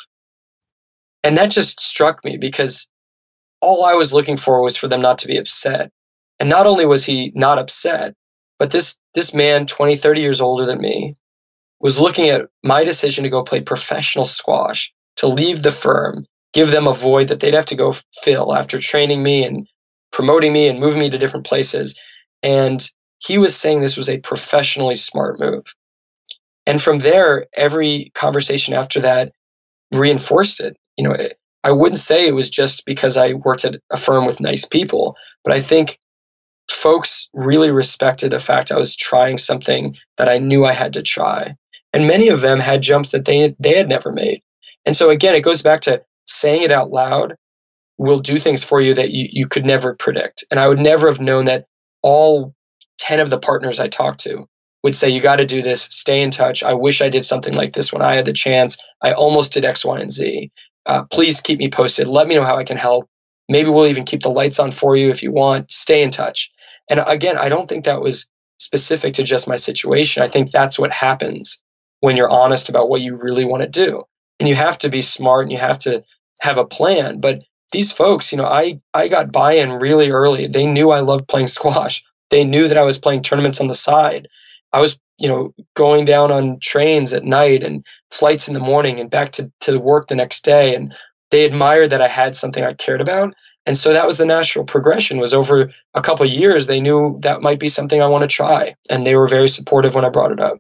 And 1.25 1.37
that 1.37 1.51
just 1.51 1.81
struck 1.81 2.25
me 2.25 2.37
because 2.37 2.87
all 3.61 3.85
I 3.85 3.95
was 3.95 4.15
looking 4.15 4.37
for 4.37 4.63
was 4.63 4.77
for 4.77 4.89
them 4.89 5.03
not 5.03 5.19
to 5.19 5.27
be 5.27 5.37
upset. 5.37 5.91
And 6.39 6.49
not 6.49 6.67
only 6.67 6.87
was 6.87 7.05
he 7.05 7.33
not 7.35 7.59
upset, 7.59 8.15
but 8.59 8.71
this 8.71 8.97
this 9.15 9.35
man, 9.35 9.67
20, 9.67 9.97
30 9.97 10.21
years 10.21 10.41
older 10.41 10.65
than 10.65 10.81
me, 10.81 11.15
was 11.81 11.99
looking 11.99 12.29
at 12.29 12.43
my 12.63 12.85
decision 12.85 13.25
to 13.25 13.31
go 13.31 13.43
play 13.43 13.61
professional 13.61 14.25
squash, 14.25 14.93
to 15.17 15.27
leave 15.27 15.63
the 15.63 15.71
firm, 15.71 16.27
give 16.53 16.71
them 16.71 16.87
a 16.87 16.93
void 16.93 17.29
that 17.29 17.41
they'd 17.41 17.55
have 17.55 17.67
to 17.67 17.75
go 17.75 17.95
fill 18.23 18.55
after 18.55 18.79
training 18.79 19.23
me 19.23 19.45
and 19.45 19.69
promoting 20.13 20.53
me 20.53 20.69
and 20.69 20.81
moving 20.81 21.01
me 21.01 21.11
to 21.11 21.19
different 21.19 21.47
places. 21.47 21.99
And 22.43 22.89
he 23.19 23.39
was 23.39 23.57
saying 23.57 23.81
this 23.81 23.97
was 23.97 24.09
a 24.09 24.19
professionally 24.19 24.95
smart 24.95 25.41
move. 25.41 25.65
And 26.69 26.83
from 26.83 26.99
there, 26.99 27.47
every 27.55 28.13
conversation 28.15 28.75
after 28.75 29.01
that 29.01 29.33
reinforced 29.91 30.61
it. 30.61 30.77
You 30.99 31.09
know, 31.09 31.17
I 31.65 31.73
wouldn't 31.73 31.99
say 31.99 32.29
it 32.29 32.35
was 32.35 32.51
just 32.51 32.85
because 32.85 33.17
I 33.17 33.33
worked 33.33 33.65
at 33.65 33.77
a 33.91 33.97
firm 33.97 34.27
with 34.27 34.39
nice 34.39 34.67
people, 34.67 35.17
but 35.45 35.55
I 35.55 35.63
think 35.63 35.99
folks 36.71 37.27
really 37.33 37.71
respected 37.71 38.33
the 38.33 38.39
fact 38.39 38.71
I 38.71 38.77
was 38.77 38.95
trying 38.95 39.39
something 39.39 39.97
that 40.19 40.29
I 40.29 40.37
knew 40.37 40.67
I 40.67 40.75
had 40.75 40.93
to 40.93 41.03
try. 41.03 41.57
And 41.95 42.07
many 42.07 42.29
of 42.29 42.43
them 42.43 42.61
had 42.61 42.83
jumps 42.83 43.13
that 43.13 43.25
they 43.25 43.57
they 43.59 43.75
had 43.75 43.89
never 43.89 44.13
made. 44.13 44.43
And 44.85 44.95
so 44.95 45.09
again, 45.09 45.35
it 45.35 45.41
goes 45.41 45.63
back 45.63 45.81
to 45.83 46.03
saying 46.27 46.61
it 46.61 46.71
out 46.71 46.91
loud 46.91 47.35
will 47.97 48.21
do 48.21 48.39
things 48.39 48.63
for 48.63 48.83
you 48.83 48.93
that 48.93 49.13
you, 49.13 49.27
you 49.33 49.49
could 49.49 49.65
never 49.65 49.95
predict. 49.95 50.45
And 50.51 50.61
I 50.61 50.69
would 50.69 50.79
never 50.79 51.07
have 51.07 51.19
known 51.19 51.47
that 51.47 51.65
all 52.03 52.55
10 52.99 53.21
of 53.21 53.31
the 53.31 53.39
partners 53.39 53.81
I 53.81 53.87
talked 53.87 54.21
to 54.21 54.47
would 54.89 54.97
say, 54.97 55.11
You 55.11 55.21
got 55.21 55.37
to 55.37 55.47
do 55.47 55.63
this, 55.63 55.83
stay 55.83 56.23
in 56.23 56.31
touch. 56.31 56.63
I 56.63 56.75
wish 56.75 57.03
I 57.03 57.11
did 57.11 57.25
something 57.25 57.55
like 57.55 57.75
this 57.75 57.93
when 57.93 58.03
I 58.03 58.15
had 58.15 58.25
the 58.25 58.33
chance. 58.33 58.77
I 59.03 59.13
almost 59.13 59.53
did 59.53 59.65
X, 59.65 59.85
Y, 59.85 59.99
and 60.01 60.11
Z 60.11 60.51
uh, 60.89 61.05
please 61.05 61.41
keep 61.41 61.59
me 61.59 61.71
posted. 61.71 62.09
Let 62.09 62.27
me 62.27 62.35
know 62.35 62.45
how 62.45 62.57
I 62.57 62.65
can 62.65 62.79
help. 62.79 63.09
Maybe 63.49 63.71
we'll 63.71 63.87
even 63.87 64.05
keep 64.05 64.23
the 64.23 64.31
lights 64.31 64.59
on 64.59 64.73
for 64.73 64.97
you 64.97 65.11
if 65.11 65.23
you 65.23 65.31
want. 65.31 65.71
Stay 65.71 66.03
in 66.03 66.11
touch. 66.11 66.51
And 66.91 67.03
again, 67.07 67.37
I 67.37 67.51
don't 67.51 67.69
think 67.69 67.85
that 67.85 68.01
was 68.01 68.27
specific 68.59 69.15
to 69.15 69.23
just 69.23 69.47
my 69.47 69.57
situation. 69.57 70.23
I 70.23 70.29
think 70.29 70.51
that's 70.51 70.79
what 70.79 70.93
happens 70.93 71.61
when 72.01 72.17
you're 72.17 72.31
honest 72.31 72.69
about 72.69 72.89
what 72.89 73.03
you 73.03 73.17
really 73.17 73.45
want 73.45 73.63
to 73.63 73.69
do. 73.69 74.03
And 74.41 74.49
you 74.49 74.55
have 74.55 74.79
to 74.79 74.89
be 74.89 75.03
smart 75.03 75.45
and 75.45 75.53
you 75.53 75.59
have 75.59 75.79
to 75.81 76.03
have 76.41 76.59
a 76.59 76.65
plan. 76.65 77.21
But 77.21 77.43
these 77.73 77.93
folks, 77.93 78.33
you 78.33 78.39
know, 78.39 78.47
I, 78.47 78.81
I 78.95 79.09
got 79.09 79.33
buy 79.33 79.55
in 79.55 79.73
really 79.73 80.11
early. 80.11 80.47
They 80.47 80.67
knew 80.67 80.91
I 80.91 81.01
loved 81.01 81.29
playing 81.29 81.47
squash. 81.59 82.03
They 82.31 82.45
knew 82.45 82.69
that 82.69 82.79
I 82.79 82.83
was 82.83 82.99
playing 82.99 83.23
tournaments 83.23 83.61
on 83.61 83.67
the 83.67 83.75
side. 83.75 84.29
I 84.73 84.81
was 84.81 84.99
you 85.19 85.29
know, 85.29 85.53
going 85.75 86.05
down 86.05 86.31
on 86.31 86.59
trains 86.61 87.13
at 87.13 87.25
night 87.25 87.63
and 87.63 87.85
flights 88.11 88.49
in 88.49 88.55
the 88.55 88.61
morning 88.61 89.01
and 89.01 89.11
back 89.11 89.33
to, 89.33 89.51
to 89.61 89.79
work 89.79 90.07
the 90.07 90.15
next 90.15 90.45
day. 90.45 90.75
And 90.75 90.95
they 91.31 91.45
admired 91.45 91.91
that 91.91 92.01
I 92.01 92.09
had 92.09 92.37
something 92.37 92.65
I 92.65 92.75
cared 92.75 93.01
about. 93.01 93.35
And 93.67 93.77
so 93.77 93.93
that 93.93 94.07
was 94.07 94.17
the 94.17 94.25
natural 94.25 94.65
progression 94.65 95.19
was 95.19 95.35
over 95.35 95.71
a 95.93 96.01
couple 96.01 96.25
years, 96.25 96.67
they 96.67 96.81
knew 96.81 97.19
that 97.21 97.43
might 97.43 97.59
be 97.59 97.69
something 97.69 98.01
I 98.01 98.09
want 98.09 98.23
to 98.23 98.29
try. 98.29 98.75
And 98.89 99.07
they 99.07 99.15
were 99.15 99.29
very 99.29 99.49
supportive 99.49 99.95
when 99.95 100.07
I 100.07 100.09
brought 100.09 100.33
it 100.33 100.41
up. 100.41 100.59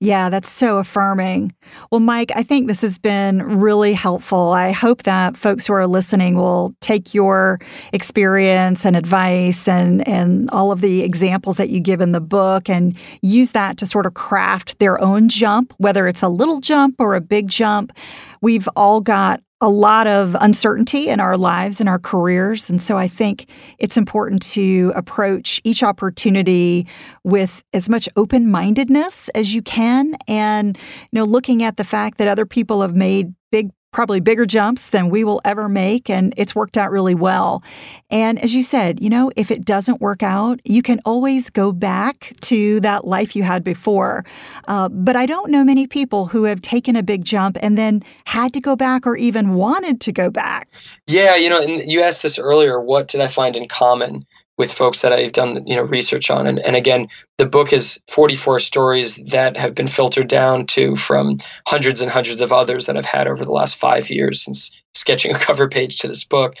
Yeah, 0.00 0.28
that's 0.28 0.50
so 0.50 0.78
affirming. 0.78 1.54
Well, 1.90 2.00
Mike, 2.00 2.30
I 2.34 2.42
think 2.42 2.66
this 2.66 2.82
has 2.82 2.98
been 2.98 3.42
really 3.42 3.94
helpful. 3.94 4.50
I 4.50 4.70
hope 4.70 5.04
that 5.04 5.36
folks 5.36 5.66
who 5.66 5.72
are 5.72 5.86
listening 5.86 6.36
will 6.36 6.74
take 6.80 7.14
your 7.14 7.58
experience 7.92 8.84
and 8.84 8.96
advice 8.96 9.68
and, 9.68 10.06
and 10.06 10.50
all 10.50 10.72
of 10.72 10.80
the 10.80 11.02
examples 11.02 11.56
that 11.56 11.70
you 11.70 11.80
give 11.80 12.00
in 12.00 12.12
the 12.12 12.20
book 12.20 12.68
and 12.68 12.96
use 13.22 13.52
that 13.52 13.76
to 13.78 13.86
sort 13.86 14.06
of 14.06 14.14
craft 14.14 14.78
their 14.78 15.00
own 15.00 15.28
jump, 15.28 15.72
whether 15.78 16.06
it's 16.06 16.22
a 16.22 16.28
little 16.28 16.60
jump 16.60 16.96
or 16.98 17.14
a 17.14 17.20
big 17.20 17.48
jump. 17.48 17.92
We've 18.40 18.68
all 18.76 19.00
got 19.00 19.40
a 19.62 19.68
lot 19.68 20.08
of 20.08 20.36
uncertainty 20.40 21.08
in 21.08 21.20
our 21.20 21.36
lives 21.36 21.78
and 21.80 21.88
our 21.88 21.98
careers. 21.98 22.68
And 22.68 22.82
so 22.82 22.98
I 22.98 23.06
think 23.06 23.48
it's 23.78 23.96
important 23.96 24.42
to 24.52 24.92
approach 24.96 25.60
each 25.62 25.84
opportunity 25.84 26.86
with 27.22 27.62
as 27.72 27.88
much 27.88 28.08
open 28.16 28.50
mindedness 28.50 29.28
as 29.30 29.54
you 29.54 29.62
can 29.62 30.16
and, 30.26 30.76
you 30.76 31.18
know, 31.18 31.24
looking 31.24 31.62
at 31.62 31.76
the 31.76 31.84
fact 31.84 32.18
that 32.18 32.26
other 32.26 32.44
people 32.44 32.82
have 32.82 32.96
made 32.96 33.32
big 33.52 33.70
probably 33.92 34.20
bigger 34.20 34.46
jumps 34.46 34.88
than 34.88 35.10
we 35.10 35.22
will 35.22 35.40
ever 35.44 35.68
make. 35.68 36.08
And 36.08 36.32
it's 36.36 36.54
worked 36.54 36.76
out 36.76 36.90
really 36.90 37.14
well. 37.14 37.62
And 38.10 38.42
as 38.42 38.54
you 38.54 38.62
said, 38.62 39.00
you 39.00 39.10
know, 39.10 39.30
if 39.36 39.50
it 39.50 39.64
doesn't 39.64 40.00
work 40.00 40.22
out, 40.22 40.60
you 40.64 40.82
can 40.82 41.00
always 41.04 41.50
go 41.50 41.72
back 41.72 42.32
to 42.42 42.80
that 42.80 43.06
life 43.06 43.36
you 43.36 43.42
had 43.42 43.62
before. 43.62 44.24
Uh, 44.66 44.88
but 44.88 45.14
I 45.14 45.26
don't 45.26 45.50
know 45.50 45.62
many 45.62 45.86
people 45.86 46.26
who 46.26 46.44
have 46.44 46.62
taken 46.62 46.96
a 46.96 47.02
big 47.02 47.24
jump 47.24 47.58
and 47.60 47.76
then 47.76 48.02
had 48.24 48.54
to 48.54 48.60
go 48.60 48.74
back 48.74 49.06
or 49.06 49.16
even 49.16 49.54
wanted 49.54 50.00
to 50.00 50.12
go 50.12 50.30
back. 50.30 50.68
Yeah, 51.06 51.36
you 51.36 51.50
know, 51.50 51.60
and 51.60 51.90
you 51.90 52.00
asked 52.00 52.22
this 52.22 52.38
earlier 52.38 52.80
what 52.80 53.08
did 53.08 53.20
I 53.20 53.28
find 53.28 53.56
in 53.56 53.68
common? 53.68 54.24
With 54.58 54.72
folks 54.72 55.00
that 55.00 55.12
I've 55.12 55.32
done 55.32 55.66
you 55.66 55.76
know 55.76 55.82
research 55.82 56.30
on. 56.30 56.46
And, 56.46 56.58
and 56.60 56.76
again, 56.76 57.08
the 57.38 57.46
book 57.46 57.72
is 57.72 58.00
44 58.08 58.60
stories 58.60 59.16
that 59.30 59.56
have 59.56 59.74
been 59.74 59.86
filtered 59.86 60.28
down 60.28 60.66
to 60.68 60.94
from 60.96 61.38
hundreds 61.66 62.00
and 62.00 62.10
hundreds 62.10 62.40
of 62.40 62.52
others 62.52 62.86
that 62.86 62.96
I've 62.96 63.04
had 63.04 63.26
over 63.26 63.44
the 63.44 63.52
last 63.52 63.76
five 63.76 64.10
years 64.10 64.42
since 64.42 64.70
sketching 64.94 65.34
a 65.34 65.38
cover 65.38 65.68
page 65.68 65.98
to 65.98 66.08
this 66.08 66.24
book. 66.24 66.56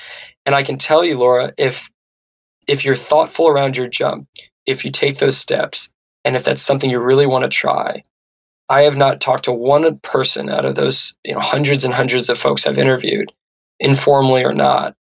And 0.46 0.54
I 0.54 0.62
can 0.62 0.78
tell 0.78 1.04
you, 1.04 1.18
Laura, 1.18 1.52
if 1.58 1.88
if 2.66 2.84
you're 2.84 2.96
thoughtful 2.96 3.48
around 3.48 3.76
your 3.76 3.88
jump, 3.88 4.28
if 4.66 4.84
you 4.84 4.90
take 4.90 5.18
those 5.18 5.36
steps, 5.36 5.90
and 6.24 6.36
if 6.36 6.44
that's 6.44 6.62
something 6.62 6.90
you 6.90 7.00
really 7.00 7.26
want 7.26 7.42
to 7.42 7.48
try, 7.48 8.02
I 8.68 8.82
have 8.82 8.96
not 8.96 9.20
talked 9.20 9.44
to 9.44 9.52
one 9.52 9.98
person 9.98 10.48
out 10.48 10.64
of 10.64 10.76
those 10.76 11.14
you 11.24 11.34
know 11.34 11.40
hundreds 11.40 11.84
and 11.84 11.92
hundreds 11.92 12.28
of 12.30 12.38
folks 12.38 12.66
I've 12.66 12.78
interviewed, 12.78 13.30
informally 13.78 14.44
or 14.44 14.54
not, 14.54 14.94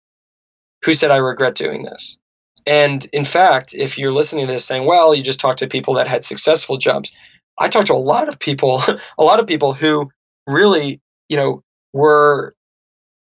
who 0.84 0.94
said 0.94 1.12
I 1.12 1.18
regret 1.18 1.56
doing 1.56 1.84
this 1.84 2.18
and 2.66 3.06
in 3.14 3.26
fact, 3.26 3.74
if 3.74 3.98
you're 3.98 4.14
listening 4.14 4.48
to 4.48 4.54
this 4.54 4.66
saying, 4.66 4.86
well, 4.86 5.16
you 5.16 5.24
just 5.24 5.40
talked 5.40 5.60
to 5.60 5.68
people 5.68 5.94
that 5.96 6.08
had 6.08 6.24
successful 6.24 6.78
jumps, 6.78 7.12
I 7.58 7.68
talked 7.68 7.88
to 7.88 7.94
a 7.94 7.96
lot 7.96 8.28
of 8.28 8.40
people, 8.40 8.82
a 9.18 9.24
lot 9.24 9.40
of 9.40 9.48
people 9.48 9.74
who 9.74 10.10
really, 10.48 11.00
you 11.30 11.38
know, 11.38 11.64
were 11.94 12.54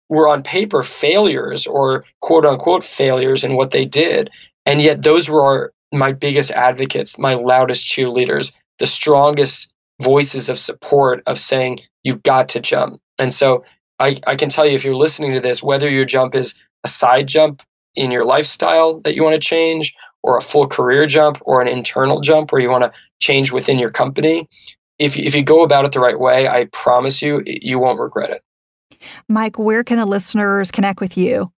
were 0.08 0.28
on 0.28 0.42
paper 0.42 0.82
failures 0.82 1.66
or 1.66 2.04
quote 2.20 2.44
unquote 2.44 2.84
failures 2.84 3.42
in 3.42 3.56
what 3.56 3.72
they 3.72 3.84
did. 3.84 4.30
And 4.64 4.80
yet 4.80 5.02
those 5.02 5.28
were 5.28 5.42
our, 5.42 5.72
my 5.92 6.12
biggest 6.12 6.50
advocates, 6.52 7.18
my 7.18 7.34
loudest 7.34 7.84
cheerleaders, 7.84 8.52
the 8.78 8.86
strongest 8.86 9.72
voices 10.00 10.48
of 10.48 10.58
support 10.58 11.22
of 11.26 11.38
saying 11.38 11.80
you've 12.04 12.22
got 12.22 12.48
to 12.50 12.60
jump. 12.60 12.96
And 13.18 13.32
so 13.32 13.64
I, 13.98 14.16
I 14.26 14.36
can 14.36 14.48
tell 14.48 14.66
you 14.66 14.74
if 14.74 14.84
you're 14.84 14.94
listening 14.94 15.34
to 15.34 15.40
this, 15.40 15.62
whether 15.62 15.88
your 15.88 16.04
jump 16.04 16.34
is 16.34 16.54
a 16.84 16.88
side 16.88 17.26
jump 17.26 17.62
in 17.96 18.10
your 18.10 18.24
lifestyle 18.24 19.00
that 19.00 19.14
you 19.14 19.22
want 19.22 19.40
to 19.40 19.46
change, 19.46 19.94
or 20.22 20.36
a 20.36 20.42
full 20.42 20.66
career 20.66 21.06
jump, 21.06 21.38
or 21.42 21.60
an 21.62 21.68
internal 21.68 22.20
jump 22.20 22.52
where 22.52 22.60
you 22.60 22.70
want 22.70 22.84
to 22.84 22.92
change 23.20 23.52
within 23.52 23.78
your 23.78 23.90
company, 23.90 24.48
if, 24.98 25.16
if 25.16 25.34
you 25.34 25.42
go 25.42 25.62
about 25.62 25.84
it 25.84 25.92
the 25.92 26.00
right 26.00 26.18
way, 26.18 26.48
I 26.48 26.66
promise 26.72 27.20
you, 27.20 27.42
you 27.44 27.78
won't 27.78 28.00
regret 28.00 28.30
it. 28.30 28.42
Mike, 29.28 29.58
where 29.58 29.84
can 29.84 29.98
the 29.98 30.06
listeners 30.06 30.70
connect 30.70 31.00
with 31.00 31.16
you? 31.16 31.52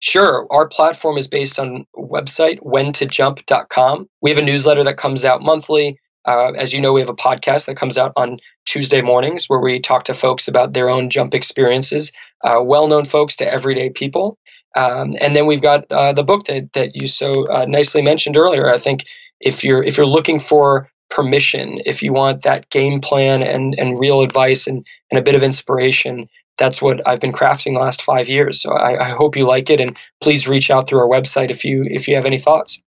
Sure. 0.00 0.46
Our 0.50 0.66
platform 0.66 1.16
is 1.16 1.28
based 1.28 1.60
on 1.60 1.86
website 1.96 2.58
whentojump.com. 2.60 4.08
We 4.20 4.30
have 4.30 4.38
a 4.38 4.44
newsletter 4.44 4.82
that 4.82 4.96
comes 4.96 5.24
out 5.24 5.42
monthly. 5.42 6.00
Uh, 6.24 6.52
as 6.52 6.72
you 6.72 6.80
know, 6.80 6.92
we 6.92 7.00
have 7.00 7.08
a 7.08 7.14
podcast 7.14 7.66
that 7.66 7.76
comes 7.76 7.96
out 7.96 8.12
on 8.16 8.38
Tuesday 8.64 9.00
mornings 9.00 9.46
where 9.46 9.60
we 9.60 9.78
talk 9.78 10.04
to 10.04 10.14
folks 10.14 10.48
about 10.48 10.72
their 10.72 10.88
own 10.88 11.10
jump 11.10 11.34
experiences, 11.34 12.10
uh, 12.44 12.60
well 12.60 12.88
known 12.88 13.04
folks 13.04 13.36
to 13.36 13.52
everyday 13.52 13.90
people. 13.90 14.38
Um, 14.74 15.14
and 15.20 15.36
then 15.36 15.46
we've 15.46 15.60
got 15.60 15.90
uh, 15.92 16.12
the 16.12 16.24
book 16.24 16.44
that, 16.46 16.72
that 16.72 16.96
you 16.96 17.06
so 17.06 17.44
uh, 17.46 17.64
nicely 17.66 18.02
mentioned 18.02 18.36
earlier. 18.36 18.72
I 18.72 18.78
think 18.78 19.04
if 19.40 19.62
you're 19.64 19.82
if 19.82 19.96
you're 19.96 20.06
looking 20.06 20.38
for 20.38 20.88
permission, 21.10 21.80
if 21.84 22.02
you 22.02 22.12
want 22.12 22.42
that 22.42 22.70
game 22.70 23.00
plan 23.00 23.42
and, 23.42 23.74
and 23.78 23.98
real 24.00 24.22
advice 24.22 24.66
and, 24.66 24.86
and 25.10 25.18
a 25.18 25.22
bit 25.22 25.34
of 25.34 25.42
inspiration, 25.42 26.28
that's 26.56 26.80
what 26.80 27.06
I've 27.06 27.20
been 27.20 27.32
crafting 27.32 27.74
the 27.74 27.80
last 27.80 28.02
five 28.02 28.28
years. 28.28 28.62
So 28.62 28.72
I, 28.72 29.02
I 29.02 29.08
hope 29.10 29.36
you 29.36 29.46
like 29.46 29.68
it, 29.70 29.80
and 29.80 29.96
please 30.22 30.48
reach 30.48 30.70
out 30.70 30.88
through 30.88 31.00
our 31.00 31.08
website 31.08 31.50
if 31.50 31.64
you 31.64 31.84
if 31.90 32.08
you 32.08 32.14
have 32.14 32.26
any 32.26 32.38
thoughts. 32.38 32.78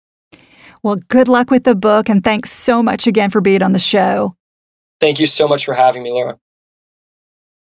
Well, 0.83 0.97
good 1.09 1.29
luck 1.29 1.51
with 1.51 1.65
the 1.65 1.75
book, 1.75 2.09
and 2.09 2.23
thanks 2.23 2.53
so 2.53 2.83
much 2.83 3.07
again 3.07 3.31
for 3.31 3.41
being 3.41 3.63
on 3.63 3.73
the 3.73 3.79
show. 3.79 4.37
Thank 5.01 5.19
you 5.19 5.27
so 5.27 5.49
much 5.49 5.65
for 5.65 5.75
having 5.75 6.03
me, 6.03 6.11
Laura. 6.13 6.39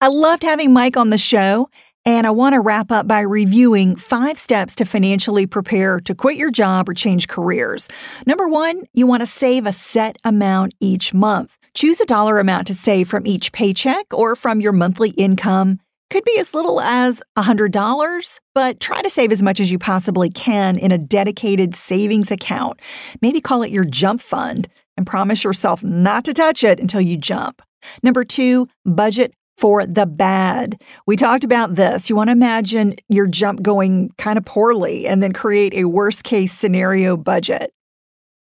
I 0.00 0.08
loved 0.08 0.42
having 0.42 0.72
Mike 0.72 0.96
on 0.96 1.10
the 1.10 1.18
show, 1.18 1.68
and 2.07 2.26
I 2.26 2.30
want 2.30 2.55
to 2.55 2.61
wrap 2.61 2.92
up 2.92 3.09
by 3.09 3.20
reviewing 3.20 3.96
five 3.96 4.38
steps 4.38 4.74
to 4.76 4.84
financially 4.84 5.46
prepare 5.46 6.00
to 6.00 6.14
quit 6.14 6.36
your 6.36 6.50
job 6.50 6.88
or 6.88 6.94
change 6.94 7.28
careers. 7.28 7.88
Number 8.26 8.48
one, 8.48 8.82
you 8.92 9.07
want 9.07 9.20
to 9.20 9.26
save 9.26 9.66
a 9.66 9.72
set 9.72 10.16
amount 10.24 10.74
each 10.80 11.14
month. 11.14 11.57
Choose 11.74 12.00
a 12.00 12.07
dollar 12.07 12.38
amount 12.38 12.66
to 12.68 12.74
save 12.74 13.09
from 13.09 13.26
each 13.26 13.52
paycheck 13.52 14.07
or 14.12 14.36
from 14.36 14.61
your 14.61 14.72
monthly 14.72 15.11
income. 15.11 15.80
Could 16.11 16.24
be 16.24 16.38
as 16.38 16.55
little 16.55 16.80
as 16.80 17.22
$100, 17.36 18.40
but 18.55 18.78
try 18.78 19.02
to 19.02 19.11
save 19.11 19.32
as 19.32 19.42
much 19.42 19.59
as 19.59 19.72
you 19.72 19.78
possibly 19.78 20.30
can 20.30 20.78
in 20.78 20.92
a 20.92 20.98
dedicated 20.98 21.74
savings 21.74 22.30
account. 22.30 22.78
Maybe 23.20 23.40
call 23.40 23.62
it 23.62 23.72
your 23.72 23.84
jump 23.84 24.20
fund 24.20 24.68
and 24.96 25.07
promise 25.07 25.42
yourself 25.42 25.82
not 25.82 26.24
to 26.26 26.34
touch 26.34 26.62
it 26.62 26.78
until 26.78 27.00
you 27.00 27.16
jump. 27.16 27.62
Number 28.02 28.24
two, 28.24 28.68
budget 28.84 29.34
for 29.57 29.86
the 29.86 30.07
bad. 30.07 30.82
We 31.07 31.16
talked 31.16 31.44
about 31.44 31.74
this. 31.74 32.09
You 32.09 32.16
want 32.16 32.28
to 32.28 32.32
imagine 32.32 32.96
your 33.09 33.26
jump 33.26 33.62
going 33.62 34.11
kind 34.18 34.38
of 34.38 34.44
poorly 34.44 35.07
and 35.07 35.22
then 35.22 35.32
create 35.32 35.74
a 35.74 35.84
worst 35.84 36.24
case 36.24 36.52
scenario 36.52 37.16
budget. 37.16 37.72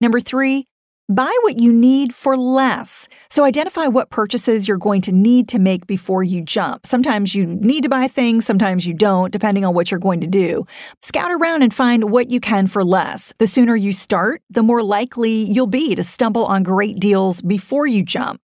Number 0.01 0.19
three, 0.19 0.65
buy 1.09 1.35
what 1.41 1.59
you 1.59 1.73
need 1.73 2.13
for 2.13 2.37
less. 2.37 3.07
So 3.31 3.43
identify 3.43 3.87
what 3.87 4.11
purchases 4.11 4.67
you're 4.67 4.77
going 4.77 5.01
to 5.01 5.11
need 5.11 5.49
to 5.49 5.59
make 5.59 5.87
before 5.87 6.23
you 6.23 6.41
jump. 6.41 6.85
Sometimes 6.85 7.33
you 7.33 7.47
need 7.47 7.81
to 7.81 7.89
buy 7.89 8.07
things, 8.07 8.45
sometimes 8.45 8.85
you 8.85 8.93
don't, 8.93 9.33
depending 9.33 9.65
on 9.65 9.73
what 9.73 9.89
you're 9.89 9.99
going 9.99 10.21
to 10.21 10.27
do. 10.27 10.67
Scout 11.01 11.31
around 11.31 11.63
and 11.63 11.73
find 11.73 12.11
what 12.11 12.29
you 12.29 12.39
can 12.39 12.67
for 12.67 12.85
less. 12.85 13.33
The 13.39 13.47
sooner 13.47 13.75
you 13.75 13.91
start, 13.91 14.43
the 14.51 14.63
more 14.63 14.83
likely 14.83 15.31
you'll 15.31 15.67
be 15.67 15.95
to 15.95 16.03
stumble 16.03 16.45
on 16.45 16.61
great 16.61 16.99
deals 16.99 17.41
before 17.41 17.87
you 17.87 18.03
jump. 18.03 18.39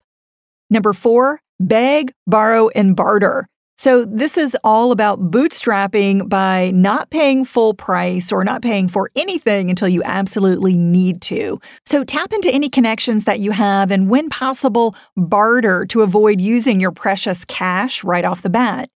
Number 0.72 0.94
four, 0.94 1.42
beg, 1.60 2.12
borrow, 2.28 2.70
and 2.70 2.96
barter. 2.96 3.48
So, 3.78 4.06
this 4.06 4.38
is 4.38 4.56
all 4.64 4.94
about 4.94 5.20
bootstrapping 5.32 6.30
by 6.30 6.72
not 6.74 7.10
paying 7.10 7.44
full 7.44 7.74
price 7.74 8.32
or 8.32 8.46
not 8.46 8.62
paying 8.62 8.88
for 8.88 9.10
anything 9.18 9.70
until 9.70 9.90
you 9.90 10.02
absolutely 10.04 10.78
need 10.78 11.22
to. 11.24 11.60
So, 11.86 12.06
tap 12.06 12.32
into 12.32 12.50
any 12.50 12.70
connections 12.70 13.26
that 13.26 13.42
you 13.42 13.52
have 13.52 13.92
and, 13.92 14.10
when 14.10 14.30
possible, 14.30 14.96
barter 15.18 15.86
to 15.88 16.04
avoid 16.04 16.40
using 16.40 16.80
your 16.80 16.92
precious 16.92 17.44
cash 17.44 18.02
right 18.02 18.24
off 18.24 18.44
the 18.44 18.50
bat. 18.50 18.90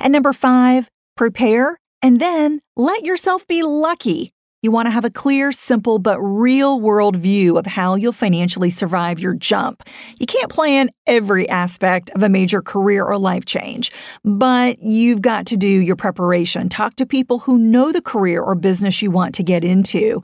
And 0.00 0.14
number 0.14 0.32
five, 0.32 0.88
prepare 1.14 1.78
and 2.00 2.18
then 2.18 2.60
let 2.76 3.04
yourself 3.04 3.46
be 3.46 3.62
lucky. 3.62 4.31
You 4.62 4.70
want 4.70 4.86
to 4.86 4.90
have 4.90 5.04
a 5.04 5.10
clear, 5.10 5.50
simple, 5.50 5.98
but 5.98 6.20
real 6.20 6.78
world 6.78 7.16
view 7.16 7.58
of 7.58 7.66
how 7.66 7.96
you'll 7.96 8.12
financially 8.12 8.70
survive 8.70 9.18
your 9.18 9.34
jump. 9.34 9.82
You 10.20 10.26
can't 10.26 10.48
plan 10.48 10.88
every 11.04 11.48
aspect 11.48 12.10
of 12.10 12.22
a 12.22 12.28
major 12.28 12.62
career 12.62 13.04
or 13.04 13.18
life 13.18 13.44
change, 13.44 13.90
but 14.24 14.80
you've 14.80 15.20
got 15.20 15.46
to 15.46 15.56
do 15.56 15.66
your 15.66 15.96
preparation. 15.96 16.68
Talk 16.68 16.94
to 16.96 17.06
people 17.06 17.40
who 17.40 17.58
know 17.58 17.90
the 17.90 18.00
career 18.00 18.40
or 18.40 18.54
business 18.54 19.02
you 19.02 19.10
want 19.10 19.34
to 19.34 19.42
get 19.42 19.64
into. 19.64 20.22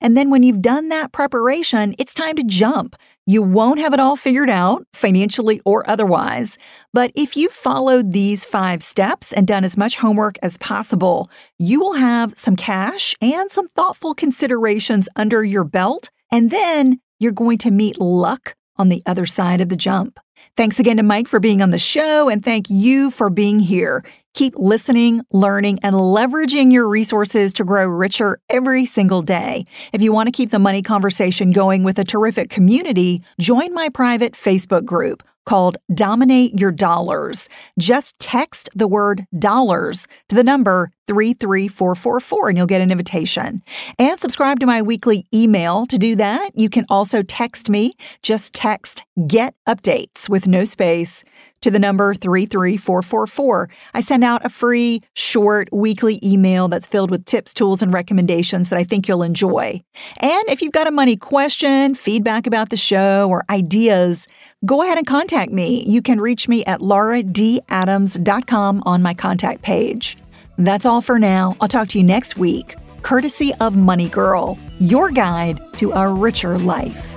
And 0.00 0.16
then 0.16 0.30
when 0.30 0.42
you've 0.42 0.62
done 0.62 0.88
that 0.88 1.12
preparation, 1.12 1.94
it's 1.96 2.12
time 2.12 2.34
to 2.34 2.42
jump. 2.42 2.96
You 3.28 3.42
won't 3.42 3.80
have 3.80 3.92
it 3.92 3.98
all 3.98 4.14
figured 4.14 4.48
out, 4.48 4.86
financially 4.94 5.60
or 5.64 5.88
otherwise. 5.90 6.58
But 6.92 7.10
if 7.16 7.36
you 7.36 7.48
followed 7.48 8.12
these 8.12 8.44
five 8.44 8.84
steps 8.84 9.32
and 9.32 9.48
done 9.48 9.64
as 9.64 9.76
much 9.76 9.96
homework 9.96 10.36
as 10.44 10.56
possible, 10.58 11.28
you 11.58 11.80
will 11.80 11.94
have 11.94 12.34
some 12.36 12.54
cash 12.54 13.16
and 13.20 13.50
some 13.50 13.66
thoughtful 13.66 14.14
considerations 14.14 15.08
under 15.16 15.42
your 15.42 15.64
belt. 15.64 16.08
And 16.30 16.52
then 16.52 17.00
you're 17.18 17.32
going 17.32 17.58
to 17.58 17.72
meet 17.72 18.00
luck 18.00 18.54
on 18.76 18.90
the 18.90 19.02
other 19.06 19.26
side 19.26 19.60
of 19.60 19.70
the 19.70 19.76
jump. 19.76 20.20
Thanks 20.56 20.78
again 20.78 20.98
to 20.98 21.02
Mike 21.02 21.26
for 21.26 21.40
being 21.40 21.62
on 21.62 21.70
the 21.70 21.78
show, 21.78 22.28
and 22.28 22.44
thank 22.44 22.70
you 22.70 23.10
for 23.10 23.28
being 23.28 23.58
here. 23.58 24.04
Keep 24.36 24.58
listening, 24.58 25.22
learning, 25.32 25.78
and 25.82 25.96
leveraging 25.96 26.70
your 26.70 26.86
resources 26.86 27.54
to 27.54 27.64
grow 27.64 27.86
richer 27.86 28.38
every 28.50 28.84
single 28.84 29.22
day. 29.22 29.64
If 29.94 30.02
you 30.02 30.12
want 30.12 30.26
to 30.26 30.30
keep 30.30 30.50
the 30.50 30.58
money 30.58 30.82
conversation 30.82 31.52
going 31.52 31.84
with 31.84 31.98
a 31.98 32.04
terrific 32.04 32.50
community, 32.50 33.22
join 33.40 33.72
my 33.72 33.88
private 33.88 34.34
Facebook 34.34 34.84
group 34.84 35.22
called 35.46 35.78
Dominate 35.94 36.60
Your 36.60 36.70
Dollars. 36.70 37.48
Just 37.78 38.18
text 38.18 38.68
the 38.74 38.86
word 38.86 39.26
dollars 39.38 40.06
to 40.28 40.34
the 40.34 40.44
number 40.44 40.90
33444 41.06 42.48
and 42.50 42.58
you'll 42.58 42.66
get 42.66 42.82
an 42.82 42.90
invitation. 42.90 43.62
And 43.98 44.20
subscribe 44.20 44.60
to 44.60 44.66
my 44.66 44.82
weekly 44.82 45.24
email. 45.32 45.86
To 45.86 45.96
do 45.96 46.14
that, 46.16 46.50
you 46.54 46.68
can 46.68 46.84
also 46.90 47.22
text 47.22 47.70
me. 47.70 47.94
Just 48.22 48.52
text 48.52 49.04
get 49.26 49.54
updates 49.66 50.28
with 50.28 50.46
no 50.46 50.64
space 50.64 51.24
to 51.60 51.70
the 51.70 51.78
number 51.78 52.14
33444. 52.14 53.68
I 53.94 54.00
send 54.00 54.24
out 54.24 54.44
a 54.44 54.48
free, 54.48 55.02
short, 55.14 55.68
weekly 55.72 56.18
email 56.22 56.68
that's 56.68 56.86
filled 56.86 57.10
with 57.10 57.24
tips, 57.24 57.54
tools, 57.54 57.82
and 57.82 57.92
recommendations 57.92 58.68
that 58.68 58.78
I 58.78 58.84
think 58.84 59.08
you'll 59.08 59.22
enjoy. 59.22 59.82
And 60.18 60.44
if 60.48 60.62
you've 60.62 60.72
got 60.72 60.86
a 60.86 60.92
money 60.92 61.16
question, 61.16 61.94
feedback 61.94 62.46
about 62.46 62.70
the 62.70 62.76
show, 62.76 63.28
or 63.28 63.44
ideas, 63.50 64.26
go 64.64 64.82
ahead 64.82 64.98
and 64.98 65.06
contact 65.06 65.52
me. 65.52 65.84
You 65.86 66.02
can 66.02 66.20
reach 66.20 66.48
me 66.48 66.64
at 66.64 66.80
lauradadams.com 66.80 68.82
on 68.86 69.02
my 69.02 69.14
contact 69.14 69.62
page. 69.62 70.16
That's 70.58 70.86
all 70.86 71.00
for 71.00 71.18
now. 71.18 71.56
I'll 71.60 71.68
talk 71.68 71.88
to 71.88 71.98
you 71.98 72.04
next 72.04 72.36
week, 72.36 72.76
courtesy 73.02 73.52
of 73.60 73.76
Money 73.76 74.08
Girl, 74.08 74.58
your 74.78 75.10
guide 75.10 75.60
to 75.74 75.92
a 75.92 76.08
richer 76.08 76.58
life. 76.58 77.12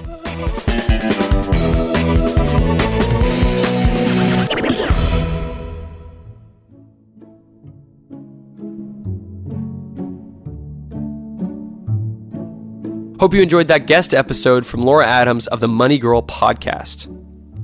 Hope 13.19 13.33
you 13.33 13.41
enjoyed 13.41 13.67
that 13.67 13.85
guest 13.85 14.13
episode 14.13 14.65
from 14.65 14.83
Laura 14.83 15.05
Adams 15.05 15.45
of 15.47 15.59
the 15.59 15.67
Money 15.67 15.99
Girl 15.99 16.21
podcast. 16.21 17.13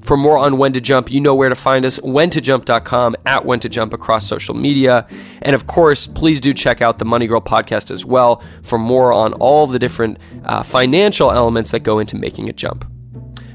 For 0.05 0.17
more 0.17 0.37
on 0.37 0.57
when 0.57 0.73
to 0.73 0.81
jump, 0.81 1.09
you 1.09 1.21
know 1.21 1.33
where 1.33 1.47
to 1.47 1.55
find 1.55 1.85
us, 1.85 1.97
whentojump.com, 1.99 3.15
at 3.25 3.45
when 3.45 3.61
to 3.61 3.69
jump 3.69 3.93
across 3.93 4.27
social 4.27 4.53
media. 4.53 5.07
And 5.43 5.55
of 5.55 5.65
course, 5.65 6.07
please 6.07 6.41
do 6.41 6.53
check 6.53 6.81
out 6.81 6.99
the 6.99 7.05
Money 7.05 7.25
Girl 7.25 7.39
podcast 7.39 7.89
as 7.89 8.03
well 8.03 8.43
for 8.63 8.77
more 8.77 9.13
on 9.13 9.31
all 9.35 9.65
the 9.65 9.79
different 9.79 10.17
uh, 10.43 10.61
financial 10.61 11.31
elements 11.31 11.71
that 11.71 11.83
go 11.83 11.99
into 11.99 12.17
making 12.17 12.49
a 12.49 12.53
jump. 12.53 12.83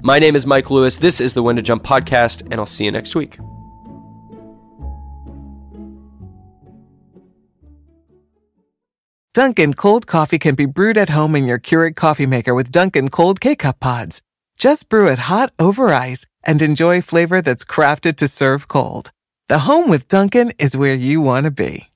My 0.02 0.18
name 0.18 0.36
is 0.36 0.46
Mike 0.46 0.70
Lewis. 0.70 0.96
This 0.96 1.20
is 1.20 1.34
the 1.34 1.42
When 1.42 1.56
to 1.56 1.62
Jump 1.62 1.82
podcast, 1.82 2.40
and 2.50 2.54
I'll 2.54 2.64
see 2.64 2.86
you 2.86 2.90
next 2.90 3.14
week. 3.14 3.36
Dunkin' 9.32 9.74
cold 9.74 10.08
coffee 10.08 10.40
can 10.40 10.56
be 10.56 10.66
brewed 10.66 10.98
at 10.98 11.10
home 11.10 11.36
in 11.36 11.46
your 11.46 11.60
Keurig 11.60 11.94
coffee 11.94 12.26
maker 12.26 12.52
with 12.52 12.72
Dunkin' 12.72 13.10
cold 13.10 13.40
K-cup 13.40 13.78
pods. 13.78 14.22
Just 14.58 14.88
brew 14.88 15.06
it 15.06 15.30
hot 15.30 15.52
over 15.56 15.94
ice 15.94 16.26
and 16.42 16.60
enjoy 16.60 17.00
flavor 17.00 17.40
that's 17.40 17.64
crafted 17.64 18.16
to 18.16 18.26
serve 18.26 18.66
cold. 18.66 19.12
The 19.48 19.60
home 19.60 19.88
with 19.88 20.08
Dunkin' 20.08 20.52
is 20.58 20.76
where 20.76 20.96
you 20.96 21.20
want 21.20 21.44
to 21.44 21.52
be. 21.52 21.89